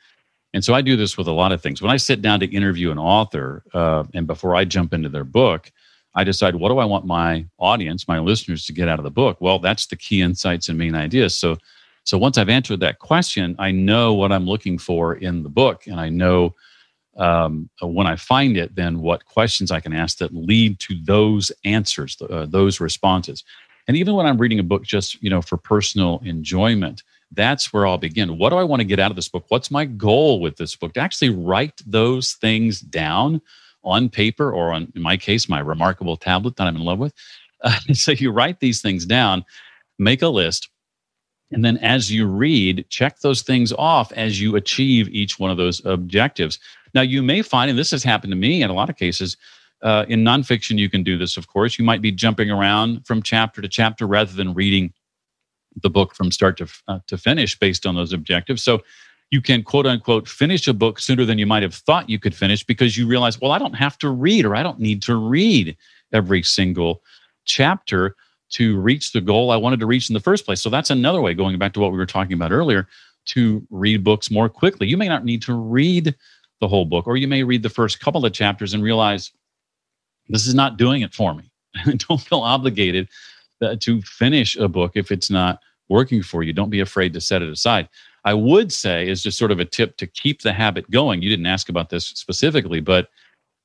And 0.56 0.64
so 0.64 0.74
I 0.74 0.82
do 0.82 0.96
this 0.96 1.16
with 1.16 1.28
a 1.28 1.32
lot 1.32 1.52
of 1.52 1.62
things. 1.62 1.82
When 1.82 1.92
I 1.92 1.98
sit 1.98 2.24
down 2.24 2.40
to 2.40 2.48
interview 2.48 2.90
an 2.90 2.98
author, 2.98 3.64
uh, 3.74 4.06
and 4.16 4.26
before 4.26 4.56
I 4.56 4.66
jump 4.66 4.94
into 4.94 5.10
their 5.10 5.24
book, 5.24 5.72
I 6.16 6.24
decide 6.24 6.56
what 6.56 6.70
do 6.70 6.80
I 6.80 6.86
want 6.86 7.06
my 7.06 7.46
audience, 7.58 8.08
my 8.08 8.20
listeners 8.20 8.66
to 8.66 8.74
get 8.74 8.88
out 8.88 9.00
of 9.00 9.04
the 9.04 9.12
book? 9.12 9.38
Well, 9.40 9.60
that's 9.60 9.88
the 9.88 9.96
key 9.96 10.22
insights 10.22 10.70
and 10.70 10.78
main 10.78 10.96
ideas. 10.96 11.36
So 11.36 11.58
so 12.04 12.18
once 12.18 12.38
I've 12.40 12.50
answered 12.50 12.80
that 12.80 12.98
question, 12.98 13.56
I 13.60 13.72
know 13.72 14.14
what 14.14 14.32
I'm 14.32 14.48
looking 14.48 14.80
for 14.80 15.16
in 15.16 15.44
the 15.44 15.50
book, 15.50 15.86
and 15.86 16.00
I 16.00 16.10
know 16.10 16.56
um, 17.18 17.70
when 17.82 18.08
I 18.08 18.16
find 18.16 18.58
it, 18.58 18.74
then 18.76 19.02
what 19.02 19.26
questions 19.26 19.72
I 19.72 19.80
can 19.80 19.94
ask 19.94 20.18
that 20.18 20.34
lead 20.34 20.80
to 20.80 20.96
those 21.04 21.52
answers, 21.66 22.18
uh, 22.22 22.46
those 22.46 22.80
responses. 22.80 23.44
And 23.88 23.98
even 23.98 24.16
when 24.16 24.26
I'm 24.26 24.38
reading 24.38 24.60
a 24.60 24.64
book 24.64 24.84
just 24.84 25.22
you 25.22 25.30
know 25.30 25.42
for 25.42 25.58
personal 25.58 26.22
enjoyment, 26.24 27.04
that's 27.32 27.72
where 27.72 27.86
I'll 27.86 27.98
begin. 27.98 28.38
What 28.38 28.50
do 28.50 28.56
I 28.56 28.64
want 28.64 28.80
to 28.80 28.86
get 28.86 29.00
out 29.00 29.12
of 29.12 29.16
this 29.16 29.30
book? 29.30 29.46
What's 29.50 29.70
my 29.70 29.86
goal 29.86 30.40
with 30.40 30.58
this 30.58 30.76
book? 30.76 30.94
To 30.94 31.00
actually 31.00 31.30
write 31.30 31.82
those 31.86 32.34
things 32.34 32.80
down 32.80 33.42
on 33.90 34.10
paper 34.10 34.52
or 34.52 34.72
on, 34.72 34.92
in 34.96 35.02
my 35.02 35.18
case, 35.18 35.50
my 35.50 35.60
remarkable 35.60 36.18
tablet 36.18 36.56
that 36.58 36.68
I'm 36.68 36.76
in 36.76 36.84
love 36.84 37.00
with. 37.00 37.14
Uh, 37.62 37.78
so 37.94 38.12
you 38.12 38.32
write 38.32 38.60
these 38.60 38.82
things 38.82 39.06
down, 39.06 39.44
make 39.98 40.22
a 40.22 40.28
list, 40.28 40.70
and 41.52 41.66
then 41.66 41.78
as 41.78 42.12
you 42.12 42.28
read, 42.28 42.86
check 42.90 43.20
those 43.20 43.42
things 43.42 43.74
off 43.74 44.12
as 44.12 44.40
you 44.40 44.56
achieve 44.56 45.10
each 45.10 45.40
one 45.40 45.50
of 45.50 45.58
those 45.58 45.84
objectives. 45.86 46.60
Now, 46.94 47.02
you 47.02 47.24
may 47.24 47.42
find, 47.42 47.70
and 47.70 47.80
this 47.80 47.92
has 47.92 48.04
happened 48.04 48.32
to 48.32 48.38
me 48.38 48.62
in 48.62 48.70
a 48.70 48.74
lot 48.74 48.90
of 48.90 48.98
cases, 48.98 49.36
uh, 49.82 50.06
in 50.08 50.24
nonfiction, 50.24 50.78
you 50.78 50.90
can 50.90 51.04
do 51.04 51.18
this, 51.18 51.38
of 51.38 51.48
course. 51.48 51.80
You 51.80 51.86
might 51.86 52.02
be 52.02 52.12
jumping 52.12 52.52
around 52.52 53.06
from 53.08 53.24
chapter 53.24 53.62
to 53.62 53.68
chapter 53.68 54.06
rather 54.06 54.34
than 54.34 54.54
reading 54.54 54.94
the 55.82 55.90
book 55.90 56.14
from 56.14 56.32
start 56.32 56.58
to, 56.58 56.68
uh, 56.88 57.00
to 57.08 57.18
finish 57.18 57.58
based 57.58 57.86
on 57.86 57.96
those 57.96 58.12
objectives. 58.12 58.62
So 58.62 58.82
you 59.32 59.42
can 59.42 59.64
quote 59.64 59.86
unquote 59.86 60.28
finish 60.28 60.68
a 60.68 60.74
book 60.74 61.00
sooner 61.00 61.26
than 61.26 61.38
you 61.38 61.46
might 61.46 61.64
have 61.64 61.76
thought 61.76 62.10
you 62.10 62.20
could 62.20 62.36
finish 62.36 62.64
because 62.64 62.98
you 62.98 63.08
realize, 63.08 63.40
well, 63.40 63.52
I 63.52 63.60
don't 63.60 63.74
have 63.74 63.98
to 64.00 64.10
read 64.10 64.46
or 64.46 64.56
I 64.56 64.64
don't 64.64 64.80
need 64.80 65.02
to 65.04 65.16
read 65.16 65.78
every 66.12 66.44
single 66.44 67.04
chapter 67.46 68.16
to 68.52 68.80
reach 68.80 69.12
the 69.12 69.22
goal 69.22 69.52
I 69.52 69.58
wanted 69.58 69.80
to 69.82 69.86
reach 69.86 70.10
in 70.10 70.16
the 70.16 70.20
first 70.20 70.46
place. 70.46 70.62
So 70.62 70.70
that's 70.70 70.90
another 70.90 71.22
way, 71.22 71.34
going 71.36 71.58
back 71.60 71.74
to 71.74 71.80
what 71.80 71.92
we 71.92 71.98
were 71.98 72.06
talking 72.06 72.34
about 72.34 72.52
earlier, 72.52 72.88
to 73.26 73.66
read 73.70 74.04
books 74.04 74.32
more 74.32 74.50
quickly. 74.50 74.88
You 74.88 74.98
may 74.98 75.08
not 75.08 75.24
need 75.24 75.44
to 75.44 75.54
read 75.54 76.16
the 76.60 76.68
whole 76.68 76.86
book, 76.86 77.06
or 77.06 77.16
you 77.16 77.28
may 77.28 77.44
read 77.44 77.62
the 77.62 77.70
first 77.70 78.00
couple 78.00 78.26
of 78.26 78.34
chapters 78.34 78.74
and 78.74 78.84
realize 78.84 79.32
this 80.30 80.48
is 80.48 80.56
not 80.56 80.78
doing 80.78 81.04
it 81.04 81.14
for 81.14 81.34
me. 81.34 81.52
don't 82.10 82.22
feel 82.22 82.40
obligated 82.40 83.08
uh, 83.62 83.76
to 83.82 84.02
finish 84.02 84.56
a 84.58 84.68
book 84.68 84.94
if 84.96 85.12
it's 85.12 85.30
not 85.30 85.60
working 85.90 86.24
for 86.24 86.44
you. 86.44 86.54
Don't 86.54 86.70
be 86.70 86.80
afraid 86.80 87.14
to 87.14 87.22
set 87.22 87.42
it 87.42 87.50
aside. 87.50 87.88
I 88.30 88.36
would 88.36 88.72
say 88.72 89.10
is 89.10 89.24
just 89.24 89.40
sort 89.40 89.50
of 89.50 89.60
a 89.60 89.66
tip 89.66 89.98
to 89.98 90.06
keep 90.06 90.44
the 90.44 90.54
habit 90.54 90.92
going. 90.92 91.24
You 91.24 91.32
didn't 91.32 91.48
ask 91.48 91.68
about 91.68 91.90
this 91.90 92.06
specifically, 92.06 92.80
but 92.80 93.10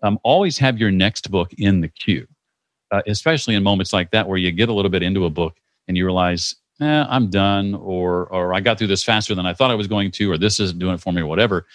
um, 0.03 0.19
always 0.23 0.57
have 0.57 0.79
your 0.79 0.91
next 0.91 1.31
book 1.31 1.53
in 1.59 1.83
the 1.83 1.89
queue, 1.89 2.27
uh, 2.91 3.03
especially 3.07 3.57
in 3.57 3.63
moments 3.63 3.93
like 3.93 4.11
that 4.13 4.27
where 4.27 4.39
you 4.39 4.51
get 4.53 4.71
a 4.71 4.73
little 4.73 4.91
bit 4.91 5.03
into 5.03 5.27
a 5.27 5.31
book 5.31 5.59
and 5.87 5.99
you 5.99 6.07
realize, 6.07 6.55
eh, 6.81 7.05
I'm 7.07 7.29
done, 7.29 7.75
or 7.75 8.25
or 8.33 8.55
I 8.55 8.61
got 8.61 8.79
through 8.79 8.87
this 8.87 9.05
faster 9.05 9.35
than 9.35 9.45
I 9.45 9.53
thought 9.53 9.71
I 9.71 9.75
was 9.75 9.87
going 9.87 10.11
to, 10.13 10.33
or 10.33 10.39
this 10.39 10.59
isn't 10.61 10.79
doing 10.79 10.95
it 10.95 11.01
for 11.03 11.13
me, 11.13 11.21
or 11.21 11.27
whatever. 11.27 11.67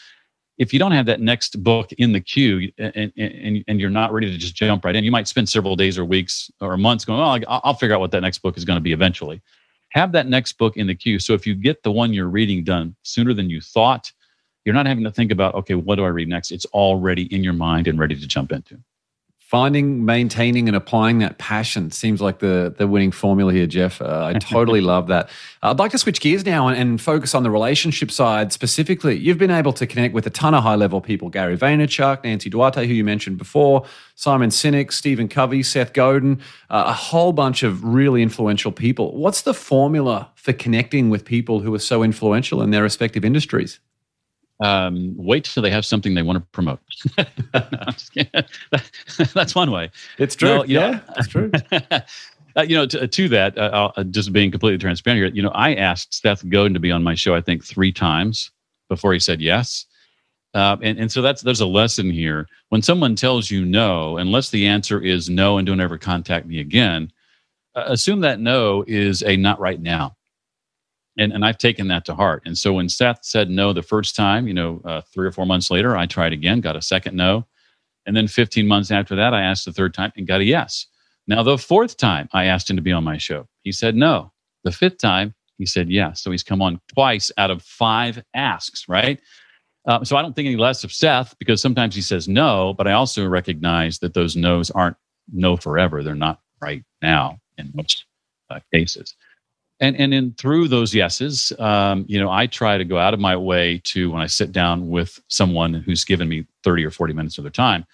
If 0.58 0.73
you 0.73 0.80
don't 0.80 0.93
have 0.93 1.06
that 1.06 1.21
next 1.21 1.62
book 1.62 1.91
in 1.99 2.12
the 2.12 2.19
queue 2.19 2.71
and, 2.80 3.13
and, 3.15 3.63
and 3.67 3.80
you're 3.80 3.91
not 3.91 4.12
ready 4.12 4.32
to 4.32 4.38
just 4.39 4.56
jump 4.56 4.84
right 4.84 4.95
in, 4.95 5.04
you 5.04 5.12
might 5.12 5.28
spend 5.28 5.47
several 5.47 5.75
days 5.75 5.99
or 5.99 6.06
weeks 6.06 6.49
or 6.60 6.75
months 6.75 7.06
going, 7.06 7.19
oh, 7.19 7.47
I'll, 7.47 7.62
I'll 7.65 7.73
figure 7.75 7.93
out 7.93 8.02
what 8.02 8.10
that 8.12 8.21
next 8.21 8.39
book 8.39 8.58
is 8.58 8.65
going 8.65 8.78
to 8.78 8.82
be 8.82 8.93
eventually 8.93 9.43
have 9.89 10.12
that 10.12 10.28
next 10.28 10.54
book 10.54 10.78
in 10.78 10.88
the 10.88 10.95
queue. 10.95 11.19
So 11.19 11.34
if 11.34 11.47
you 11.47 11.56
get 11.56 11.84
the 11.84 11.91
one 11.91 12.13
you're 12.13 12.30
reading 12.30 12.63
done 12.63 12.95
sooner 13.04 13.34
than 13.34 13.49
you 13.49 13.62
thought, 13.62 14.12
you're 14.65 14.75
not 14.75 14.86
having 14.86 15.04
to 15.04 15.12
think 15.12 15.32
about, 15.32 15.56
okay, 15.56 15.75
what 15.75 15.95
do 15.95 16.06
I 16.06 16.10
read 16.10 16.28
next? 16.28 16.52
It's 16.52 16.65
already 16.67 17.34
in 17.34 17.43
your 17.43 17.54
mind 17.54 17.88
and 17.88 17.97
ready 17.97 18.15
to 18.15 18.28
jump 18.28 18.52
into 18.52 18.80
finding, 19.50 20.06
maintaining, 20.06 20.68
and 20.68 20.78
applying 20.78 21.18
that 21.18 21.40
passion 21.40 21.90
seems 21.90 22.22
like 22.22 22.38
the 22.38 22.72
the 22.78 22.88
winning 22.88 23.12
formula 23.12 23.52
here, 23.52 23.66
Jeff. 23.66 24.00
Uh, 24.00 24.32
I 24.32 24.34
totally 24.40 24.80
love 24.80 25.08
that. 25.08 25.28
I'd 25.64 25.80
like 25.80 25.90
to 25.92 25.98
switch 25.98 26.22
gears 26.22 26.46
now 26.46 26.68
and, 26.68 26.78
and, 26.78 27.02
focus 27.02 27.34
on 27.34 27.42
the 27.42 27.50
relationship 27.50 28.12
side 28.12 28.54
specifically. 28.54 29.18
You've 29.18 29.40
been 29.40 29.50
able 29.50 29.74
to 29.74 29.88
connect 29.88 30.14
with 30.14 30.28
a 30.28 30.30
ton 30.30 30.54
of 30.54 30.62
high 30.62 30.76
level 30.76 31.02
people: 31.02 31.30
Gary 31.30 31.58
Vaynerchuk, 31.58 32.24
Nancy 32.24 32.52
Duarte, 32.52 32.86
who 32.86 32.94
you 32.94 33.04
mentioned 33.04 33.40
before, 33.40 33.86
Simon 34.14 34.52
Sinek, 34.52 34.94
Stephen 34.94 35.28
Covey, 35.28 35.64
Seth 35.64 35.94
Godin, 35.94 36.40
uh, 36.70 36.84
a 36.86 36.94
whole 36.94 37.34
bunch 37.34 37.64
of 37.64 37.84
really 37.84 38.22
influential 38.22 38.72
people. 38.72 39.18
What's 39.18 39.42
the 39.42 39.56
formula 39.56 40.30
for 40.36 40.54
connecting 40.54 41.10
with 41.10 41.26
people 41.26 41.62
who 41.62 41.74
are 41.74 41.80
so 41.80 42.04
influential 42.04 42.62
in 42.62 42.70
their 42.70 42.84
respective 42.84 43.26
industries? 43.26 43.80
Um, 44.60 45.15
wait 45.17 45.45
till 45.45 45.63
they 45.63 45.72
have 45.72 45.86
something 45.86 46.13
they 46.13 46.22
want 46.22 46.38
to 46.38 46.45
promote. 46.52 46.80
That's 49.34 49.56
one 49.56 49.72
way. 49.72 49.89
It's 50.17 50.36
true. 50.36 50.50
No, 50.50 50.63
yeah, 50.65 50.91
know, 50.91 51.02
it's 51.17 51.28
true. 51.28 51.52
Uh, 52.58 52.63
you 52.63 52.76
know, 52.76 52.88
to, 52.88 53.08
to 53.08 53.30
that, 53.30 53.56
uh, 53.60 53.91
uh, 53.95 54.04
just 54.06 54.34
being 54.34 54.50
completely 54.50 54.80
transparent 54.80 55.24
here, 55.24 55.32
you 55.34 55.41
know, 55.41 55.52
I 55.52 55.76
asked 55.76 56.15
Seth 56.15 56.50
Godin 56.50 56.74
to 56.74 56.80
be 56.80 56.91
on 56.91 57.04
my 57.04 57.13
show, 57.13 57.36
I 57.36 57.41
think 57.41 57.63
three 57.63 57.91
times 57.91 58.50
before 58.89 59.13
he 59.13 59.19
said 59.19 59.39
yes. 59.39 59.86
Uh, 60.56 60.76
and, 60.82 61.00
and 61.00 61.12
so 61.12 61.22
that's 61.22 61.43
there's 61.43 61.62
a 61.62 61.67
lesson 61.67 62.10
here. 62.10 62.48
When 62.69 62.82
someone 62.82 63.15
tells 63.15 63.52
you 63.52 63.63
no, 63.63 64.17
unless 64.17 64.50
the 64.50 64.65
answer 64.65 65.00
is 65.00 65.30
no 65.30 65.60
and 65.60 65.67
don't 65.67 65.80
ever 65.80 66.00
contact 66.00 66.48
me 66.48 66.60
again, 66.60 67.12
uh, 67.76 67.84
assume 67.86 68.22
that 68.22 68.39
no 68.39 68.84
is 68.88 69.22
a 69.22 69.38
not 69.38 69.60
right 69.60 69.80
now 69.80 70.15
and, 71.20 71.34
and 71.34 71.46
I've 71.46 71.58
taken 71.58 71.90
that 71.90 72.06
to 72.06 72.16
heart. 72.16 72.44
And 72.46 72.58
so 72.58 72.74
when 72.74 72.88
Seth 72.88 73.20
said 73.24 73.50
no 73.50 73.74
the 73.74 73.84
first 73.84 74.16
time, 74.16 74.48
you 74.48 74.54
know, 74.54 74.82
uh, 74.86 75.02
three 75.14 75.28
or 75.28 75.32
four 75.32 75.46
months 75.46 75.70
later, 75.70 75.98
I 75.98 76.06
tried 76.06 76.32
again, 76.32 76.62
got 76.62 76.78
a 76.78 76.82
second 76.82 77.16
no. 77.16 77.46
And 78.06 78.16
then 78.16 78.28
15 78.28 78.66
months 78.66 78.90
after 78.90 79.16
that, 79.18 79.34
I 79.34 79.44
asked 79.44 79.66
the 79.66 79.74
third 79.74 79.94
time 79.94 80.14
and 80.16 80.26
got 80.26 80.40
a 80.40 80.46
yes. 80.46 80.88
Now, 81.28 81.44
the 81.44 81.58
fourth 81.58 81.98
time 81.98 82.30
I 82.32 82.46
asked 82.46 82.70
him 82.70 82.78
to 82.78 82.82
be 82.82 82.94
on 82.94 83.04
my 83.04 83.18
show, 83.18 83.48
he 83.64 83.74
said 83.74 83.96
no. 83.96 84.32
The 84.64 84.72
fifth 84.72 84.98
time, 84.98 85.36
he 85.58 85.66
said 85.66 85.90
yes. 85.92 86.22
So 86.24 86.32
he's 86.32 86.42
come 86.42 86.62
on 86.62 86.80
twice 86.88 87.32
out 87.38 87.52
of 87.52 87.62
five 87.64 88.24
asks, 88.34 88.88
right? 88.88 89.20
Uh, 89.86 90.04
so 90.06 90.16
I 90.16 90.22
don't 90.22 90.34
think 90.36 90.46
any 90.46 90.56
less 90.56 90.86
of 90.86 90.92
Seth 90.92 91.38
because 91.38 91.62
sometimes 91.62 91.94
he 91.96 92.02
says 92.02 92.30
no, 92.30 92.74
but 92.74 92.88
I 92.88 92.94
also 92.94 93.28
recognize 93.28 94.00
that 94.00 94.14
those 94.14 94.38
no's 94.38 94.72
aren't 94.72 94.98
no 95.32 95.58
forever. 95.58 96.02
They're 96.02 96.16
not 96.16 96.40
right 96.62 96.84
now 97.02 97.40
in 97.58 97.72
most 97.76 98.06
uh, 98.50 98.60
cases 98.74 99.16
and 99.80 99.96
and 99.96 100.13
in 100.13 100.34
through 100.34 100.68
those 100.68 100.94
yeses 100.94 101.52
um, 101.60 102.06
you 102.08 102.20
know 102.20 102.30
i 102.30 102.46
try 102.46 102.78
to 102.78 102.86
go 102.86 102.98
out 102.98 103.13
of 103.13 103.20
my 103.20 103.36
way 103.36 103.80
to 103.84 104.12
when 104.12 104.22
i 104.22 104.28
sit 104.28 104.52
down 104.52 104.89
with 104.89 105.20
someone 105.28 105.74
who's 105.74 106.04
given 106.04 106.28
me 106.28 106.46
30 106.63 106.86
or 106.86 106.92
40 106.92 107.13
minutes 107.13 107.38
of 107.38 107.44
their 107.44 107.52
time 107.52 107.86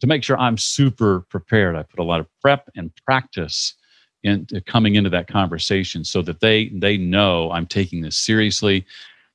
to 0.00 0.06
make 0.06 0.24
sure 0.24 0.38
i'm 0.38 0.56
super 0.56 1.20
prepared. 1.28 1.76
I 1.76 1.82
put 1.82 2.00
a 2.00 2.04
lot 2.04 2.20
of 2.20 2.26
prep 2.40 2.68
and 2.76 2.90
practice 3.04 3.74
into 4.22 4.60
coming 4.60 4.94
into 4.94 5.10
that 5.10 5.26
conversation 5.26 6.04
so 6.04 6.22
that 6.22 6.40
they 6.40 6.68
they 6.68 6.96
know 6.96 7.50
i'm 7.50 7.66
taking 7.66 8.02
this 8.02 8.16
seriously. 8.16 8.86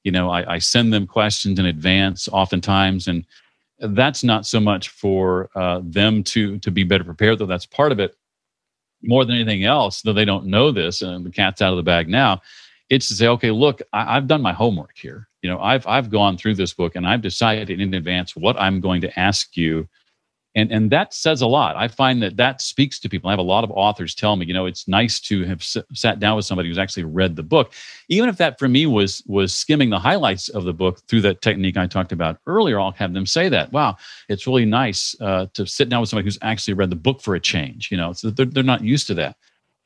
You 0.03 0.11
know 0.11 0.30
i, 0.30 0.53
I 0.55 0.59
send 0.59 0.93
them 0.93 1.05
questions 1.05 1.59
in 1.59 1.65
advance 1.65 2.30
oftentimes 2.30 3.07
and 3.07 3.25
that's 3.80 4.23
not 4.23 4.45
so 4.45 4.59
much 4.59 4.89
for 4.89 5.49
uh, 5.55 5.82
them 5.84 6.23
to 6.23 6.57
to 6.59 6.71
be 6.71 6.84
better 6.84 7.03
prepared 7.03 7.39
though 7.39 7.45
that's 7.45 7.65
part 7.65 7.91
of 7.91 7.99
it 7.99 8.15
more 9.03 9.25
than 9.25 9.35
anything 9.35 9.63
else, 9.63 10.01
though 10.01 10.13
they 10.13 10.25
don't 10.25 10.45
know 10.45 10.71
this, 10.71 11.01
and 11.01 11.25
the 11.25 11.31
cat's 11.31 11.61
out 11.61 11.71
of 11.71 11.77
the 11.77 11.83
bag 11.83 12.09
now, 12.09 12.41
it's 12.89 13.07
to 13.09 13.15
say, 13.15 13.27
okay, 13.27 13.51
look, 13.51 13.81
I, 13.93 14.13
have 14.15 14.27
done 14.27 14.41
my 14.41 14.53
homework 14.53 14.97
here. 14.97 15.27
You 15.41 15.49
know, 15.49 15.59
I've 15.59 15.85
I've 15.87 16.09
gone 16.09 16.37
through 16.37 16.55
this 16.55 16.73
book 16.73 16.95
and 16.95 17.07
I've 17.07 17.21
decided 17.21 17.69
in 17.69 17.93
advance 17.93 18.35
what 18.35 18.59
I'm 18.59 18.81
going 18.81 19.01
to 19.01 19.19
ask 19.19 19.55
you, 19.55 19.87
and 20.58 20.72
and 20.72 20.91
that 20.91 21.14
says 21.14 21.41
a 21.41 21.47
lot. 21.47 21.76
I 21.78 21.88
find 21.88 22.22
that 22.24 22.36
that 22.38 22.62
speaks 22.62 22.99
to 22.99 23.10
people. 23.10 23.30
I 23.30 23.34
have 23.34 23.39
a 23.39 23.43
lot 23.43 23.64
of 23.64 23.72
authors 23.72 24.14
tell 24.16 24.36
me 24.36 24.45
you 24.45 24.53
know 24.53 24.66
it's 24.66 24.88
nice 24.88 25.20
to 25.22 25.45
have 25.45 25.62
s- 25.62 25.78
sat 25.93 26.20
down 26.20 26.36
with 26.36 26.45
somebody 26.45 26.68
who's 26.68 26.78
actually 26.78 27.05
read 27.05 27.36
the 27.36 27.43
book. 27.43 27.74
Even 28.10 28.30
if 28.30 28.38
that 28.38 28.60
for 28.60 28.68
me 28.68 28.86
was 28.86 29.24
was 29.28 29.53
skimming 29.53 29.89
the 29.89 29.99
highlights 29.99 30.49
of 30.49 30.66
the 30.66 30.74
book 30.74 30.99
through 31.08 31.22
that 31.22 31.41
technique 31.41 31.78
i 31.78 31.88
talked 31.88 32.12
about 32.12 32.39
earlier 32.47 32.80
i'll 32.80 32.91
have 32.91 33.14
them 33.14 33.26
say 33.26 33.49
that 33.49 33.72
wow 33.72 33.95
it's 34.30 34.47
really 34.47 34.66
nice 34.66 35.16
uh, 35.22 35.45
to 35.53 35.66
sit 35.66 35.89
down 35.89 36.01
with 36.01 36.10
somebody 36.10 36.26
who's 36.26 36.39
actually 36.41 36.74
read 36.74 36.89
the 36.89 36.95
book 36.95 37.22
for 37.22 37.36
a 37.36 37.39
change 37.39 37.89
you 37.91 37.97
know? 37.97 38.14
So 38.14 38.30
they're, 38.30 38.45
they're 38.45 38.64
not 38.64 38.84
used 38.84 39.08
to 39.08 39.14
that. 39.16 39.38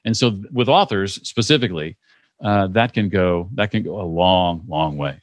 And 0.06 0.16
so 0.16 0.42
with 0.52 0.70
authors 0.70 1.16
specifically 1.28 1.98
uh, 2.44 2.68
that 2.68 2.94
can 2.94 3.10
go 3.10 3.50
that 3.54 3.70
can 3.70 3.84
go 3.84 4.02
a 4.02 4.04
long 4.04 4.64
long 4.68 4.98
way. 4.98 5.22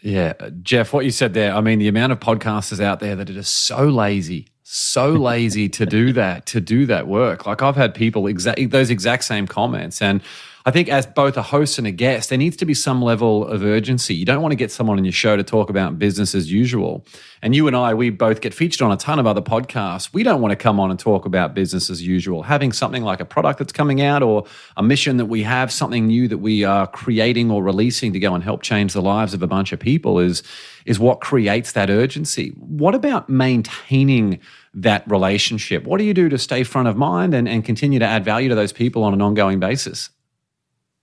Yeah, 0.00 0.34
Jeff, 0.62 0.92
what 0.92 1.04
you 1.04 1.12
said 1.12 1.32
there, 1.32 1.54
I 1.54 1.60
mean, 1.60 1.78
the 1.78 1.86
amount 1.86 2.12
of 2.12 2.18
podcasters 2.18 2.80
out 2.80 2.98
there 2.98 3.14
that 3.14 3.30
are 3.30 3.32
just 3.32 3.66
so 3.66 3.84
lazy, 3.84 4.48
so 4.74 5.12
lazy 5.12 5.68
to 5.68 5.84
do 5.84 6.14
that, 6.14 6.46
to 6.46 6.58
do 6.58 6.86
that 6.86 7.06
work. 7.06 7.44
Like 7.44 7.60
I've 7.60 7.76
had 7.76 7.94
people 7.94 8.26
exactly 8.26 8.64
those 8.64 8.88
exact 8.88 9.24
same 9.24 9.46
comments. 9.46 10.00
And 10.00 10.22
I 10.64 10.70
think 10.70 10.88
as 10.88 11.06
both 11.06 11.36
a 11.36 11.42
host 11.42 11.76
and 11.76 11.86
a 11.86 11.90
guest, 11.90 12.28
there 12.28 12.38
needs 12.38 12.56
to 12.58 12.64
be 12.64 12.72
some 12.72 13.02
level 13.02 13.46
of 13.46 13.64
urgency. 13.64 14.14
You 14.14 14.24
don't 14.24 14.40
want 14.40 14.52
to 14.52 14.56
get 14.56 14.70
someone 14.70 14.96
on 14.96 15.04
your 15.04 15.12
show 15.12 15.36
to 15.36 15.42
talk 15.42 15.68
about 15.68 15.98
business 15.98 16.34
as 16.34 16.50
usual. 16.50 17.04
And 17.42 17.54
you 17.54 17.66
and 17.66 17.76
I, 17.76 17.92
we 17.92 18.10
both 18.10 18.40
get 18.40 18.54
featured 18.54 18.80
on 18.80 18.92
a 18.92 18.96
ton 18.96 19.18
of 19.18 19.26
other 19.26 19.42
podcasts. 19.42 20.14
We 20.14 20.22
don't 20.22 20.40
want 20.40 20.52
to 20.52 20.56
come 20.56 20.78
on 20.80 20.90
and 20.90 20.98
talk 20.98 21.26
about 21.26 21.52
business 21.52 21.90
as 21.90 22.00
usual. 22.00 22.42
Having 22.42 22.72
something 22.72 23.02
like 23.02 23.20
a 23.20 23.24
product 23.24 23.58
that's 23.58 23.72
coming 23.72 24.00
out 24.00 24.22
or 24.22 24.46
a 24.76 24.82
mission 24.82 25.16
that 25.18 25.26
we 25.26 25.42
have, 25.42 25.72
something 25.72 26.06
new 26.06 26.28
that 26.28 26.38
we 26.38 26.64
are 26.64 26.86
creating 26.86 27.50
or 27.50 27.62
releasing 27.62 28.12
to 28.12 28.20
go 28.20 28.34
and 28.34 28.44
help 28.44 28.62
change 28.62 28.92
the 28.92 29.02
lives 29.02 29.34
of 29.34 29.42
a 29.42 29.46
bunch 29.48 29.72
of 29.72 29.80
people 29.80 30.18
is 30.18 30.42
is 30.84 30.98
what 30.98 31.20
creates 31.20 31.72
that 31.72 31.90
urgency. 31.90 32.48
What 32.56 32.94
about 32.94 33.28
maintaining 33.28 34.40
that 34.74 35.08
relationship? 35.10 35.84
What 35.84 35.98
do 35.98 36.04
you 36.04 36.14
do 36.14 36.28
to 36.28 36.38
stay 36.38 36.64
front 36.64 36.88
of 36.88 36.96
mind 36.96 37.34
and, 37.34 37.48
and 37.48 37.64
continue 37.64 37.98
to 37.98 38.06
add 38.06 38.24
value 38.24 38.48
to 38.48 38.54
those 38.54 38.72
people 38.72 39.04
on 39.04 39.12
an 39.12 39.22
ongoing 39.22 39.60
basis? 39.60 40.10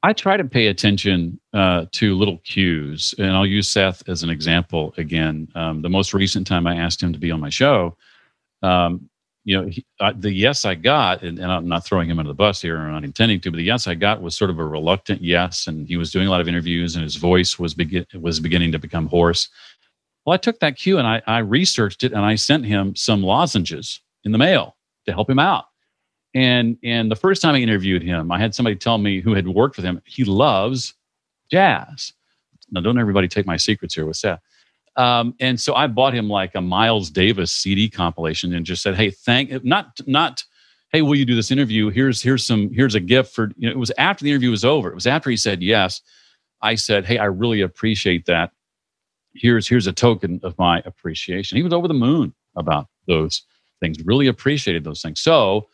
I 0.02 0.14
try 0.14 0.38
to 0.38 0.46
pay 0.46 0.68
attention 0.68 1.40
uh, 1.54 1.86
to 1.92 2.16
little 2.16 2.38
cues, 2.40 3.14
and 3.18 3.32
I'll 3.32 3.46
use 3.46 3.70
Seth 3.70 4.08
as 4.08 4.24
an 4.24 4.30
example 4.30 4.94
again. 4.98 5.50
Um, 5.56 5.82
the 5.82 5.90
most 5.90 6.14
recent 6.14 6.48
time 6.48 6.66
I 6.66 6.78
asked 6.78 7.04
him 7.04 7.12
to 7.12 7.20
be 7.20 7.32
on 7.32 7.42
my 7.42 7.50
show, 7.50 7.98
um, 8.64 9.10
you 9.44 9.60
know, 9.60 9.68
he, 9.68 9.86
uh, 10.00 10.14
the 10.16 10.32
yes 10.32 10.64
I 10.64 10.76
got, 10.76 11.22
and, 11.24 11.40
and, 11.40 11.52
I'm 11.52 11.68
not 11.68 11.86
throwing 11.86 12.10
him 12.10 12.20
under 12.20 12.30
the 12.30 12.36
bus 12.36 12.62
here, 12.62 12.78
or 12.78 12.88
not 12.90 13.04
intending 13.04 13.42
to, 13.42 13.52
but 13.52 13.58
the 13.58 13.64
yes 13.64 13.88
I 13.88 13.96
got 13.96 14.22
was 14.22 14.38
sort 14.38 14.52
of 14.52 14.60
a 14.60 14.66
reluctant 14.66 15.22
yes, 15.22 15.68
and 15.68 15.88
he 15.88 15.98
was 15.98 16.12
doing 16.12 16.28
a 16.28 16.30
lot 16.30 16.42
of 16.42 16.48
interviews, 16.48 16.96
and 16.96 17.04
his 17.04 17.16
voice 17.16 17.58
was 17.58 17.74
begin 17.74 18.06
was 18.14 18.40
beginning 18.40 18.72
to 18.74 18.80
become 18.80 19.08
hoarse. 19.08 19.50
Well, 20.30 20.36
I 20.36 20.38
took 20.38 20.60
that 20.60 20.76
cue 20.76 21.00
and 21.00 21.08
I, 21.08 21.24
I 21.26 21.40
researched 21.40 22.04
it, 22.04 22.12
and 22.12 22.24
I 22.24 22.36
sent 22.36 22.64
him 22.64 22.96
some 22.96 23.24
lozenges 23.24 24.00
in 24.24 24.32
the 24.32 24.38
mail 24.38 24.78
to 25.08 25.12
help 25.12 25.28
him 25.28 25.40
out. 25.40 25.66
And 26.36 26.78
and 26.84 27.10
the 27.10 27.16
first 27.16 27.42
time 27.42 27.56
I 27.56 27.58
interviewed 27.58 28.04
him, 28.04 28.32
I 28.32 28.38
had 28.38 28.54
somebody 28.54 28.76
tell 28.76 29.00
me 29.00 29.22
who 29.22 29.34
had 29.34 29.48
worked 29.48 29.76
with 29.76 29.86
him, 29.86 30.00
he 30.06 30.26
loves 30.26 30.94
jazz. 31.50 32.14
Now, 32.70 32.80
don't 32.80 33.00
everybody 33.00 33.28
take 33.28 33.48
my 33.48 33.58
secrets 33.58 33.96
here 33.96 34.06
with 34.06 34.18
Seth. 34.18 34.40
Um, 34.96 35.34
and 35.40 35.60
so 35.60 35.74
I 35.74 35.88
bought 35.88 36.14
him 36.14 36.30
like 36.30 36.54
a 36.54 36.62
Miles 36.62 37.10
Davis 37.10 37.52
CD 37.52 37.90
compilation 37.90 38.54
and 38.54 38.68
just 38.68 38.84
said, 38.84 38.94
"Hey, 38.94 39.10
thank 39.10 39.64
not 39.64 40.00
not, 40.06 40.44
hey, 40.92 41.02
will 41.02 41.16
you 41.16 41.26
do 41.26 41.34
this 41.34 41.50
interview? 41.50 41.90
Here's 41.90 42.22
here's 42.22 42.46
some 42.46 42.72
here's 42.72 42.94
a 42.94 43.00
gift 43.00 43.34
for 43.34 43.50
you 43.58 43.68
know." 43.68 43.72
It 43.72 43.80
was 43.80 43.92
after 43.98 44.24
the 44.24 44.30
interview 44.30 44.52
was 44.52 44.64
over. 44.64 44.90
It 44.90 44.96
was 44.96 45.08
after 45.08 45.32
he 45.32 45.38
said 45.38 45.64
yes. 45.64 46.04
I 46.62 46.76
said, 46.76 47.08
"Hey, 47.08 47.18
I 47.18 47.26
really 47.26 47.62
appreciate 47.62 48.28
that. 48.28 48.52
Here's 49.40 49.68
here's 49.68 49.88
a 49.88 49.94
token 49.94 50.40
of 50.44 50.58
my 50.58 50.82
appreciation." 50.86 51.58
He 51.58 51.64
was 51.64 51.74
over 51.74 51.88
the 51.88 51.94
moon 51.94 52.34
about 52.56 52.88
those 53.08 53.44
things. 53.80 53.98
Really 54.06 54.28
appreciated 54.28 54.84
those 54.84 55.02
things. 55.02 55.22
So 55.22 55.70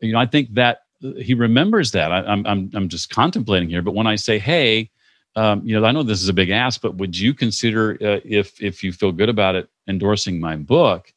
you 0.00 0.12
know, 0.12 0.18
I 0.18 0.26
think 0.26 0.54
that 0.54 0.80
he 1.18 1.34
remembers 1.34 1.92
that. 1.92 2.12
I, 2.12 2.32
am 2.32 2.46
I'm 2.46 2.70
I'm 2.74 2.88
just 2.88 3.10
contemplating 3.10 3.68
here. 3.68 3.82
But 3.82 3.94
when 3.94 4.06
I 4.06 4.16
say, 4.16 4.38
hey, 4.38 4.90
um, 5.36 5.62
you 5.64 5.78
know, 5.78 5.86
I 5.86 5.92
know 5.92 6.02
this 6.02 6.22
is 6.22 6.28
a 6.28 6.34
big 6.34 6.50
ask, 6.50 6.80
but 6.80 6.96
would 6.96 7.16
you 7.18 7.34
consider 7.34 7.92
uh, 8.00 8.20
if 8.24 8.60
if 8.62 8.82
you 8.82 8.92
feel 8.92 9.12
good 9.12 9.28
about 9.28 9.54
it 9.54 9.68
endorsing 9.88 10.40
my 10.40 10.56
book? 10.56 11.12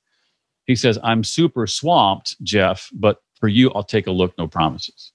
He 0.66 0.76
says, 0.76 0.98
I'm 1.04 1.24
super 1.24 1.68
swamped, 1.68 2.42
Jeff, 2.42 2.90
but 2.94 3.22
for 3.40 3.50
you, 3.50 3.70
I'll 3.72 3.84
take 3.84 4.08
a 4.08 4.12
look. 4.12 4.38
No 4.38 4.48
promises. 4.48 5.12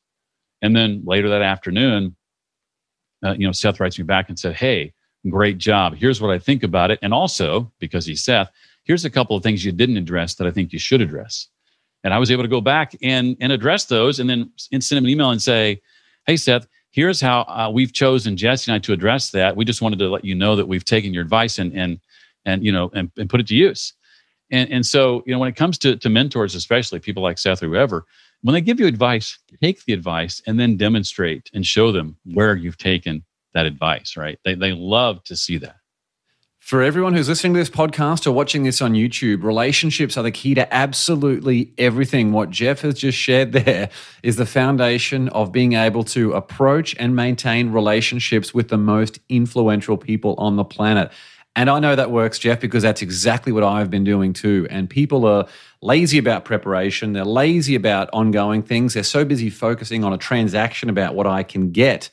And 0.60 0.76
then 0.76 1.02
later 1.06 1.30
that 1.30 1.40
afternoon, 1.40 2.16
uh, 3.24 3.32
you 3.32 3.46
know, 3.46 3.52
Seth 3.52 3.80
writes 3.80 3.98
me 3.98 4.04
back 4.04 4.28
and 4.28 4.38
said, 4.38 4.56
hey, 4.56 4.92
great 5.30 5.58
job. 5.58 5.94
Here's 5.94 6.20
what 6.20 6.30
I 6.30 6.38
think 6.38 6.62
about 6.62 6.90
it. 6.90 6.98
And 7.02 7.14
also, 7.14 7.70
because 7.78 8.06
he's 8.06 8.22
Seth, 8.22 8.50
here's 8.84 9.04
a 9.04 9.10
couple 9.10 9.36
of 9.36 9.42
things 9.42 9.64
you 9.64 9.72
didn't 9.72 9.96
address 9.96 10.34
that 10.36 10.46
I 10.46 10.50
think 10.50 10.72
you 10.72 10.78
should 10.78 11.00
address 11.00 11.48
and 12.04 12.14
I 12.14 12.18
was 12.18 12.30
able 12.30 12.44
to 12.44 12.48
go 12.48 12.60
back 12.60 12.96
and 13.02 13.36
and 13.40 13.52
address 13.52 13.84
those, 13.86 14.20
and 14.20 14.28
then 14.28 14.50
send 14.56 14.98
him 14.98 15.04
an 15.04 15.10
email 15.10 15.30
and 15.30 15.42
say, 15.42 15.80
"Hey, 16.26 16.36
Seth, 16.36 16.66
here's 16.90 17.20
how 17.20 17.40
uh, 17.42 17.70
we've 17.72 17.92
chosen 17.92 18.36
Jesse 18.36 18.70
and 18.70 18.76
I 18.76 18.78
to 18.80 18.92
address 18.92 19.30
that. 19.32 19.56
We 19.56 19.64
just 19.64 19.82
wanted 19.82 19.98
to 20.00 20.08
let 20.08 20.24
you 20.24 20.34
know 20.34 20.56
that 20.56 20.68
we've 20.68 20.84
taken 20.84 21.12
your 21.12 21.22
advice 21.22 21.58
and 21.58 21.72
and 21.74 21.98
and 22.44 22.64
you 22.64 22.72
know 22.72 22.90
and, 22.94 23.10
and 23.16 23.28
put 23.28 23.40
it 23.40 23.46
to 23.48 23.54
use." 23.54 23.94
And 24.50 24.70
and 24.70 24.86
so 24.86 25.22
you 25.26 25.32
know 25.32 25.38
when 25.38 25.48
it 25.48 25.56
comes 25.56 25.78
to 25.78 25.96
to 25.96 26.08
mentors, 26.08 26.54
especially 26.54 27.00
people 27.00 27.22
like 27.22 27.38
Seth 27.38 27.62
or 27.62 27.66
whoever, 27.66 28.04
when 28.42 28.54
they 28.54 28.60
give 28.60 28.80
you 28.80 28.86
advice, 28.86 29.38
take 29.60 29.84
the 29.84 29.92
advice 29.92 30.40
and 30.46 30.58
then 30.58 30.76
demonstrate 30.76 31.50
and 31.52 31.66
show 31.66 31.90
them 31.92 32.16
where 32.32 32.54
you've 32.54 32.78
taken 32.78 33.24
that 33.58 33.66
advice. 33.66 34.16
Right? 34.16 34.38
They 34.44 34.54
they 34.54 34.72
love 34.72 35.22
to 35.24 35.36
see 35.36 35.58
that. 35.58 35.76
For 36.68 36.82
everyone 36.82 37.14
who's 37.14 37.30
listening 37.30 37.54
to 37.54 37.60
this 37.60 37.70
podcast 37.70 38.26
or 38.26 38.32
watching 38.32 38.62
this 38.62 38.82
on 38.82 38.92
YouTube, 38.92 39.42
relationships 39.42 40.18
are 40.18 40.22
the 40.22 40.30
key 40.30 40.54
to 40.54 40.74
absolutely 40.74 41.72
everything. 41.78 42.32
What 42.32 42.50
Jeff 42.50 42.82
has 42.82 42.94
just 42.94 43.16
shared 43.16 43.52
there 43.52 43.88
is 44.22 44.36
the 44.36 44.44
foundation 44.44 45.30
of 45.30 45.50
being 45.50 45.72
able 45.72 46.04
to 46.04 46.34
approach 46.34 46.94
and 46.98 47.16
maintain 47.16 47.72
relationships 47.72 48.52
with 48.52 48.68
the 48.68 48.76
most 48.76 49.18
influential 49.30 49.96
people 49.96 50.34
on 50.36 50.56
the 50.56 50.64
planet. 50.64 51.10
And 51.56 51.70
I 51.70 51.78
know 51.78 51.96
that 51.96 52.10
works, 52.10 52.38
Jeff, 52.38 52.60
because 52.60 52.82
that's 52.82 53.00
exactly 53.00 53.50
what 53.50 53.64
I've 53.64 53.88
been 53.88 54.04
doing 54.04 54.34
too. 54.34 54.66
And 54.68 54.90
people 54.90 55.24
are 55.24 55.46
lazy 55.80 56.18
about 56.18 56.44
preparation, 56.44 57.14
they're 57.14 57.24
lazy 57.24 57.76
about 57.76 58.10
ongoing 58.12 58.62
things, 58.62 58.92
they're 58.92 59.04
so 59.04 59.24
busy 59.24 59.48
focusing 59.48 60.04
on 60.04 60.12
a 60.12 60.18
transaction 60.18 60.90
about 60.90 61.14
what 61.14 61.26
I 61.26 61.44
can 61.44 61.70
get 61.70 62.10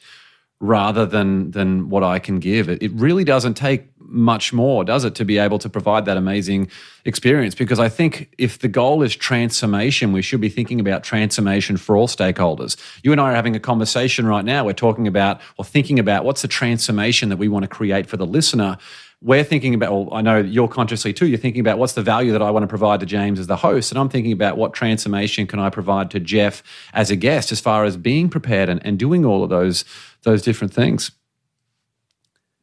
rather 0.59 1.05
than 1.05 1.51
than 1.51 1.89
what 1.89 2.03
I 2.03 2.19
can 2.19 2.39
give. 2.39 2.69
It, 2.69 2.81
it 2.81 2.91
really 2.93 3.23
doesn't 3.23 3.55
take 3.55 3.89
much 4.07 4.53
more, 4.53 4.83
does 4.83 5.03
it, 5.03 5.15
to 5.15 5.25
be 5.25 5.37
able 5.37 5.59
to 5.59 5.69
provide 5.69 6.05
that 6.05 6.15
amazing 6.17 6.69
experience? 7.05 7.55
Because 7.55 7.79
I 7.79 7.89
think 7.89 8.33
if 8.37 8.59
the 8.59 8.67
goal 8.67 9.01
is 9.01 9.15
transformation, 9.15 10.11
we 10.11 10.21
should 10.21 10.41
be 10.41 10.49
thinking 10.49 10.79
about 10.79 11.03
transformation 11.03 11.77
for 11.77 11.97
all 11.97 12.07
stakeholders. 12.07 12.77
You 13.03 13.11
and 13.11 13.19
I 13.19 13.31
are 13.31 13.35
having 13.35 13.55
a 13.55 13.59
conversation 13.59 14.27
right 14.27 14.45
now. 14.45 14.63
We're 14.63 14.73
talking 14.73 15.07
about 15.07 15.41
or 15.57 15.65
thinking 15.65 15.99
about 15.99 16.23
what's 16.23 16.41
the 16.41 16.47
transformation 16.47 17.29
that 17.29 17.37
we 17.37 17.47
want 17.47 17.63
to 17.63 17.69
create 17.69 18.07
for 18.07 18.17
the 18.17 18.25
listener. 18.25 18.77
We're 19.25 19.43
thinking 19.43 19.73
about, 19.73 19.91
well, 19.91 20.09
I 20.11 20.21
know 20.21 20.37
you're 20.37 20.67
consciously 20.67 21.11
too, 21.11 21.25
you're 21.25 21.39
thinking 21.39 21.59
about 21.59 21.79
what's 21.79 21.93
the 21.93 22.03
value 22.03 22.31
that 22.31 22.43
I 22.43 22.51
want 22.51 22.61
to 22.61 22.67
provide 22.67 22.99
to 22.99 23.07
James 23.07 23.39
as 23.39 23.47
the 23.47 23.55
host. 23.55 23.91
And 23.91 23.97
I'm 23.97 24.07
thinking 24.07 24.31
about 24.31 24.55
what 24.55 24.75
transformation 24.75 25.47
can 25.47 25.57
I 25.57 25.71
provide 25.71 26.11
to 26.11 26.19
Jeff 26.19 26.61
as 26.93 27.09
a 27.09 27.15
guest 27.15 27.51
as 27.51 27.59
far 27.59 27.85
as 27.85 27.97
being 27.97 28.29
prepared 28.29 28.69
and, 28.69 28.85
and 28.85 28.99
doing 28.99 29.25
all 29.25 29.43
of 29.43 29.49
those, 29.49 29.83
those 30.21 30.43
different 30.43 30.75
things. 30.75 31.09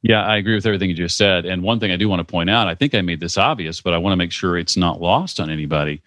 Yeah, 0.02 0.22
I 0.22 0.36
agree 0.36 0.54
with 0.54 0.64
everything 0.64 0.88
you 0.88 0.94
just 0.94 1.16
said. 1.16 1.46
And 1.46 1.64
one 1.64 1.80
thing 1.80 1.90
I 1.90 1.96
do 1.96 2.08
want 2.08 2.20
to 2.20 2.32
point 2.32 2.48
out, 2.48 2.68
I 2.68 2.76
think 2.76 2.94
I 2.94 3.00
made 3.00 3.18
this 3.18 3.36
obvious, 3.36 3.80
but 3.80 3.92
I 3.92 3.98
want 3.98 4.12
to 4.12 4.16
make 4.16 4.30
sure 4.30 4.56
it's 4.56 4.76
not 4.76 5.00
lost 5.00 5.40
on 5.40 5.50
anybody. 5.50 6.00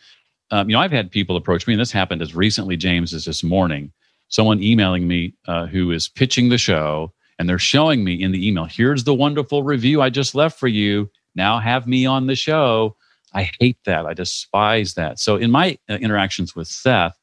Um, 0.51 0.70
you 0.70 0.76
know, 0.78 0.82
I've 0.82 0.91
had 0.91 1.12
people 1.12 1.36
approach 1.36 1.68
me, 1.68 1.74
and 1.74 1.82
this 1.82 1.91
happened 1.91 2.22
as 2.22 2.34
recently, 2.34 2.78
James, 2.78 3.14
as 3.14 3.26
this 3.26 3.43
morning. 3.43 3.91
Someone 4.30 4.64
emailing 4.64 5.06
me 5.06 5.34
uh, 5.47 5.66
who 5.66 5.91
is 5.91 6.08
pitching 6.08 6.47
the 6.47 6.58
show, 6.58 7.12
and 7.38 7.50
they're 7.50 7.60
showing 7.60 8.04
me 8.04 8.22
in 8.22 8.32
the 8.32 8.48
email, 8.48 8.66
here's 8.66 9.04
the 9.04 9.14
wonderful 9.14 9.64
review 9.64 10.02
I 10.02 10.10
just 10.10 10.36
left 10.36 10.60
for 10.60 10.68
you. 10.68 11.10
Now 11.36 11.60
have 11.60 11.88
me 11.88 12.06
on 12.06 12.28
the 12.28 12.36
show. 12.36 12.96
I 13.34 13.52
hate 13.60 13.78
that. 13.86 14.06
I 14.06 14.14
despise 14.14 14.94
that. 14.94 15.20
So 15.20 15.36
in 15.36 15.52
my 15.52 15.78
uh, 15.90 15.96
interactions 15.96 16.56
with 16.56 16.68
Seth, 16.68 17.18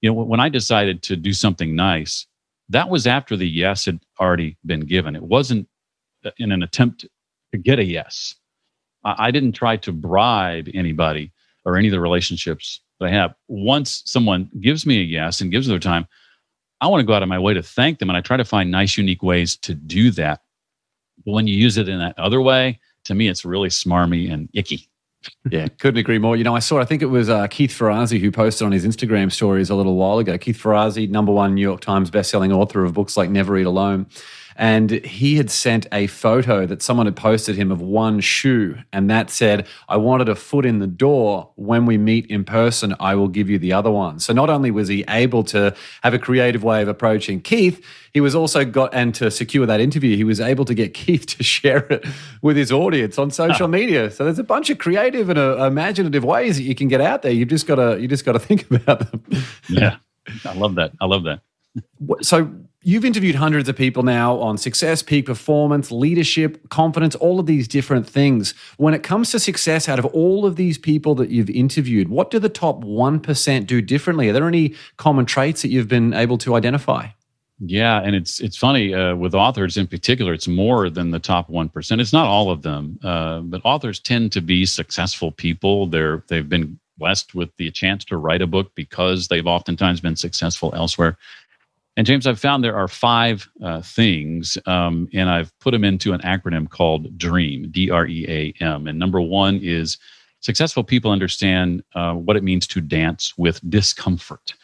you 0.00 0.10
know, 0.10 0.14
when 0.14 0.40
I 0.40 0.48
decided 0.48 1.02
to 1.04 1.16
do 1.16 1.32
something 1.32 1.74
nice, 1.74 2.26
that 2.68 2.88
was 2.88 3.06
after 3.06 3.36
the 3.36 3.48
yes 3.48 3.84
had 3.84 4.00
already 4.20 4.56
been 4.64 4.80
given. 4.80 5.16
It 5.16 5.22
wasn't 5.22 5.68
in 6.38 6.52
an 6.52 6.62
attempt 6.62 7.06
to 7.52 7.58
get 7.58 7.78
a 7.78 7.84
yes. 7.84 8.34
I 9.04 9.32
didn't 9.32 9.52
try 9.52 9.76
to 9.78 9.92
bribe 9.92 10.68
anybody 10.72 11.32
or 11.64 11.76
any 11.76 11.88
of 11.88 11.92
the 11.92 12.00
relationships 12.00 12.80
that 13.00 13.06
I 13.06 13.10
have. 13.10 13.34
Once 13.48 14.02
someone 14.06 14.48
gives 14.60 14.86
me 14.86 15.00
a 15.00 15.04
yes 15.04 15.40
and 15.40 15.50
gives 15.50 15.66
their 15.66 15.80
time, 15.80 16.06
I 16.82 16.88
want 16.88 17.00
to 17.00 17.06
go 17.06 17.14
out 17.14 17.22
of 17.22 17.28
my 17.28 17.38
way 17.38 17.54
to 17.54 17.62
thank 17.62 18.00
them. 18.00 18.10
And 18.10 18.16
I 18.16 18.20
try 18.20 18.36
to 18.36 18.44
find 18.44 18.70
nice, 18.70 18.98
unique 18.98 19.22
ways 19.22 19.56
to 19.58 19.72
do 19.72 20.10
that. 20.12 20.40
But 21.24 21.32
when 21.32 21.46
you 21.46 21.56
use 21.56 21.78
it 21.78 21.88
in 21.88 22.00
that 22.00 22.18
other 22.18 22.40
way, 22.40 22.80
to 23.04 23.14
me, 23.14 23.28
it's 23.28 23.44
really 23.44 23.68
smarmy 23.68 24.32
and 24.32 24.48
icky. 24.52 24.88
yeah, 25.50 25.68
couldn't 25.68 25.98
agree 25.98 26.18
more. 26.18 26.36
You 26.36 26.42
know, 26.42 26.56
I 26.56 26.58
saw, 26.58 26.80
I 26.80 26.84
think 26.84 27.00
it 27.00 27.06
was 27.06 27.28
uh, 27.28 27.46
Keith 27.46 27.70
Ferrazzi 27.70 28.18
who 28.18 28.32
posted 28.32 28.66
on 28.66 28.72
his 28.72 28.84
Instagram 28.84 29.30
stories 29.30 29.70
a 29.70 29.76
little 29.76 29.94
while 29.94 30.18
ago. 30.18 30.36
Keith 30.36 30.60
Ferrazzi, 30.60 31.08
number 31.08 31.30
one 31.30 31.54
New 31.54 31.62
York 31.62 31.80
Times 31.80 32.10
bestselling 32.10 32.52
author 32.52 32.84
of 32.84 32.92
books 32.94 33.16
like 33.16 33.30
Never 33.30 33.56
Eat 33.56 33.66
Alone. 33.66 34.06
And 34.56 34.90
he 34.90 35.36
had 35.36 35.50
sent 35.50 35.86
a 35.92 36.06
photo 36.06 36.66
that 36.66 36.82
someone 36.82 37.06
had 37.06 37.16
posted 37.16 37.56
him 37.56 37.70
of 37.70 37.80
one 37.80 38.20
shoe, 38.20 38.78
and 38.92 39.10
that 39.10 39.30
said, 39.30 39.66
"I 39.88 39.96
wanted 39.96 40.28
a 40.28 40.34
foot 40.34 40.66
in 40.66 40.78
the 40.78 40.86
door. 40.86 41.50
When 41.56 41.86
we 41.86 41.98
meet 41.98 42.26
in 42.26 42.44
person, 42.44 42.94
I 43.00 43.14
will 43.14 43.28
give 43.28 43.48
you 43.48 43.58
the 43.58 43.72
other 43.72 43.90
one." 43.90 44.18
So 44.18 44.32
not 44.32 44.50
only 44.50 44.70
was 44.70 44.88
he 44.88 45.04
able 45.08 45.44
to 45.44 45.74
have 46.02 46.14
a 46.14 46.18
creative 46.18 46.62
way 46.62 46.82
of 46.82 46.88
approaching 46.88 47.40
Keith, 47.40 47.84
he 48.12 48.20
was 48.20 48.34
also 48.34 48.64
got 48.64 48.92
and 48.92 49.14
to 49.14 49.30
secure 49.30 49.66
that 49.66 49.80
interview, 49.80 50.16
he 50.16 50.24
was 50.24 50.40
able 50.40 50.64
to 50.66 50.74
get 50.74 50.94
Keith 51.02 51.26
to 51.26 51.42
share 51.42 51.86
it 51.90 52.06
with 52.42 52.56
his 52.56 52.70
audience 52.70 53.18
on 53.18 53.30
social 53.30 53.68
media. 53.68 54.10
So 54.10 54.24
there's 54.24 54.38
a 54.38 54.44
bunch 54.44 54.70
of 54.70 54.78
creative 54.78 55.28
and 55.28 55.38
uh, 55.38 55.64
imaginative 55.64 56.24
ways 56.24 56.56
that 56.56 56.62
you 56.62 56.74
can 56.74 56.88
get 56.88 57.00
out 57.00 57.22
there. 57.22 57.32
You've 57.32 57.48
just 57.48 57.66
gotta 57.66 58.00
you 58.00 58.08
just 58.08 58.24
gotta 58.24 58.38
think 58.48 58.70
about 58.70 59.10
them. 59.10 59.24
Yeah, 59.68 59.96
I 60.44 60.54
love 60.54 60.74
that. 60.76 60.92
I 61.00 61.06
love 61.06 61.24
that. 61.24 61.40
So 62.22 62.52
you've 62.82 63.04
interviewed 63.04 63.36
hundreds 63.36 63.68
of 63.68 63.76
people 63.76 64.02
now 64.02 64.36
on 64.38 64.58
success, 64.58 65.02
peak 65.02 65.26
performance, 65.26 65.90
leadership, 65.90 66.68
confidence, 66.68 67.14
all 67.16 67.40
of 67.40 67.46
these 67.46 67.68
different 67.68 68.08
things. 68.08 68.54
When 68.76 68.94
it 68.94 69.02
comes 69.02 69.30
to 69.30 69.38
success, 69.38 69.88
out 69.88 69.98
of 69.98 70.04
all 70.06 70.44
of 70.46 70.56
these 70.56 70.78
people 70.78 71.14
that 71.16 71.30
you've 71.30 71.50
interviewed, 71.50 72.08
what 72.08 72.30
do 72.30 72.38
the 72.38 72.48
top 72.48 72.82
1% 72.84 73.66
do 73.66 73.80
differently? 73.80 74.28
Are 74.28 74.32
there 74.32 74.48
any 74.48 74.74
common 74.96 75.26
traits 75.26 75.62
that 75.62 75.68
you've 75.68 75.88
been 75.88 76.12
able 76.12 76.38
to 76.38 76.54
identify? 76.54 77.08
Yeah, 77.64 78.00
and 78.00 78.16
it's 78.16 78.40
it's 78.40 78.56
funny 78.56 78.92
uh, 78.92 79.14
with 79.14 79.36
authors 79.36 79.76
in 79.76 79.86
particular. 79.86 80.32
It's 80.32 80.48
more 80.48 80.90
than 80.90 81.12
the 81.12 81.20
top 81.20 81.48
one 81.48 81.68
percent. 81.68 82.00
It's 82.00 82.12
not 82.12 82.26
all 82.26 82.50
of 82.50 82.62
them, 82.62 82.98
uh, 83.04 83.38
but 83.40 83.60
authors 83.64 84.00
tend 84.00 84.32
to 84.32 84.40
be 84.40 84.66
successful 84.66 85.30
people. 85.30 85.86
They're 85.86 86.24
they've 86.26 86.48
been 86.48 86.80
blessed 86.98 87.34
with 87.34 87.50
the 87.56 87.70
chance 87.70 88.04
to 88.06 88.16
write 88.16 88.42
a 88.42 88.46
book 88.46 88.72
because 88.74 89.28
they've 89.28 89.46
oftentimes 89.46 90.00
been 90.00 90.16
successful 90.16 90.72
elsewhere. 90.74 91.16
And 91.96 92.06
James, 92.06 92.26
I've 92.26 92.40
found 92.40 92.64
there 92.64 92.76
are 92.76 92.88
five 92.88 93.48
uh, 93.62 93.82
things, 93.82 94.56
um, 94.64 95.08
and 95.12 95.28
I've 95.28 95.56
put 95.58 95.72
them 95.72 95.84
into 95.84 96.14
an 96.14 96.20
acronym 96.22 96.68
called 96.68 97.18
DREAM, 97.18 97.70
D 97.70 97.90
R 97.90 98.06
E 98.06 98.26
A 98.28 98.64
M. 98.64 98.86
And 98.86 98.98
number 98.98 99.20
one 99.20 99.58
is 99.62 99.98
successful 100.40 100.84
people 100.84 101.10
understand 101.10 101.84
uh, 101.94 102.14
what 102.14 102.36
it 102.36 102.42
means 102.42 102.66
to 102.68 102.80
dance 102.80 103.36
with 103.36 103.60
discomfort. 103.70 104.54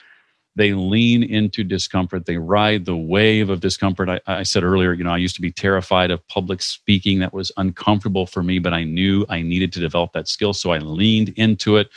They 0.57 0.73
lean 0.73 1.23
into 1.23 1.63
discomfort. 1.63 2.27
They 2.27 2.39
ride 2.39 2.85
the 2.85 2.97
wave 2.97 3.49
of 3.51 3.61
discomfort. 3.61 4.09
I, 4.09 4.21
I 4.27 4.43
said 4.43 4.65
earlier, 4.65 4.93
you 4.93 5.05
know, 5.05 5.13
I 5.13 5.19
used 5.19 5.37
to 5.37 5.43
be 5.43 5.53
terrified 5.53 6.11
of 6.11 6.27
public 6.29 6.63
speaking. 6.63 7.21
That 7.21 7.33
was 7.33 7.53
uncomfortable 7.59 8.27
for 8.27 8.43
me, 8.43 8.59
but 8.59 8.73
I 8.73 8.83
knew 8.83 9.25
I 9.29 9.43
needed 9.43 9.73
to 9.75 9.81
develop 9.81 10.15
that 10.15 10.29
skill. 10.29 10.53
So 10.55 10.73
I 10.73 10.79
leaned 10.79 11.29
into 11.37 11.77
it. 11.77 11.91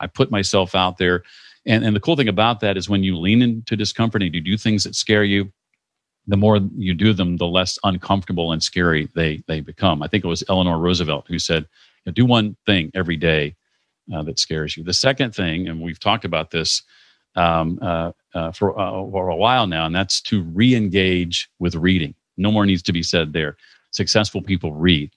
I 0.00 0.08
put 0.08 0.30
myself 0.30 0.74
out 0.74 0.98
there 0.98 1.22
and, 1.68 1.84
and 1.84 1.94
the 1.94 2.00
cool 2.00 2.16
thing 2.16 2.28
about 2.28 2.60
that 2.60 2.76
is 2.76 2.88
when 2.88 3.04
you 3.04 3.16
lean 3.16 3.42
into 3.42 3.76
discomfort 3.76 4.22
and 4.22 4.34
you 4.34 4.40
do 4.40 4.56
things 4.56 4.84
that 4.84 4.96
scare 4.96 5.24
you, 5.24 5.52
the 6.26 6.36
more 6.36 6.58
you 6.76 6.94
do 6.94 7.12
them, 7.12 7.36
the 7.36 7.46
less 7.46 7.78
uncomfortable 7.84 8.52
and 8.52 8.62
scary 8.62 9.08
they 9.14 9.42
they 9.46 9.60
become. 9.60 10.02
I 10.02 10.08
think 10.08 10.24
it 10.24 10.28
was 10.28 10.44
Eleanor 10.48 10.78
Roosevelt 10.78 11.26
who 11.28 11.38
said, 11.38 11.66
"Do 12.12 12.26
one 12.26 12.56
thing 12.66 12.90
every 12.94 13.16
day 13.16 13.54
uh, 14.12 14.22
that 14.24 14.38
scares 14.38 14.76
you." 14.76 14.84
The 14.84 14.92
second 14.94 15.34
thing, 15.34 15.68
and 15.68 15.80
we've 15.80 16.00
talked 16.00 16.24
about 16.24 16.50
this 16.50 16.82
um, 17.36 17.78
uh, 17.80 18.12
uh, 18.34 18.52
for 18.52 18.78
uh, 18.78 18.92
for 19.10 19.28
a 19.28 19.36
while 19.36 19.66
now, 19.66 19.86
and 19.86 19.94
that's 19.94 20.20
to 20.22 20.42
re-engage 20.42 21.48
with 21.58 21.74
reading. 21.74 22.14
No 22.36 22.52
more 22.52 22.66
needs 22.66 22.82
to 22.84 22.92
be 22.92 23.02
said 23.02 23.32
there. 23.32 23.56
Successful 23.90 24.42
people 24.42 24.72
read. 24.72 25.10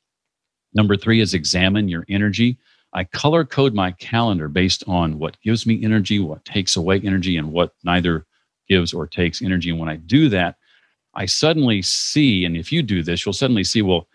Number 0.74 0.96
three 0.96 1.20
is 1.20 1.34
examine 1.34 1.90
your 1.90 2.06
energy. 2.10 2.58
I 2.94 3.04
color 3.06 3.46
code 3.46 3.74
my 3.74 3.92
calendar 3.92 4.48
based 4.48 4.84
on 4.88 5.18
what 5.18 5.40
gives 5.42 5.66
me 5.66 5.84
energy, 5.84 6.20
what 6.20 6.44
takes 6.44 6.76
away 6.76 7.00
energy, 7.00 7.38
and 7.38 7.52
what 7.52 7.74
neither 7.84 8.26
gives 8.68 8.94
or 8.94 9.08
takes 9.08 9.42
energy. 9.42 9.70
And 9.70 9.80
when 9.80 9.90
I 9.90 9.96
do 9.96 10.30
that, 10.30 10.58
I 11.14 11.26
suddenly 11.26 11.82
see, 11.82 12.46
and 12.46 12.56
if 12.56 12.72
you 12.72 12.82
do 12.82 13.04
this, 13.04 13.26
you'll 13.26 13.34
suddenly 13.34 13.64
see, 13.64 13.82
well, 13.82 14.08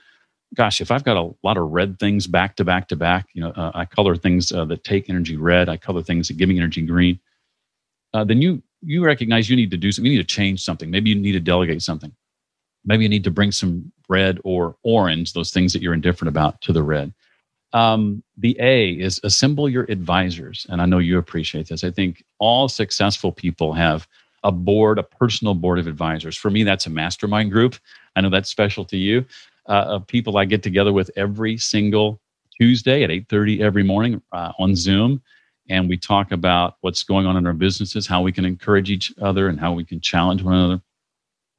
gosh, 0.55 0.81
if 0.81 0.91
I've 0.91 1.05
got 1.05 1.17
a 1.17 1.35
lot 1.43 1.57
of 1.57 1.71
red 1.71 1.99
things 1.99 2.27
back 2.27 2.57
to 2.57 2.65
back 2.65 2.89
to 2.89 2.97
back, 2.97 3.27
you 3.35 3.43
know, 3.43 3.51
uh, 3.51 3.73
I 3.75 3.85
color 3.85 4.17
things 4.17 4.53
uh, 4.53 4.65
that 4.67 4.85
take 4.85 5.11
energy 5.11 5.37
red, 5.37 5.69
I 5.69 5.77
color 5.77 6.03
things 6.03 6.29
that 6.29 6.37
give 6.37 6.49
me 6.49 6.57
energy 6.57 6.83
green. 6.83 7.19
Uh, 8.15 8.25
then 8.25 8.41
you 8.41 8.63
you 8.83 9.05
recognize 9.05 9.51
you 9.51 9.57
need 9.57 9.71
to 9.71 9.77
do 9.77 9.91
something. 9.91 10.11
You 10.11 10.19
need 10.19 10.29
to 10.29 10.35
change 10.35 10.63
something. 10.63 10.91
Maybe 10.91 11.11
you 11.11 11.17
need 11.17 11.33
to 11.33 11.41
delegate 11.41 11.83
something. 11.83 12.15
Maybe 12.85 13.03
you 13.03 13.09
need 13.09 13.25
to 13.25 13.31
bring 13.31 13.51
some 13.51 13.91
red 14.09 14.39
or 14.45 14.77
orange, 14.85 15.33
those 15.33 15.51
things 15.51 15.73
that 15.73 15.83
you're 15.83 15.95
indifferent 15.95 16.29
about, 16.29 16.61
to 16.63 16.73
the 16.73 16.83
red. 16.83 17.13
Um, 17.73 18.23
the 18.39 18.57
A 18.61 18.93
is 18.93 19.21
assemble 19.25 19.69
your 19.69 19.85
advisors. 19.85 20.67
And 20.71 20.81
I 20.81 20.87
know 20.87 20.99
you 20.99 21.19
appreciate 21.19 21.69
this. 21.69 21.85
I 21.85 21.91
think 21.91 22.25
all 22.39 22.69
successful 22.69 23.33
people 23.33 23.73
have 23.73 24.07
a 24.45 24.53
board, 24.53 24.99
a 24.99 25.03
personal 25.03 25.55
board 25.55 25.79
of 25.79 25.87
advisors. 25.87 26.37
For 26.37 26.51
me, 26.51 26.63
that's 26.63 26.87
a 26.87 26.91
mastermind 26.91 27.51
group. 27.51 27.77
I 28.15 28.21
know 28.21 28.31
that's 28.31 28.49
special 28.51 28.85
to 28.87 28.97
you. 28.97 29.25
Uh, 29.69 29.85
of 29.89 30.07
people 30.07 30.39
I 30.39 30.45
get 30.45 30.63
together 30.63 30.93
with 30.93 31.11
every 31.17 31.59
single 31.59 32.21
Tuesday 32.61 33.03
at 33.03 33.11
8:30 33.11 33.61
every 33.61 33.83
morning 33.83 34.23
uh, 34.33 34.53
on 34.59 34.77
Zoom, 34.77 35.21
and 35.69 35.89
we 35.89 35.97
talk 35.97 36.31
about 36.31 36.77
what's 36.81 37.03
going 37.03 37.27
on 37.27 37.37
in 37.37 37.47
our 37.47 37.53
businesses, 37.53 38.07
how 38.07 38.23
we 38.23 38.31
can 38.33 38.45
encourage 38.45 38.91
each 38.91 39.13
other, 39.21 39.49
and 39.49 39.59
how 39.59 39.73
we 39.73 39.85
can 39.85 40.01
challenge 40.01 40.43
one 40.43 40.55
another. 40.55 40.83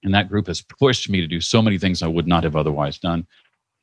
And 0.03 0.13
that 0.13 0.29
group 0.29 0.47
has 0.47 0.61
pushed 0.61 1.09
me 1.09 1.19
to 1.19 1.27
do 1.27 1.41
so 1.41 1.61
many 1.61 1.77
things 1.77 2.01
I 2.01 2.07
would 2.07 2.27
not 2.27 2.43
have 2.45 2.55
otherwise 2.55 2.97
done. 2.97 3.27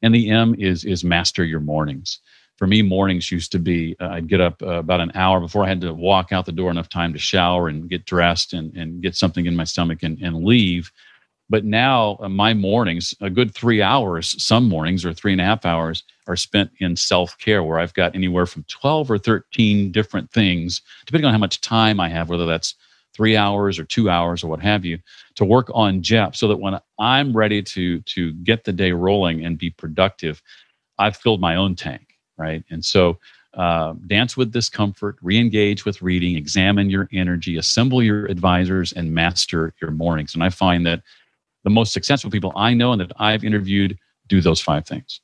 And 0.05 0.15
the 0.15 0.29
M 0.29 0.55
is 0.59 0.85
is 0.85 1.03
master 1.03 1.45
your 1.45 1.61
mornings. 1.61 2.19
For 2.59 2.67
me, 2.67 2.83
mornings 2.83 3.33
used 3.33 3.51
to 3.53 3.59
be 3.59 3.97
uh, 3.99 4.09
I'd 4.09 4.29
get 4.29 4.41
up 4.41 4.63
uh, 4.63 4.75
about 4.75 5.01
an 5.01 5.11
hour 5.15 5.41
before 5.41 5.65
I 5.65 5.69
had 5.69 5.81
to 5.81 5.95
walk 5.95 6.31
out 6.31 6.45
the 6.45 6.53
door 6.53 6.71
enough 6.71 6.91
time 6.91 7.15
to 7.15 7.19
shower 7.19 7.69
and 7.69 7.89
get 7.89 8.05
dressed 8.05 8.53
and, 8.53 8.77
and 8.77 9.01
get 9.01 9.17
something 9.17 9.47
in 9.47 9.57
my 9.57 9.65
stomach 9.65 10.03
and, 10.03 10.21
and 10.21 10.45
leave. 10.45 10.93
But 11.49 11.65
now 11.65 12.19
uh, 12.21 12.29
my 12.29 12.53
mornings, 12.53 13.15
a 13.23 13.31
good 13.31 13.55
three 13.55 13.81
hours, 13.81 14.41
some 14.43 14.69
mornings 14.69 15.07
or 15.07 15.15
three 15.15 15.33
and 15.33 15.41
a 15.41 15.45
half 15.45 15.65
hours, 15.65 16.05
are 16.27 16.37
spent 16.37 16.71
in 16.81 16.97
self 16.97 17.39
care, 17.39 17.63
where 17.63 17.79
I've 17.79 17.95
got 17.95 18.15
anywhere 18.15 18.45
from 18.45 18.65
12 18.65 19.11
or 19.11 19.17
13 19.17 19.91
different 19.91 20.31
things, 20.31 20.83
depending 21.07 21.27
on 21.27 21.33
how 21.33 21.39
much 21.39 21.63
time 21.63 21.99
I 21.99 22.11
have, 22.11 22.29
whether 22.29 22.47
that's 22.47 22.75
three 23.15 23.37
hours 23.37 23.79
or 23.79 23.85
two 23.85 24.11
hours 24.11 24.43
or 24.43 24.49
what 24.49 24.61
have 24.61 24.85
you 24.85 24.99
to 25.37 25.45
work 25.45 25.71
on 25.73 26.03
Jeff 26.03 26.35
so 26.35 26.49
that 26.49 26.57
when 26.57 26.79
I'm 26.99 27.37
ready 27.37 27.63
to 27.63 28.01
to 28.01 28.33
get 28.33 28.65
the 28.65 28.73
day 28.73 28.93
rolling 28.93 29.45
and 29.45 29.57
be 29.59 29.71
productive, 29.71 30.43
I've 30.99 31.17
filled 31.17 31.41
my 31.41 31.57
own 31.57 31.77
tank, 31.77 32.19
right? 32.37 32.65
And 32.71 32.85
so 32.85 33.19
uh, 33.55 33.95
dance 34.09 34.37
with 34.37 34.53
discomfort, 34.53 35.17
re-engage 35.23 35.85
with 35.85 36.03
reading, 36.03 36.37
examine 36.37 36.91
your 36.91 37.09
energy, 37.13 37.57
assemble 37.57 38.03
your 38.03 38.27
advisors, 38.27 38.93
and 38.93 39.15
master 39.15 39.73
your 39.81 39.93
mornings. 39.93 40.35
And 40.35 40.43
I 40.43 40.51
find 40.51 40.85
that 40.87 41.03
the 41.63 41.71
most 41.71 41.93
successful 41.93 42.31
people 42.31 42.53
I 42.57 42.75
know 42.75 42.93
and 42.93 43.01
that 43.01 43.13
I've 43.17 43.45
interviewed 43.45 43.97
do 44.27 44.41
those 44.41 44.61
five 44.61 44.87
things. 44.87 45.21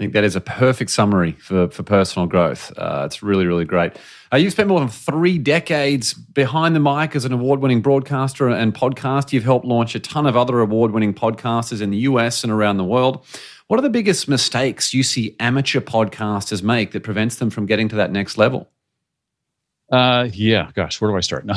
I 0.00 0.02
think 0.02 0.14
that 0.14 0.24
is 0.24 0.34
a 0.34 0.40
perfect 0.40 0.90
summary 0.90 1.32
for, 1.32 1.68
for 1.68 1.82
personal 1.82 2.26
growth. 2.26 2.72
Uh, 2.78 3.02
it's 3.04 3.22
really, 3.22 3.46
really 3.46 3.66
great. 3.66 3.92
Uh, 4.32 4.38
you've 4.38 4.52
spent 4.54 4.70
more 4.70 4.80
than 4.80 4.88
three 4.88 5.36
decades 5.36 6.14
behind 6.14 6.74
the 6.74 6.80
mic 6.80 7.14
as 7.14 7.26
an 7.26 7.34
award 7.34 7.60
winning 7.60 7.82
broadcaster 7.82 8.48
and 8.48 8.72
podcast. 8.72 9.30
You've 9.30 9.44
helped 9.44 9.66
launch 9.66 9.94
a 9.94 10.00
ton 10.00 10.24
of 10.24 10.38
other 10.38 10.60
award 10.60 10.92
winning 10.92 11.12
podcasters 11.12 11.82
in 11.82 11.90
the 11.90 11.98
US 11.98 12.42
and 12.42 12.50
around 12.50 12.78
the 12.78 12.84
world. 12.84 13.26
What 13.66 13.78
are 13.78 13.82
the 13.82 13.90
biggest 13.90 14.26
mistakes 14.26 14.94
you 14.94 15.02
see 15.02 15.36
amateur 15.38 15.80
podcasters 15.80 16.62
make 16.62 16.92
that 16.92 17.02
prevents 17.02 17.36
them 17.36 17.50
from 17.50 17.66
getting 17.66 17.90
to 17.90 17.96
that 17.96 18.10
next 18.10 18.38
level? 18.38 18.70
Uh, 19.92 20.30
yeah, 20.32 20.70
gosh, 20.72 20.98
where 21.02 21.10
do 21.10 21.16
I 21.18 21.20
start? 21.20 21.44
No. 21.44 21.56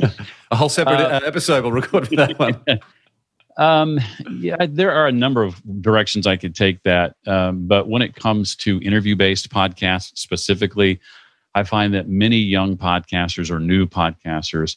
a 0.50 0.56
whole 0.56 0.70
separate 0.70 0.98
uh, 0.98 1.20
episode 1.26 1.62
we'll 1.62 1.72
record 1.72 2.08
for 2.08 2.16
that 2.16 2.38
one. 2.38 2.64
Um, 3.56 3.98
yeah, 4.30 4.66
there 4.68 4.92
are 4.92 5.06
a 5.06 5.12
number 5.12 5.42
of 5.42 5.60
directions 5.82 6.26
I 6.26 6.36
could 6.36 6.54
take 6.54 6.82
that. 6.82 7.16
Um, 7.26 7.66
but 7.66 7.88
when 7.88 8.02
it 8.02 8.14
comes 8.14 8.56
to 8.56 8.80
interview 8.80 9.16
based 9.16 9.50
podcasts 9.50 10.16
specifically, 10.16 11.00
I 11.54 11.64
find 11.64 11.92
that 11.94 12.08
many 12.08 12.38
young 12.38 12.76
podcasters 12.76 13.50
or 13.50 13.60
new 13.60 13.86
podcasters 13.86 14.76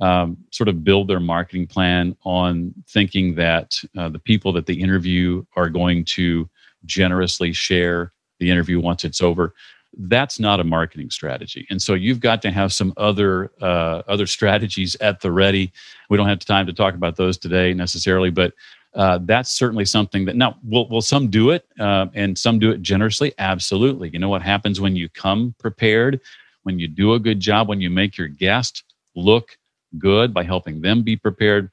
um, 0.00 0.36
sort 0.50 0.68
of 0.68 0.84
build 0.84 1.08
their 1.08 1.20
marketing 1.20 1.66
plan 1.66 2.16
on 2.24 2.74
thinking 2.88 3.34
that 3.34 3.74
uh, 3.96 4.08
the 4.08 4.18
people 4.18 4.52
that 4.52 4.66
they 4.66 4.74
interview 4.74 5.44
are 5.56 5.70
going 5.70 6.04
to 6.04 6.48
generously 6.84 7.52
share 7.52 8.12
the 8.38 8.50
interview 8.50 8.80
once 8.80 9.04
it's 9.04 9.22
over 9.22 9.54
that's 9.96 10.38
not 10.38 10.60
a 10.60 10.64
marketing 10.64 11.10
strategy. 11.10 11.66
And 11.70 11.80
so 11.80 11.94
you've 11.94 12.20
got 12.20 12.42
to 12.42 12.50
have 12.50 12.72
some 12.72 12.92
other 12.96 13.50
uh, 13.60 14.02
other 14.06 14.26
strategies 14.26 14.94
at 15.00 15.20
the 15.20 15.32
ready. 15.32 15.72
We 16.10 16.16
don't 16.16 16.28
have 16.28 16.38
time 16.40 16.66
to 16.66 16.72
talk 16.72 16.94
about 16.94 17.16
those 17.16 17.38
today 17.38 17.72
necessarily 17.72 18.30
but 18.30 18.52
uh, 18.94 19.18
that's 19.24 19.50
certainly 19.50 19.84
something 19.84 20.24
that 20.24 20.36
now 20.36 20.56
will, 20.64 20.88
will 20.88 21.02
some 21.02 21.28
do 21.28 21.50
it 21.50 21.66
uh, 21.78 22.06
and 22.14 22.36
some 22.36 22.58
do 22.58 22.70
it 22.70 22.80
generously? 22.80 23.34
Absolutely. 23.38 24.08
You 24.08 24.18
know 24.18 24.30
what 24.30 24.40
happens 24.40 24.80
when 24.80 24.96
you 24.96 25.08
come 25.10 25.54
prepared 25.58 26.20
when 26.62 26.78
you 26.78 26.88
do 26.88 27.12
a 27.12 27.20
good 27.20 27.38
job 27.38 27.68
when 27.68 27.80
you 27.80 27.90
make 27.90 28.16
your 28.16 28.26
guest 28.26 28.84
look 29.14 29.56
good 29.98 30.32
by 30.32 30.42
helping 30.42 30.80
them 30.80 31.02
be 31.02 31.14
prepared? 31.14 31.70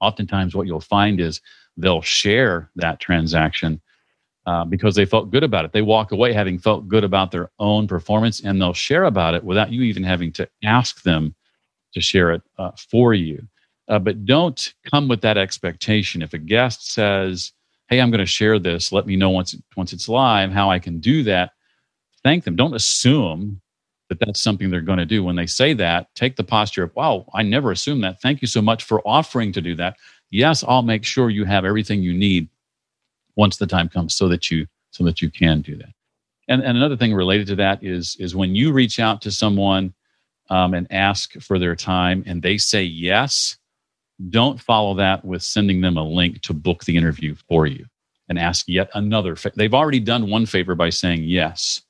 Oftentimes 0.00 0.54
what 0.54 0.66
you'll 0.66 0.80
find 0.80 1.20
is 1.20 1.40
they'll 1.76 2.02
share 2.02 2.68
that 2.74 2.98
transaction 2.98 3.80
uh, 4.46 4.64
because 4.64 4.94
they 4.94 5.04
felt 5.04 5.30
good 5.30 5.44
about 5.44 5.64
it. 5.64 5.72
They 5.72 5.82
walk 5.82 6.12
away 6.12 6.32
having 6.32 6.58
felt 6.58 6.88
good 6.88 7.04
about 7.04 7.30
their 7.30 7.50
own 7.58 7.86
performance 7.86 8.40
and 8.40 8.60
they'll 8.60 8.72
share 8.72 9.04
about 9.04 9.34
it 9.34 9.44
without 9.44 9.70
you 9.70 9.82
even 9.82 10.02
having 10.02 10.32
to 10.32 10.48
ask 10.64 11.02
them 11.02 11.34
to 11.94 12.00
share 12.00 12.32
it 12.32 12.42
uh, 12.58 12.72
for 12.90 13.14
you. 13.14 13.46
Uh, 13.88 13.98
but 13.98 14.24
don't 14.24 14.74
come 14.90 15.08
with 15.08 15.20
that 15.20 15.38
expectation. 15.38 16.22
If 16.22 16.32
a 16.32 16.38
guest 16.38 16.92
says, 16.92 17.52
"Hey, 17.88 18.00
I'm 18.00 18.10
going 18.10 18.20
to 18.20 18.26
share 18.26 18.58
this. 18.58 18.92
Let 18.92 19.06
me 19.06 19.16
know 19.16 19.30
once 19.30 19.54
once 19.76 19.92
it's 19.92 20.08
live 20.08 20.50
how 20.52 20.70
I 20.70 20.78
can 20.78 21.00
do 21.00 21.22
that." 21.24 21.52
Thank 22.24 22.44
them. 22.44 22.56
Don't 22.56 22.74
assume 22.74 23.60
that 24.08 24.20
that's 24.20 24.40
something 24.40 24.70
they're 24.70 24.80
going 24.80 24.98
to 24.98 25.06
do. 25.06 25.24
When 25.24 25.36
they 25.36 25.46
say 25.46 25.72
that, 25.74 26.14
take 26.14 26.36
the 26.36 26.44
posture 26.44 26.84
of, 26.84 26.94
"Wow, 26.94 27.26
I 27.34 27.42
never 27.42 27.72
assumed 27.72 28.04
that. 28.04 28.20
Thank 28.22 28.40
you 28.40 28.48
so 28.48 28.62
much 28.62 28.84
for 28.84 29.06
offering 29.06 29.52
to 29.52 29.60
do 29.60 29.74
that." 29.76 29.96
Yes, 30.30 30.64
I'll 30.66 30.82
make 30.82 31.04
sure 31.04 31.28
you 31.28 31.44
have 31.44 31.64
everything 31.64 32.02
you 32.02 32.14
need 32.14 32.48
once 33.36 33.56
the 33.56 33.66
time 33.66 33.88
comes, 33.88 34.14
so 34.14 34.28
that 34.28 34.50
you 34.50 34.66
so 34.90 35.04
that 35.04 35.22
you 35.22 35.30
can 35.30 35.60
do 35.62 35.76
that. 35.76 35.90
And, 36.48 36.62
and 36.62 36.76
another 36.76 36.96
thing 36.96 37.14
related 37.14 37.46
to 37.48 37.56
that 37.56 37.82
is 37.82 38.16
is 38.18 38.36
when 38.36 38.54
you 38.54 38.72
reach 38.72 39.00
out 39.00 39.22
to 39.22 39.30
someone 39.30 39.94
um, 40.50 40.74
and 40.74 40.86
ask 40.90 41.32
for 41.40 41.58
their 41.58 41.76
time 41.76 42.22
and 42.26 42.42
they 42.42 42.58
say 42.58 42.82
yes, 42.82 43.56
don't 44.30 44.60
follow 44.60 44.94
that 44.94 45.24
with 45.24 45.42
sending 45.42 45.80
them 45.80 45.96
a 45.96 46.04
link 46.04 46.42
to 46.42 46.52
book 46.52 46.84
the 46.84 46.96
interview 46.96 47.34
for 47.48 47.66
you 47.66 47.86
and 48.28 48.38
ask 48.38 48.66
yet 48.68 48.90
another. 48.94 49.36
Fa- 49.36 49.52
They've 49.54 49.74
already 49.74 50.00
done 50.00 50.30
one 50.30 50.46
favor 50.46 50.74
by 50.74 50.90
saying 50.90 51.24
yes. 51.24 51.82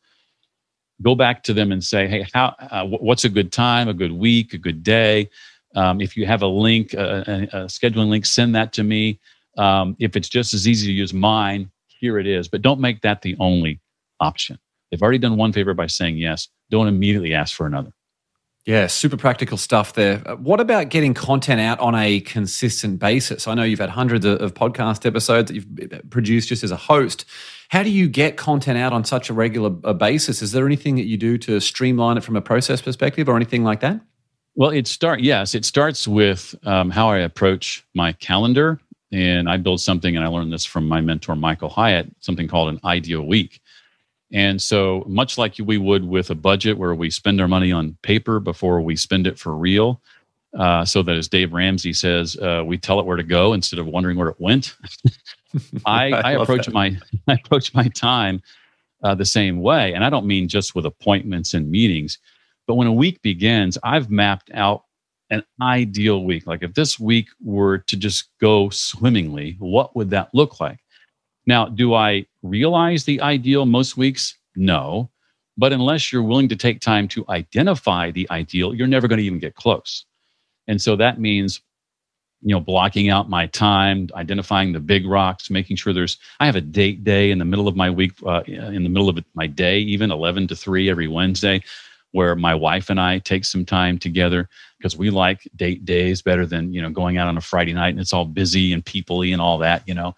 Go 1.03 1.15
back 1.15 1.43
to 1.45 1.53
them 1.53 1.73
and 1.73 1.83
say, 1.83 2.07
"Hey, 2.07 2.27
how? 2.33 2.55
Uh, 2.59 2.87
what's 2.87 3.25
a 3.25 3.29
good 3.29 3.51
time? 3.51 3.89
A 3.89 3.95
good 3.95 4.13
week? 4.13 4.55
A 4.55 4.59
good 4.59 4.83
day? 4.85 5.29
Um, 5.75 6.01
if 6.01 6.17
you 6.17 6.27
have 6.27 6.43
a 6.43 6.47
link, 6.47 6.95
a, 6.95 7.25
a, 7.27 7.63
a, 7.63 7.67
scheduling 7.67 8.09
link, 8.09 8.27
send 8.27 8.55
that 8.55 8.73
to 8.75 8.83
me. 8.85 9.19
Um, 9.57 9.97
if 9.99 10.17
it's 10.17 10.29
just 10.29 10.55
as 10.55 10.67
easy 10.67 10.87
to 10.87 10.93
use 10.93 11.13
mine, 11.13 11.71
here 11.87 12.19
it 12.19 12.27
is. 12.27 12.49
But 12.49 12.63
don't 12.63 12.81
make 12.81 13.03
that 13.03 13.23
the 13.23 13.37
only 13.39 13.81
option. 14.21 14.59
They've 14.91 15.03
already 15.03 15.19
done 15.19 15.37
one 15.37 15.53
favor 15.53 15.75
by 15.75 15.87
saying 15.87 16.19
yes. 16.19 16.49
Don't 16.71 16.89
immediately 16.89 17.35
ask 17.35 17.55
for 17.55 17.67
another. 17.67 17.93
Yeah, 18.65 18.87
super 18.87 19.17
practical 19.17 19.59
stuff 19.59 19.95
there. 19.95 20.23
Uh, 20.25 20.37
what 20.37 20.61
about 20.61 20.89
getting 20.89 21.15
content 21.15 21.61
out 21.61 21.81
on 21.81 21.97
a 21.97 22.21
consistent 22.21 23.01
basis? 23.01 23.49
I 23.49 23.55
know 23.55 23.65
you've 23.65 23.81
had 23.81 23.91
hundreds 23.91 24.25
of 24.25 24.55
podcast 24.55 25.05
episodes 25.05 25.51
that 25.51 25.55
you've 25.55 25.93
uh, 25.93 25.99
produced 26.11 26.49
just 26.49 26.63
as 26.63 26.71
a 26.71 26.77
host. 26.77 27.25
How 27.71 27.83
do 27.83 27.91
you 27.91 28.09
get 28.09 28.37
content 28.37 28.79
out 28.79 28.93
on 28.93 29.05
such 29.05 29.31
a 29.31 29.33
regular 29.33 29.75
uh, 29.83 29.93
basis? 29.95 30.43
Is 30.43 30.53
there 30.53 30.65
anything 30.65 30.95
that 30.95 31.07
you 31.07 31.17
do 31.17 31.39
to 31.39 31.59
streamline 31.59 32.19
it 32.19 32.23
from 32.23 32.37
a 32.37 32.41
process 32.41 32.81
perspective 32.81 33.29
or 33.29 33.35
anything 33.35 33.65
like 33.65 33.81
that? 33.81 34.01
Well, 34.55 34.71
it 34.71 34.87
start 34.87 35.21
yes, 35.21 35.57
it 35.57 35.65
starts 35.65 36.07
with 36.07 36.55
um, 36.63 36.91
how 36.91 37.09
I 37.09 37.19
approach 37.19 37.85
my 37.95 38.13
calendar, 38.13 38.79
and 39.13 39.49
I 39.49 39.59
build 39.59 39.81
something, 39.81 40.17
and 40.17 40.25
I 40.25 40.29
learned 40.29 40.53
this 40.53 40.65
from 40.65 40.89
my 40.89 41.01
mentor 41.01 41.37
Michael 41.37 41.69
Hyatt, 41.69 42.11
something 42.21 42.49
called 42.49 42.71
an 42.71 42.81
ideal 42.85 43.23
week. 43.23 43.61
And 44.33 44.61
so, 44.61 45.05
much 45.07 45.37
like 45.37 45.57
we 45.63 45.77
would 45.77 46.05
with 46.05 46.31
a 46.31 46.35
budget 46.35 46.79
where 46.79 46.95
we 46.95 47.11
spend 47.11 47.41
our 47.41 47.49
money 47.49 47.71
on 47.71 47.99
paper 48.03 48.41
before 48.41 48.81
we 48.81 48.97
spend 48.97 49.27
it 49.27 49.39
for 49.39 49.55
real, 49.55 50.01
uh, 50.59 50.87
so 50.87 51.03
that 51.03 51.17
as 51.17 51.29
Dave 51.29 51.53
Ramsey 51.53 51.93
says, 51.93 52.37
uh, 52.39 52.63
we 52.65 52.79
tell 52.79 52.99
it 52.99 53.05
where 53.05 53.19
to 53.19 53.23
go 53.23 53.53
instead 53.53 53.79
of 53.79 53.87
wondering 53.87 54.17
where 54.17 54.29
it 54.29 54.41
went. 54.41 54.75
I, 55.85 56.11
I, 56.13 56.21
I 56.21 56.33
approach 56.33 56.67
that. 56.67 56.75
my 56.75 56.97
I 57.29 57.35
approach 57.35 57.75
my 57.75 57.89
time 57.89 58.43
uh, 59.03 59.15
the 59.15 59.27
same 59.27 59.61
way, 59.61 59.93
and 59.93 60.03
I 60.03 60.09
don't 60.09 60.27
mean 60.27 60.49
just 60.49 60.75
with 60.75 60.87
appointments 60.87 61.53
and 61.53 61.71
meetings, 61.71 62.19
but 62.67 62.77
when 62.77 62.87
a 62.87 62.93
week 62.93 63.21
begins, 63.21 63.77
I've 63.83 64.11
mapped 64.11 64.51
out 64.55 64.85
an 65.33 65.43
ideal 65.61 66.25
week. 66.25 66.47
Like 66.47 66.63
if 66.63 66.75
this 66.75 67.01
week 67.01 67.29
were 67.43 67.79
to 67.79 67.97
just 67.97 68.29
go 68.39 68.69
swimmingly, 68.69 69.57
what 69.59 69.97
would 69.97 70.11
that 70.11 70.29
look 70.35 70.61
like? 70.61 70.79
Now, 71.47 71.67
do 71.67 71.95
I 71.95 72.27
realize 72.43 73.05
the 73.05 73.21
ideal 73.23 73.65
most 73.65 73.97
weeks? 73.97 74.37
No. 74.55 75.11
But 75.57 75.73
unless 75.73 76.13
you're 76.13 76.23
willing 76.23 76.49
to 76.51 76.57
take 76.57 76.81
time 76.81 77.09
to 77.09 77.25
identify 77.31 78.11
the 78.11 78.29
ideal, 78.31 78.75
you're 78.75 78.87
never 78.87 79.09
going 79.09 79.19
to 79.19 79.25
even 79.25 79.39
get 79.39 79.55
close. 79.55 80.05
And 80.69 80.81
so 80.81 80.97
that 80.97 81.19
means, 81.19 81.63
you 82.43 82.55
know, 82.55 82.61
blocking 82.61 83.09
out 83.09 83.31
my 83.31 83.47
time, 83.47 84.09
identifying 84.15 84.73
the 84.73 84.81
big 84.81 85.07
rocks, 85.07 85.51
making 85.51 85.77
sure 85.77 85.95
there's, 85.95 86.19
I 86.41 86.47
have 86.47 86.57
a 86.57 86.61
date 86.61 87.05
day 87.05 87.31
in 87.31 87.39
the 87.39 87.45
middle 87.45 87.69
of 87.69 87.77
my 87.77 87.89
week, 87.89 88.13
uh, 88.27 88.43
in 88.47 88.83
the 88.83 88.91
middle 88.91 89.09
of 89.09 89.19
my 89.35 89.47
day, 89.47 89.79
even 89.79 90.11
11 90.11 90.49
to 90.49 90.57
3 90.57 90.91
every 90.91 91.09
Wednesday, 91.09 91.63
where 92.13 92.37
my 92.37 92.55
wife 92.55 92.91
and 92.91 93.01
I 93.01 93.19
take 93.19 93.45
some 93.45 93.65
time 93.65 93.99
together 93.99 94.49
because 94.79 94.97
we 94.97 95.11
like 95.11 95.49
date 95.57 95.85
days 95.85 96.23
better 96.23 96.47
than, 96.47 96.73
you 96.73 96.81
know, 96.81 96.91
going 96.91 97.19
out 97.19 97.29
on 97.29 97.37
a 97.37 97.41
Friday 97.41 97.73
night 97.73 97.91
and 97.91 98.01
it's 98.01 98.13
all 98.13 98.25
busy 98.25 98.73
and 98.73 98.85
peoply 98.85 99.33
and 99.33 99.41
all 99.41 99.59
that, 99.59 99.83
you 99.87 99.95
know. 99.95 100.15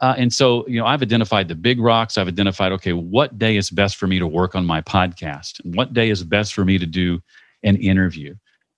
Uh, 0.00 0.14
and 0.18 0.32
so, 0.32 0.66
you 0.66 0.80
know, 0.80 0.86
I've 0.86 1.02
identified 1.02 1.46
the 1.46 1.54
big 1.54 1.78
rocks. 1.78 2.18
I've 2.18 2.26
identified, 2.26 2.72
okay, 2.72 2.92
what 2.92 3.38
day 3.38 3.56
is 3.56 3.70
best 3.70 3.96
for 3.96 4.08
me 4.08 4.18
to 4.18 4.26
work 4.26 4.56
on 4.56 4.66
my 4.66 4.80
podcast? 4.82 5.64
And 5.64 5.76
what 5.76 5.94
day 5.94 6.10
is 6.10 6.24
best 6.24 6.54
for 6.54 6.64
me 6.64 6.76
to 6.78 6.86
do 6.86 7.22
an 7.62 7.76
interview? 7.76 8.34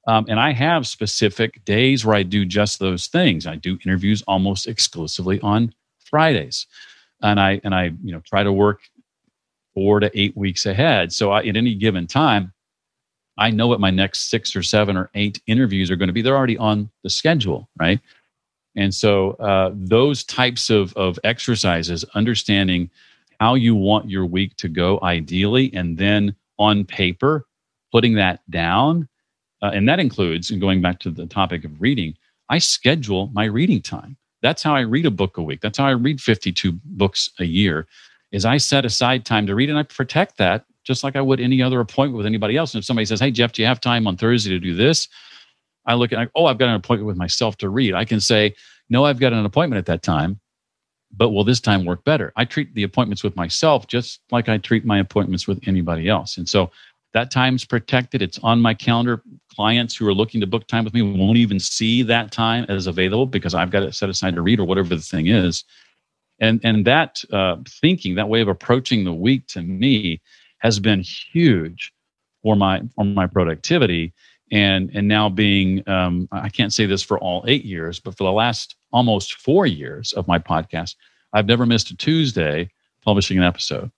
Um, 0.07 0.27
and 0.29 0.39
I 0.39 0.53
have 0.53 0.87
specific 0.87 1.65
days 1.65 2.05
where 2.05 2.15
I 2.15 2.25
do 2.25 2.45
just 2.45 2.79
those 2.79 3.07
things. 3.07 3.47
I 3.47 3.57
do 3.57 3.79
interviews 3.87 4.23
almost 4.29 4.67
exclusively 4.67 5.41
on 5.41 5.75
Fridays. 6.05 6.67
And 7.23 7.41
I, 7.41 7.61
and 7.65 7.75
I, 7.75 7.85
you 8.03 8.12
know, 8.12 8.21
try 8.21 8.43
to 8.43 8.53
work 8.53 8.81
four 9.73 10.01
to 10.01 10.11
eight 10.19 10.37
weeks 10.37 10.67
ahead. 10.67 11.12
So 11.12 11.33
I, 11.33 11.43
at 11.45 11.57
any 11.57 11.75
given 11.75 12.07
time, 12.07 12.53
I 13.37 13.51
know 13.51 13.66
what 13.66 13.80
my 13.80 13.91
next 13.91 14.30
six 14.30 14.55
or 14.55 14.62
seven 14.62 14.97
or 14.97 15.11
eight 15.14 15.41
interviews 15.47 15.91
are 15.91 15.97
going 15.97 16.09
to 16.09 16.12
be. 16.12 16.22
They're 16.22 16.37
already 16.37 16.59
on 16.59 16.91
the 17.03 17.11
schedule, 17.11 17.68
right? 17.78 18.01
And 18.76 18.95
so 18.95 19.32
uh, 19.32 19.70
those 19.74 20.24
types 20.24 20.70
of, 20.70 20.93
of 20.95 21.18
exercises, 21.24 22.05
understanding 22.14 22.91
how 23.41 23.55
you 23.55 23.74
want 23.74 24.11
your 24.11 24.26
week 24.26 24.57
to 24.57 24.68
go 24.68 24.99
ideally, 25.03 25.72
and 25.74 25.99
then 25.99 26.35
on 26.59 26.85
paper, 26.85 27.47
putting 27.93 28.14
that 28.14 28.41
down. 28.51 29.09
Uh, 29.62 29.70
and 29.72 29.89
that 29.89 30.01
includes, 30.01 30.51
and 30.51 30.61
going 30.61 30.80
back 30.80 30.99
to 31.01 31.11
the 31.11 31.26
topic 31.26 31.64
of 31.64 31.80
reading, 31.80 32.14
I 32.49 32.59
schedule 32.59 33.30
my 33.32 33.45
reading 33.45 33.80
time. 33.80 34.16
That's 34.43 34.62
how 34.62 34.74
I 34.74 34.80
read 34.80 35.07
a 35.07 35.11
book 35.11 35.39
a 35.39 35.43
week. 35.43 35.61
That's 35.61 35.78
how 35.78 35.87
I 35.87 35.93
read 35.93 36.20
52 36.20 36.72
books 36.85 37.30
a 37.39 37.45
year. 37.45 37.87
Is 38.30 38.45
I 38.45 38.59
set 38.59 38.85
aside 38.85 39.24
time 39.24 39.47
to 39.47 39.55
read 39.55 39.70
and 39.70 39.78
I 39.78 39.85
protect 39.85 40.37
that 40.39 40.66
just 40.85 41.03
like 41.03 41.16
I 41.16 41.20
would 41.20 41.41
any 41.41 41.62
other 41.62 41.80
appointment 41.80 42.16
with 42.16 42.26
anybody 42.26 42.57
else. 42.57 42.74
And 42.74 42.80
if 42.80 42.85
somebody 42.85 43.07
says, 43.07 43.20
"Hey 43.20 43.30
Jeff, 43.30 43.53
do 43.53 43.62
you 43.62 43.68
have 43.68 43.80
time 43.80 44.07
on 44.07 44.16
Thursday 44.16 44.51
to 44.51 44.61
do 44.61 44.74
this?" 44.74 45.09
I 45.87 45.95
look 45.95 46.12
at, 46.12 46.30
oh, 46.35 46.47
I've 46.47 46.59
got 46.59 46.68
an 46.68 46.76
appointment 46.76 47.07
with 47.07 47.16
myself 47.16 47.57
to 47.59 47.68
read. 47.68 47.95
I 47.95 48.05
can 48.05 48.20
say, 48.20 48.55
no, 48.89 49.05
I've 49.05 49.20
got 49.20 49.32
an 49.32 49.45
appointment 49.45 49.78
at 49.78 49.87
that 49.87 50.03
time, 50.03 50.41
but 51.12 51.30
will 51.30 51.45
this 51.45 51.61
time 51.61 51.85
work 51.85 52.05
better? 52.05 52.32
I 52.37 52.45
treat 52.45 52.74
the 52.74 52.82
appointments 52.82 53.22
with 53.22 53.37
myself 53.37 53.87
just 53.87 54.20
like 54.30 54.49
I 54.49 54.59
treat 54.59 54.85
my 54.85 54.99
appointments 54.99 55.47
with 55.47 55.66
anybody 55.66 56.09
else. 56.09 56.37
And 56.37 56.49
so 56.49 56.70
that 57.12 57.30
time's 57.30 57.64
protected. 57.64 58.22
It's 58.22 58.39
on 58.41 58.61
my 58.61 58.74
calendar. 58.74 59.22
Clients 59.55 59.95
who 59.95 60.07
are 60.09 60.14
looking 60.14 60.41
to 60.41 60.47
book 60.47 60.66
time 60.66 60.85
with 60.85 60.95
me 60.95 61.03
won't 61.03 61.39
even 61.39 61.61
see 61.61 62.03
that 62.03 62.32
time 62.32 62.66
as 62.68 62.87
available 62.87 63.26
because 63.26 63.55
I've 63.55 63.70
got 63.70 63.85
it 63.85 63.95
set 63.95 64.09
aside 64.09 64.35
to 64.35 64.43
read 64.43 64.59
or 64.59 64.64
whatever 64.64 64.95
the 64.95 65.01
thing 65.01 65.28
is. 65.28 65.64
And 66.41 66.61
and 66.64 66.85
that 66.87 67.22
uh, 67.32 67.59
thinking, 67.68 68.16
that 68.16 68.28
way 68.28 68.41
of 68.41 68.49
approaching 68.49 69.05
the 69.05 69.14
week 69.14 69.47
to 69.49 69.62
me 69.62 70.20
has 70.65 70.81
been 70.81 71.01
huge 71.01 71.93
for 72.43 72.57
my 72.57 72.83
for 72.97 73.05
my 73.05 73.27
productivity 73.27 74.12
and 74.51 74.91
and 74.95 75.07
now 75.07 75.29
being 75.29 75.89
um, 75.89 76.29
i 76.33 76.49
can't 76.49 76.73
say 76.73 76.87
this 76.87 77.03
for 77.03 77.19
all 77.21 77.45
eight 77.47 77.65
years 77.65 78.01
but 78.01 78.17
for 78.17 78.25
the 78.25 78.33
last 78.33 78.75
almost 78.93 79.35
four 79.35 79.67
years 79.67 80.12
of 80.15 80.27
my 80.27 80.39
podcast 80.39 80.97
i've 81.33 81.47
never 81.47 81.65
missed 81.65 81.91
a 81.91 81.97
tuesday 81.97 82.69
publishing 83.05 83.37
an 83.39 83.45
episode. 83.45 83.91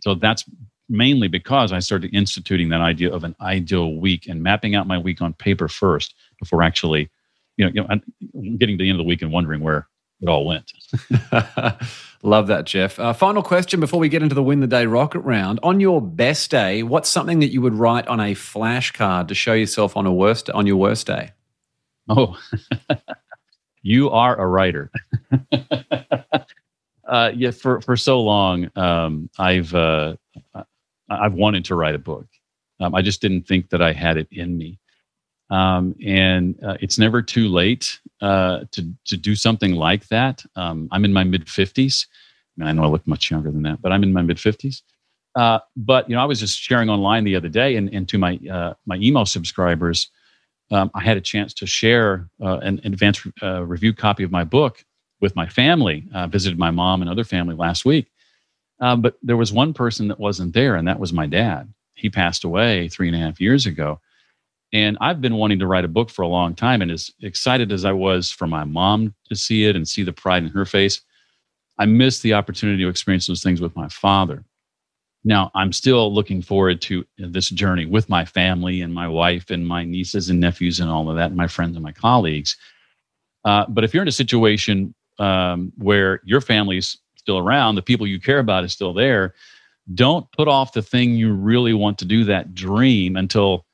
So 0.00 0.14
that's 0.14 0.44
mainly 0.88 1.28
because 1.28 1.72
i 1.72 1.78
started 1.78 2.14
instituting 2.14 2.68
that 2.68 2.80
idea 2.80 3.10
of 3.10 3.24
an 3.24 3.34
ideal 3.40 3.94
week 3.94 4.26
and 4.28 4.42
mapping 4.42 4.74
out 4.74 4.86
my 4.86 4.98
week 4.98 5.22
on 5.22 5.32
paper 5.32 5.68
first 5.68 6.14
before 6.38 6.62
actually 6.62 7.08
you 7.56 7.64
know, 7.64 7.70
you 7.72 7.82
know 7.82 8.56
getting 8.58 8.76
to 8.76 8.84
the 8.84 8.90
end 8.90 8.98
of 9.00 9.04
the 9.04 9.08
week 9.08 9.22
and 9.22 9.32
wondering 9.32 9.62
where 9.62 9.88
it 10.20 10.28
all 10.28 10.44
went 10.44 10.70
Love 12.24 12.46
that, 12.46 12.66
Jeff. 12.66 13.00
Uh, 13.00 13.12
final 13.12 13.42
question 13.42 13.80
before 13.80 13.98
we 13.98 14.08
get 14.08 14.22
into 14.22 14.34
the 14.34 14.42
win 14.42 14.60
the 14.60 14.68
day 14.68 14.86
rocket 14.86 15.20
round. 15.20 15.58
On 15.64 15.80
your 15.80 16.00
best 16.00 16.52
day, 16.52 16.84
what's 16.84 17.08
something 17.08 17.40
that 17.40 17.48
you 17.48 17.60
would 17.60 17.74
write 17.74 18.06
on 18.06 18.20
a 18.20 18.32
flashcard 18.34 19.26
to 19.28 19.34
show 19.34 19.54
yourself 19.54 19.96
on 19.96 20.06
a 20.06 20.12
worst 20.12 20.48
on 20.50 20.64
your 20.64 20.76
worst 20.76 21.08
day? 21.08 21.32
Oh, 22.08 22.38
you 23.82 24.08
are 24.10 24.38
a 24.40 24.46
writer. 24.46 24.92
uh, 27.08 27.32
yeah, 27.34 27.50
for 27.50 27.80
for 27.80 27.96
so 27.96 28.20
long, 28.20 28.70
um, 28.76 29.28
I've 29.36 29.74
uh, 29.74 30.14
I've 31.08 31.34
wanted 31.34 31.64
to 31.66 31.74
write 31.74 31.96
a 31.96 31.98
book. 31.98 32.28
Um, 32.78 32.94
I 32.94 33.02
just 33.02 33.20
didn't 33.20 33.48
think 33.48 33.70
that 33.70 33.82
I 33.82 33.92
had 33.92 34.16
it 34.16 34.28
in 34.30 34.56
me. 34.56 34.78
Um, 35.52 35.94
and 36.02 36.58
uh, 36.64 36.78
it's 36.80 36.98
never 36.98 37.20
too 37.20 37.48
late 37.48 38.00
uh, 38.22 38.60
to 38.70 38.90
to 39.04 39.16
do 39.18 39.36
something 39.36 39.74
like 39.74 40.08
that. 40.08 40.42
Um, 40.56 40.88
I'm 40.90 41.04
in 41.04 41.12
my 41.12 41.24
mid 41.24 41.44
50s. 41.44 42.06
I, 42.06 42.60
mean, 42.60 42.68
I 42.68 42.72
know 42.72 42.84
I 42.84 42.86
look 42.86 43.06
much 43.06 43.30
younger 43.30 43.50
than 43.50 43.62
that, 43.64 43.82
but 43.82 43.92
I'm 43.92 44.02
in 44.02 44.14
my 44.14 44.22
mid 44.22 44.38
50s. 44.38 44.80
Uh, 45.34 45.58
but 45.76 46.08
you 46.08 46.16
know, 46.16 46.22
I 46.22 46.24
was 46.24 46.40
just 46.40 46.58
sharing 46.58 46.88
online 46.88 47.24
the 47.24 47.36
other 47.36 47.50
day, 47.50 47.76
and, 47.76 47.92
and 47.92 48.08
to 48.08 48.16
my 48.16 48.40
uh, 48.50 48.72
my 48.86 48.96
email 48.96 49.26
subscribers, 49.26 50.10
um, 50.70 50.90
I 50.94 51.00
had 51.00 51.18
a 51.18 51.20
chance 51.20 51.52
to 51.54 51.66
share 51.66 52.30
uh, 52.40 52.58
an 52.58 52.80
advanced 52.84 53.26
uh, 53.42 53.62
review 53.62 53.92
copy 53.92 54.22
of 54.24 54.30
my 54.30 54.44
book 54.44 54.82
with 55.20 55.36
my 55.36 55.46
family. 55.46 56.08
Visited 56.28 56.58
my 56.58 56.70
mom 56.70 57.02
and 57.02 57.10
other 57.10 57.24
family 57.24 57.54
last 57.54 57.84
week, 57.84 58.10
but 58.78 59.18
there 59.22 59.36
was 59.36 59.52
one 59.52 59.74
person 59.74 60.08
that 60.08 60.18
wasn't 60.18 60.54
there, 60.54 60.76
and 60.76 60.88
that 60.88 60.98
was 60.98 61.12
my 61.12 61.26
dad. 61.26 61.70
He 61.92 62.08
passed 62.08 62.42
away 62.42 62.88
three 62.88 63.08
and 63.08 63.16
a 63.16 63.20
half 63.20 63.38
years 63.38 63.66
ago 63.66 64.00
And 64.72 64.96
I've 65.00 65.20
been 65.20 65.36
wanting 65.36 65.58
to 65.58 65.66
write 65.66 65.84
a 65.84 65.88
book 65.88 66.08
for 66.08 66.22
a 66.22 66.28
long 66.28 66.54
time. 66.54 66.80
And 66.80 66.90
as 66.90 67.10
excited 67.20 67.72
as 67.72 67.84
I 67.84 67.92
was 67.92 68.30
for 68.30 68.46
my 68.46 68.64
mom 68.64 69.14
to 69.28 69.36
see 69.36 69.66
it 69.66 69.76
and 69.76 69.86
see 69.86 70.02
the 70.02 70.12
pride 70.12 70.42
in 70.44 70.48
her 70.50 70.64
face, 70.64 71.02
I 71.78 71.86
missed 71.86 72.22
the 72.22 72.34
opportunity 72.34 72.82
to 72.82 72.88
experience 72.88 73.26
those 73.26 73.42
things 73.42 73.60
with 73.60 73.76
my 73.76 73.88
father. 73.88 74.44
Now, 75.24 75.50
I'm 75.54 75.72
still 75.72 76.12
looking 76.12 76.42
forward 76.42 76.80
to 76.82 77.04
this 77.18 77.48
journey 77.50 77.86
with 77.86 78.08
my 78.08 78.24
family 78.24 78.80
and 78.80 78.92
my 78.92 79.06
wife 79.06 79.50
and 79.50 79.66
my 79.66 79.84
nieces 79.84 80.30
and 80.30 80.40
nephews 80.40 80.80
and 80.80 80.90
all 80.90 81.08
of 81.08 81.16
that, 81.16 81.28
and 81.28 81.36
my 81.36 81.46
friends 81.46 81.76
and 81.76 81.82
my 81.82 81.92
colleagues. 81.92 82.56
Uh, 83.44 83.66
but 83.68 83.84
if 83.84 83.94
you're 83.94 84.02
in 84.02 84.08
a 84.08 84.12
situation 84.12 84.94
um, 85.18 85.72
where 85.76 86.20
your 86.24 86.40
family's 86.40 86.98
still 87.16 87.38
around, 87.38 87.76
the 87.76 87.82
people 87.82 88.06
you 88.06 88.20
care 88.20 88.40
about 88.40 88.64
is 88.64 88.72
still 88.72 88.92
there, 88.92 89.34
don't 89.94 90.30
put 90.32 90.48
off 90.48 90.72
the 90.72 90.82
thing 90.82 91.14
you 91.14 91.32
really 91.32 91.74
want 91.74 91.98
to 91.98 92.04
do, 92.04 92.24
that 92.24 92.54
dream, 92.54 93.16
until 93.16 93.64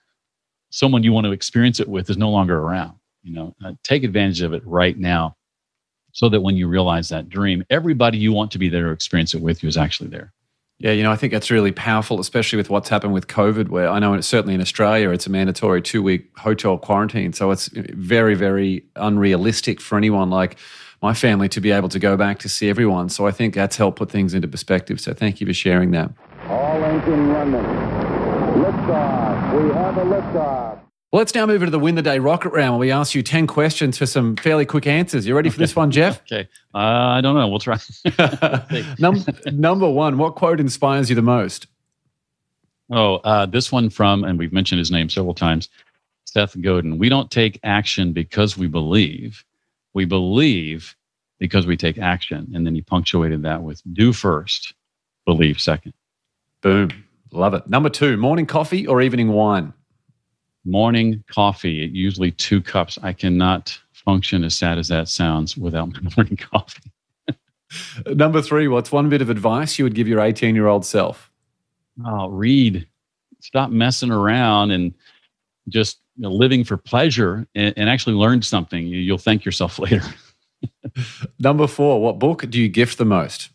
someone 0.70 1.02
you 1.02 1.12
want 1.12 1.26
to 1.26 1.32
experience 1.32 1.80
it 1.80 1.88
with 1.88 2.10
is 2.10 2.16
no 2.16 2.30
longer 2.30 2.58
around. 2.58 2.94
You 3.22 3.34
know, 3.34 3.56
uh, 3.64 3.72
take 3.82 4.04
advantage 4.04 4.40
of 4.42 4.52
it 4.52 4.62
right 4.64 4.96
now, 4.96 5.36
so 6.12 6.28
that 6.28 6.40
when 6.40 6.56
you 6.56 6.68
realize 6.68 7.08
that 7.08 7.28
dream, 7.28 7.64
everybody 7.70 8.18
you 8.18 8.32
want 8.32 8.50
to 8.52 8.58
be 8.58 8.68
there 8.68 8.84
to 8.84 8.90
experience 8.90 9.34
it 9.34 9.42
with 9.42 9.62
you 9.62 9.68
is 9.68 9.76
actually 9.76 10.08
there. 10.08 10.32
Yeah, 10.80 10.92
you 10.92 11.02
know, 11.02 11.10
I 11.10 11.16
think 11.16 11.32
that's 11.32 11.50
really 11.50 11.72
powerful, 11.72 12.20
especially 12.20 12.56
with 12.56 12.70
what's 12.70 12.88
happened 12.88 13.12
with 13.12 13.26
COVID, 13.26 13.68
where 13.68 13.88
I 13.88 13.98
know 13.98 14.20
certainly 14.20 14.54
in 14.54 14.60
Australia 14.60 15.10
it's 15.10 15.26
a 15.26 15.30
mandatory 15.30 15.82
two 15.82 16.04
week 16.04 16.30
hotel 16.38 16.78
quarantine. 16.78 17.32
So 17.32 17.50
it's 17.50 17.68
very, 17.72 18.36
very 18.36 18.84
unrealistic 18.94 19.80
for 19.80 19.98
anyone 19.98 20.30
like 20.30 20.56
my 21.02 21.14
family 21.14 21.48
to 21.48 21.60
be 21.60 21.72
able 21.72 21.88
to 21.88 21.98
go 21.98 22.16
back 22.16 22.38
to 22.40 22.48
see 22.48 22.68
everyone. 22.68 23.08
So 23.08 23.26
I 23.26 23.32
think 23.32 23.54
that's 23.54 23.76
helped 23.76 23.98
put 23.98 24.10
things 24.10 24.34
into 24.34 24.46
perspective. 24.46 25.00
So 25.00 25.12
thank 25.14 25.40
you 25.40 25.48
for 25.48 25.54
sharing 25.54 25.90
that. 25.92 26.12
All 26.46 26.84
engine 26.84 27.28
running. 27.28 28.07
Liftoff. 28.68 29.62
We 29.62 29.72
have 29.72 29.96
a 29.96 30.04
liftoff. 30.04 30.80
Well, 31.10 31.20
let's 31.20 31.34
now 31.34 31.46
move 31.46 31.62
into 31.62 31.70
the 31.70 31.78
win 31.78 31.94
the 31.94 32.02
day 32.02 32.18
rocket 32.18 32.50
round 32.50 32.72
where 32.72 32.80
we 32.80 32.90
ask 32.90 33.14
you 33.14 33.22
10 33.22 33.46
questions 33.46 33.96
for 33.96 34.04
some 34.04 34.36
fairly 34.36 34.66
quick 34.66 34.86
answers. 34.86 35.26
You 35.26 35.34
ready 35.34 35.48
for 35.48 35.58
this 35.58 35.74
one, 35.74 35.90
Jeff? 35.90 36.20
okay. 36.20 36.46
Uh, 36.74 36.78
I 36.78 37.22
don't 37.22 37.34
know. 37.34 37.48
We'll 37.48 37.60
try. 37.60 37.78
Num- 38.98 39.24
number 39.46 39.88
one, 39.88 40.18
what 40.18 40.34
quote 40.34 40.60
inspires 40.60 41.08
you 41.08 41.16
the 41.16 41.22
most? 41.22 41.66
Oh, 42.90 43.16
uh, 43.16 43.46
this 43.46 43.72
one 43.72 43.88
from, 43.88 44.22
and 44.22 44.38
we've 44.38 44.52
mentioned 44.52 44.80
his 44.80 44.90
name 44.90 45.08
several 45.08 45.32
times, 45.34 45.70
Seth 46.26 46.60
Godin. 46.60 46.98
We 46.98 47.08
don't 47.08 47.30
take 47.30 47.58
action 47.64 48.12
because 48.12 48.58
we 48.58 48.66
believe. 48.66 49.46
We 49.94 50.04
believe 50.04 50.94
because 51.38 51.66
we 51.66 51.78
take 51.78 51.96
action. 51.96 52.52
And 52.54 52.66
then 52.66 52.74
he 52.74 52.82
punctuated 52.82 53.42
that 53.44 53.62
with 53.62 53.80
do 53.94 54.12
first, 54.12 54.74
believe 55.24 55.58
second. 55.58 55.94
Boom. 56.60 56.90
Love 57.30 57.54
it. 57.54 57.68
Number 57.68 57.88
two, 57.88 58.16
morning 58.16 58.46
coffee 58.46 58.86
or 58.86 59.02
evening 59.02 59.28
wine? 59.28 59.72
morning 60.68 61.24
coffee, 61.28 61.90
usually 61.92 62.30
two 62.30 62.60
cups. 62.60 62.98
I 63.02 63.12
cannot 63.12 63.78
function 63.92 64.44
as 64.44 64.54
sad 64.54 64.78
as 64.78 64.88
that 64.88 65.08
sounds 65.08 65.56
without 65.56 65.92
my 65.92 66.10
morning 66.16 66.36
coffee. 66.36 66.92
Number 68.06 68.42
three, 68.42 68.68
what's 68.68 68.92
one 68.92 69.08
bit 69.08 69.22
of 69.22 69.30
advice 69.30 69.78
you 69.78 69.84
would 69.84 69.94
give 69.94 70.08
your 70.08 70.20
18 70.20 70.54
year 70.54 70.66
old 70.66 70.84
self? 70.84 71.30
Oh, 72.04 72.28
read. 72.28 72.86
Stop 73.40 73.70
messing 73.70 74.10
around 74.10 74.70
and 74.70 74.94
just 75.68 75.98
you 76.16 76.22
know, 76.22 76.30
living 76.30 76.64
for 76.64 76.76
pleasure 76.76 77.46
and, 77.54 77.74
and 77.76 77.88
actually 77.88 78.14
learn 78.14 78.42
something. 78.42 78.86
You, 78.86 78.98
you'll 78.98 79.18
thank 79.18 79.44
yourself 79.44 79.78
later. 79.78 80.02
Number 81.38 81.66
four, 81.66 82.00
what 82.00 82.18
book 82.18 82.48
do 82.48 82.60
you 82.60 82.68
gift 82.68 82.98
the 82.98 83.04
most? 83.04 83.50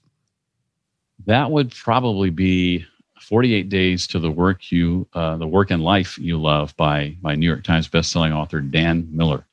That 1.26 1.52
would 1.52 1.74
probably 1.74 2.30
be 2.30 2.86
48 3.24 3.70
Days 3.70 4.06
to 4.08 4.20
the 4.20 4.32
Work 4.32 4.72
You, 4.72 5.08
uh, 5.14 5.38
the 5.38 5.48
Work 5.48 5.72
and 5.72 5.84
Life 5.84 6.18
You 6.18 6.40
Love 6.40 6.76
by, 6.76 7.18
by 7.22 7.36
New 7.36 7.48
York 7.48 7.64
Times 7.64 7.88
bestselling 7.88 8.36
author 8.36 8.60
Dan 8.60 9.08
Miller. 9.12 9.46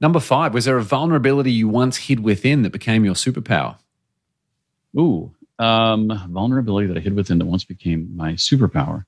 Number 0.00 0.20
five, 0.20 0.52
was 0.52 0.66
there 0.66 0.76
a 0.76 0.82
vulnerability 0.82 1.50
you 1.50 1.68
once 1.68 1.96
hid 1.96 2.20
within 2.20 2.62
that 2.62 2.72
became 2.72 3.04
your 3.04 3.14
superpower? 3.14 3.78
Ooh, 4.98 5.34
um, 5.58 6.08
vulnerability 6.30 6.86
that 6.88 6.96
I 6.96 7.00
hid 7.00 7.14
within 7.14 7.38
that 7.38 7.46
once 7.46 7.64
became 7.64 8.14
my 8.16 8.32
superpower. 8.32 9.04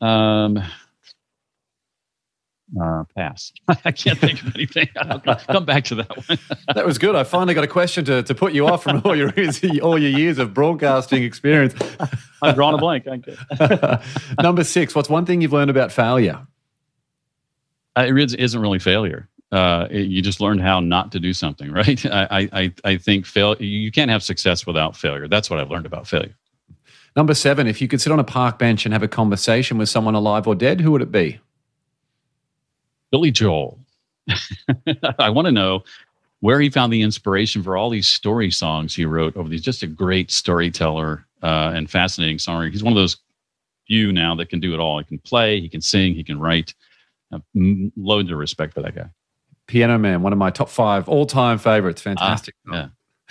Um, 0.00 0.62
uh, 2.80 3.04
pass. 3.16 3.52
I 3.84 3.92
can't 3.92 4.18
think 4.18 4.42
of 4.42 4.54
anything. 4.54 4.88
I'll 4.96 5.20
come 5.20 5.64
back 5.64 5.84
to 5.84 5.94
that 5.96 6.16
one. 6.16 6.38
that 6.74 6.86
was 6.86 6.98
good. 6.98 7.14
I 7.16 7.24
finally 7.24 7.54
got 7.54 7.64
a 7.64 7.68
question 7.68 8.04
to, 8.06 8.22
to 8.22 8.34
put 8.34 8.52
you 8.52 8.66
off 8.66 8.82
from 8.82 9.02
all 9.04 9.16
your 9.16 9.32
all 9.82 9.98
your 9.98 10.10
years 10.10 10.38
of 10.38 10.54
broadcasting 10.54 11.22
experience. 11.22 11.74
I'm 12.42 12.54
drawing 12.54 12.74
a 12.74 12.78
blank. 12.78 13.06
I 13.08 13.16
guess. 13.16 14.34
Number 14.40 14.64
six. 14.64 14.94
What's 14.94 15.08
one 15.08 15.26
thing 15.26 15.40
you've 15.40 15.52
learned 15.52 15.70
about 15.70 15.92
failure? 15.92 16.46
Uh, 17.96 18.06
it 18.08 18.34
isn't 18.34 18.60
really 18.60 18.78
failure. 18.78 19.28
Uh, 19.52 19.88
it, 19.90 20.06
you 20.06 20.22
just 20.22 20.40
learned 20.40 20.62
how 20.62 20.78
not 20.78 21.10
to 21.12 21.18
do 21.18 21.34
something, 21.34 21.72
right? 21.72 22.06
I, 22.06 22.48
I, 22.52 22.72
I 22.84 22.96
think 22.96 23.26
fail. 23.26 23.56
You 23.56 23.90
can't 23.90 24.10
have 24.10 24.22
success 24.22 24.66
without 24.66 24.96
failure. 24.96 25.26
That's 25.26 25.50
what 25.50 25.58
I've 25.58 25.70
learned 25.70 25.86
about 25.86 26.06
failure. 26.06 26.34
Number 27.16 27.34
seven. 27.34 27.66
If 27.66 27.82
you 27.82 27.88
could 27.88 28.00
sit 28.00 28.12
on 28.12 28.20
a 28.20 28.24
park 28.24 28.58
bench 28.58 28.84
and 28.84 28.92
have 28.92 29.02
a 29.02 29.08
conversation 29.08 29.78
with 29.78 29.88
someone 29.88 30.14
alive 30.14 30.46
or 30.46 30.54
dead, 30.54 30.80
who 30.80 30.92
would 30.92 31.02
it 31.02 31.10
be? 31.10 31.40
Billy 33.10 33.30
Joel. 33.30 33.78
I 35.18 35.30
want 35.30 35.46
to 35.46 35.52
know 35.52 35.84
where 36.40 36.60
he 36.60 36.70
found 36.70 36.92
the 36.92 37.02
inspiration 37.02 37.62
for 37.62 37.76
all 37.76 37.90
these 37.90 38.08
story 38.08 38.50
songs 38.50 38.94
he 38.94 39.04
wrote 39.04 39.36
over 39.36 39.48
these. 39.48 39.62
Just 39.62 39.82
a 39.82 39.86
great 39.86 40.30
storyteller 40.30 41.26
uh, 41.42 41.72
and 41.74 41.90
fascinating 41.90 42.38
songwriter. 42.38 42.70
He's 42.70 42.82
one 42.82 42.92
of 42.92 42.96
those 42.96 43.16
few 43.86 44.12
now 44.12 44.34
that 44.36 44.48
can 44.48 44.60
do 44.60 44.72
it 44.72 44.80
all. 44.80 44.98
He 44.98 45.04
can 45.04 45.18
play, 45.18 45.60
he 45.60 45.68
can 45.68 45.80
sing, 45.80 46.14
he 46.14 46.24
can 46.24 46.38
write. 46.38 46.74
Uh, 47.32 47.38
loads 47.96 48.30
of 48.30 48.38
respect 48.38 48.74
for 48.74 48.82
that 48.82 48.94
guy. 48.94 49.08
Piano 49.68 49.98
Man, 49.98 50.22
one 50.22 50.32
of 50.32 50.38
my 50.38 50.50
top 50.50 50.68
five 50.68 51.08
all 51.08 51.26
time 51.26 51.58
favorites. 51.58 52.02
Fantastic. 52.02 52.56
Ah, 52.68 52.90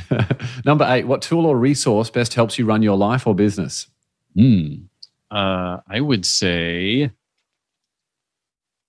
yeah. 0.10 0.26
Number 0.66 0.86
eight, 0.88 1.06
what 1.06 1.22
tool 1.22 1.46
or 1.46 1.58
resource 1.58 2.10
best 2.10 2.34
helps 2.34 2.58
you 2.58 2.66
run 2.66 2.82
your 2.82 2.96
life 2.96 3.28
or 3.28 3.36
business? 3.36 3.88
Mm, 4.38 4.86
uh, 5.32 5.80
I 5.86 6.00
would 6.00 6.26
say 6.26 7.12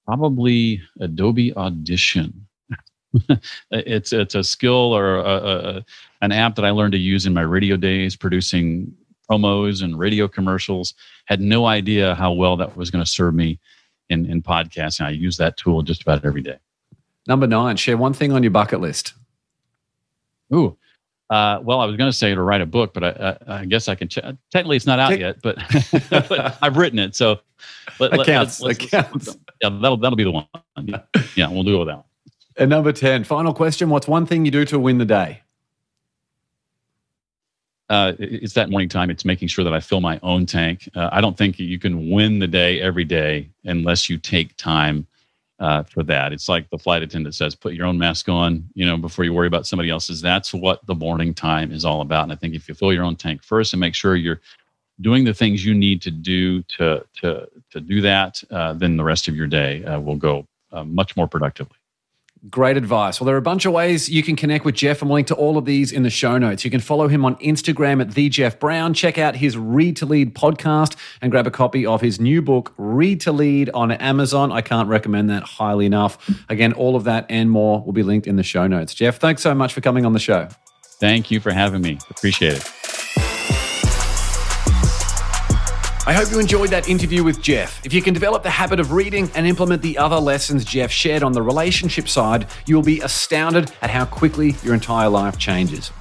probably 0.07 0.83
Adobe 1.01 1.55
Audition. 1.57 2.47
it's 3.71 4.13
it's 4.13 4.35
a 4.35 4.45
skill 4.45 4.97
or 4.97 5.17
a, 5.17 5.23
a, 5.25 5.85
an 6.23 6.33
app 6.33 6.55
that 6.55 6.65
I 6.65 6.71
learned 6.71 6.93
to 6.93 6.99
use 6.99 7.27
in 7.27 7.35
my 7.35 7.43
radio 7.43 7.77
days, 7.77 8.15
producing 8.15 8.95
promos 9.29 9.83
and 9.83 9.99
radio 9.99 10.29
commercials. 10.29 10.95
Had 11.25 11.41
no 11.41 11.67
idea 11.67 12.15
how 12.15 12.33
well 12.33 12.57
that 12.57 12.77
was 12.77 12.91
going 12.91 13.05
to 13.05 13.11
serve 13.11 13.35
me 13.35 13.59
in 14.09 14.27
in 14.27 14.43
podcasting. 14.43 15.07
I 15.07 15.11
use 15.11 15.37
that 15.39 15.57
tool 15.57 15.83
just 15.83 16.03
about 16.03 16.25
every 16.25 16.43
day. 16.43 16.59
Number 17.27 17.47
nine, 17.47 17.77
share 17.77 17.97
one 17.97 18.13
thing 18.13 18.33
on 18.33 18.43
your 18.43 18.51
bucket 18.51 18.81
list. 18.81 19.15
Ooh, 20.55 20.77
uh, 21.31 21.61
well, 21.63 21.81
I 21.81 21.87
was 21.87 21.97
going 21.97 22.11
to 22.11 22.17
say 22.17 22.35
to 22.35 22.43
write 22.43 22.61
a 22.61 22.67
book, 22.67 22.93
but 22.93 23.05
I, 23.05 23.39
I, 23.49 23.61
I 23.61 23.65
guess 23.65 23.87
I 23.87 23.95
can. 23.95 24.09
Ch- 24.09 24.19
technically, 24.51 24.77
it's 24.77 24.87
not 24.87 24.99
out 24.99 25.11
Take- 25.11 25.21
yet, 25.21 25.41
but, 25.41 25.59
but, 26.11 26.59
I've 26.61 26.77
written 26.77 26.99
it. 26.99 27.15
So 27.15 27.39
let, 28.01 28.13
let, 28.13 28.27
counts. 28.27 28.61
Let's, 28.61 28.81
let's, 28.81 28.91
counts. 28.91 29.27
Let's, 29.29 29.39
yeah, 29.63 29.69
that'll 29.69 29.97
that'll 29.97 30.17
be 30.17 30.25
the 30.25 30.33
one. 30.33 30.47
Yeah, 30.83 31.03
yeah 31.37 31.49
we'll 31.49 31.63
do 31.63 31.77
it 31.77 31.79
with 31.79 31.89
that. 31.89 31.97
One. 31.97 32.05
And 32.57 32.69
number 32.69 32.93
ten, 32.93 33.23
final 33.23 33.55
question: 33.55 33.91
What's 33.91 34.09
one 34.09 34.27
thing 34.27 34.45
you 34.45 34.51
do 34.51 34.65
to 34.67 34.79
win 34.79 34.99
the 34.99 35.05
day? 35.05 35.43
Uh, 37.89 38.13
it's 38.19 38.55
that 38.55 38.69
morning 38.69 38.89
time. 38.89 39.09
It's 39.09 39.25
making 39.25 39.49
sure 39.49 39.65
that 39.65 39.73
I 39.73 39.81
fill 39.81 40.01
my 40.01 40.19
own 40.23 40.47
tank. 40.47 40.89
Uh, 40.95 41.11
I 41.13 41.21
don't 41.21 41.37
think 41.37 41.59
you 41.59 41.79
can 41.79 42.11
win 42.11 42.41
the 42.41 42.47
day 42.47 42.81
every 42.81 43.05
day 43.05 43.51
unless 43.65 44.09
you 44.09 44.17
take 44.17 44.57
time 44.57 45.07
uh, 45.61 45.83
for 45.85 46.03
that. 46.03 46.33
It's 46.33 46.49
like 46.49 46.69
the 46.71 46.79
flight 46.79 47.03
attendant 47.03 47.35
says, 47.35 47.55
put 47.55 47.75
your 47.75 47.87
own 47.87 47.99
mask 47.99 48.29
on, 48.29 48.69
you 48.75 48.87
know, 48.87 48.97
before 48.97 49.25
you 49.25 49.35
worry 49.35 49.47
about 49.47 49.67
somebody 49.67 49.91
else's. 49.91 50.21
That's 50.21 50.53
what 50.55 50.85
the 50.87 50.95
morning 50.95 51.35
time 51.35 51.71
is 51.71 51.85
all 51.85 52.01
about. 52.01 52.25
And 52.25 52.33
I 52.33 52.37
think 52.37 52.55
if 52.55 52.69
you 52.69 52.75
fill 52.75 52.93
your 52.93 53.05
own 53.05 53.17
tank 53.17 53.43
first 53.43 53.73
and 53.73 53.81
make 53.81 53.95
sure 53.95 54.17
you're 54.17 54.41
doing 55.01 55.25
the 55.25 55.35
things 55.35 55.65
you 55.65 55.75
need 55.75 56.03
to 56.03 56.11
do 56.11 56.63
to 56.63 57.05
to 57.21 57.49
to 57.71 57.81
do 57.81 58.01
that, 58.01 58.43
uh, 58.51 58.73
then 58.73 58.97
the 58.97 59.05
rest 59.05 59.29
of 59.29 59.37
your 59.37 59.47
day 59.47 59.85
uh, 59.85 60.01
will 60.01 60.17
go 60.17 60.47
uh, 60.73 60.85
much 60.85 61.17
more 61.17 61.29
productively. 61.29 61.77
Great 62.49 62.79
advice. 62.79 63.21
Well, 63.21 63.27
there 63.27 63.35
are 63.35 63.39
a 63.39 63.43
bunch 63.43 63.67
of 63.67 63.73
ways 63.75 64.09
you 64.09 64.23
can 64.23 64.35
connect 64.35 64.65
with 64.65 64.75
Jeff. 64.75 65.03
I'm 65.03 65.11
link 65.11 65.27
to 65.27 65.35
all 65.35 65.59
of 65.59 65.67
these 65.67 65.93
in 65.93 66.05
the 66.05 66.11
show 66.11 66.39
notes. 66.39 66.65
You 66.65 66.71
can 66.71 66.81
follow 66.81 67.07
him 67.07 67.23
on 67.23 67.37
Instagram 67.37 68.01
at 68.01 68.13
the 68.13 68.31
Jeff 68.31 68.59
Brown. 68.59 68.95
Check 68.95 69.19
out 69.19 69.37
his 69.37 69.59
Read 69.59 69.97
to 69.97 70.07
Lead 70.07 70.35
podcast 70.35 70.97
and 71.21 71.31
grab 71.31 71.47
a 71.47 71.51
copy 71.51 71.85
of 71.85 72.01
his 72.01 72.19
new 72.19 72.41
book, 72.41 72.73
Read 72.79 73.21
to 73.23 73.33
Lead, 73.33 73.69
on 73.71 73.93
Amazon. 73.93 74.53
I 74.53 74.63
can't 74.63 74.89
recommend 74.89 75.29
that 75.29 75.43
highly 75.43 75.85
enough. 75.85 76.17
Again, 76.49 76.73
all 76.73 76.97
of 76.97 77.05
that 77.05 77.27
and 77.29 77.51
more 77.51 77.83
will 77.83 77.93
be 77.93 78.03
linked 78.03 78.27
in 78.27 78.37
the 78.37 78.43
show 78.43 78.67
notes. 78.67 78.95
Jeff, 78.95 79.19
thanks 79.19 79.43
so 79.43 79.55
much 79.55 79.75
for 79.75 79.83
coming 79.83 80.07
on 80.07 80.15
the 80.15 80.19
show. 80.19 80.49
Thank 80.99 81.31
you 81.31 81.41
for 81.41 81.53
having 81.53 81.83
me. 81.83 81.99
Appreciate 82.09 82.55
it. 82.55 82.80
I 86.11 86.13
hope 86.13 86.33
you 86.33 86.41
enjoyed 86.41 86.71
that 86.71 86.89
interview 86.89 87.23
with 87.23 87.41
Jeff. 87.41 87.87
If 87.87 87.93
you 87.93 88.03
can 88.03 88.13
develop 88.13 88.43
the 88.43 88.51
habit 88.51 88.81
of 88.81 88.91
reading 88.91 89.31
and 89.37 89.47
implement 89.47 89.81
the 89.81 89.97
other 89.97 90.17
lessons 90.17 90.65
Jeff 90.65 90.91
shared 90.91 91.23
on 91.23 91.31
the 91.31 91.41
relationship 91.41 92.09
side, 92.09 92.49
you 92.67 92.75
will 92.75 92.83
be 92.83 92.99
astounded 92.99 93.71
at 93.81 93.91
how 93.91 94.07
quickly 94.07 94.57
your 94.65 94.75
entire 94.75 95.09
life 95.09 95.39
changes. 95.39 95.93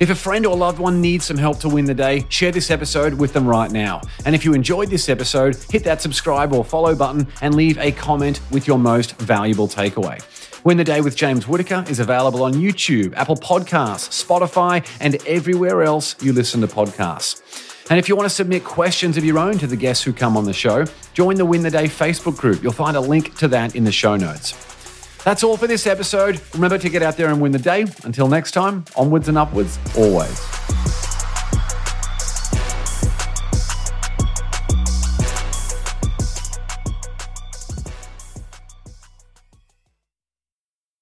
If 0.00 0.10
a 0.10 0.16
friend 0.16 0.46
or 0.46 0.56
loved 0.56 0.80
one 0.80 1.00
needs 1.00 1.26
some 1.26 1.36
help 1.36 1.60
to 1.60 1.68
win 1.68 1.84
the 1.84 1.94
day, 1.94 2.26
share 2.28 2.50
this 2.50 2.72
episode 2.72 3.14
with 3.14 3.32
them 3.34 3.46
right 3.46 3.70
now. 3.70 4.00
And 4.24 4.34
if 4.34 4.44
you 4.44 4.52
enjoyed 4.52 4.90
this 4.90 5.08
episode, 5.08 5.54
hit 5.70 5.84
that 5.84 6.02
subscribe 6.02 6.52
or 6.52 6.64
follow 6.64 6.96
button 6.96 7.28
and 7.40 7.54
leave 7.54 7.78
a 7.78 7.92
comment 7.92 8.40
with 8.50 8.66
your 8.66 8.80
most 8.80 9.16
valuable 9.18 9.68
takeaway. 9.68 10.20
Win 10.64 10.76
the 10.76 10.82
Day 10.82 11.00
with 11.00 11.14
James 11.14 11.46
Whitaker 11.46 11.84
is 11.88 12.00
available 12.00 12.42
on 12.42 12.54
YouTube, 12.54 13.14
Apple 13.14 13.36
Podcasts, 13.36 14.24
Spotify, 14.26 14.84
and 15.00 15.24
everywhere 15.24 15.84
else 15.84 16.16
you 16.20 16.32
listen 16.32 16.60
to 16.62 16.66
podcasts. 16.66 17.75
And 17.88 17.98
if 17.98 18.08
you 18.08 18.16
want 18.16 18.28
to 18.28 18.34
submit 18.34 18.64
questions 18.64 19.16
of 19.16 19.24
your 19.24 19.38
own 19.38 19.58
to 19.58 19.66
the 19.66 19.76
guests 19.76 20.02
who 20.02 20.12
come 20.12 20.36
on 20.36 20.44
the 20.44 20.52
show, 20.52 20.84
join 21.14 21.36
the 21.36 21.44
Win 21.44 21.62
the 21.62 21.70
Day 21.70 21.84
Facebook 21.84 22.36
group. 22.36 22.62
You'll 22.62 22.72
find 22.72 22.96
a 22.96 23.00
link 23.00 23.36
to 23.36 23.48
that 23.48 23.76
in 23.76 23.84
the 23.84 23.92
show 23.92 24.16
notes. 24.16 24.52
That's 25.24 25.44
all 25.44 25.56
for 25.56 25.66
this 25.66 25.86
episode. 25.86 26.40
Remember 26.54 26.78
to 26.78 26.88
get 26.88 27.02
out 27.02 27.16
there 27.16 27.28
and 27.28 27.40
win 27.40 27.52
the 27.52 27.58
day. 27.58 27.86
Until 28.04 28.28
next 28.28 28.52
time, 28.52 28.84
onwards 28.96 29.28
and 29.28 29.38
upwards, 29.38 29.78
always. 29.96 31.05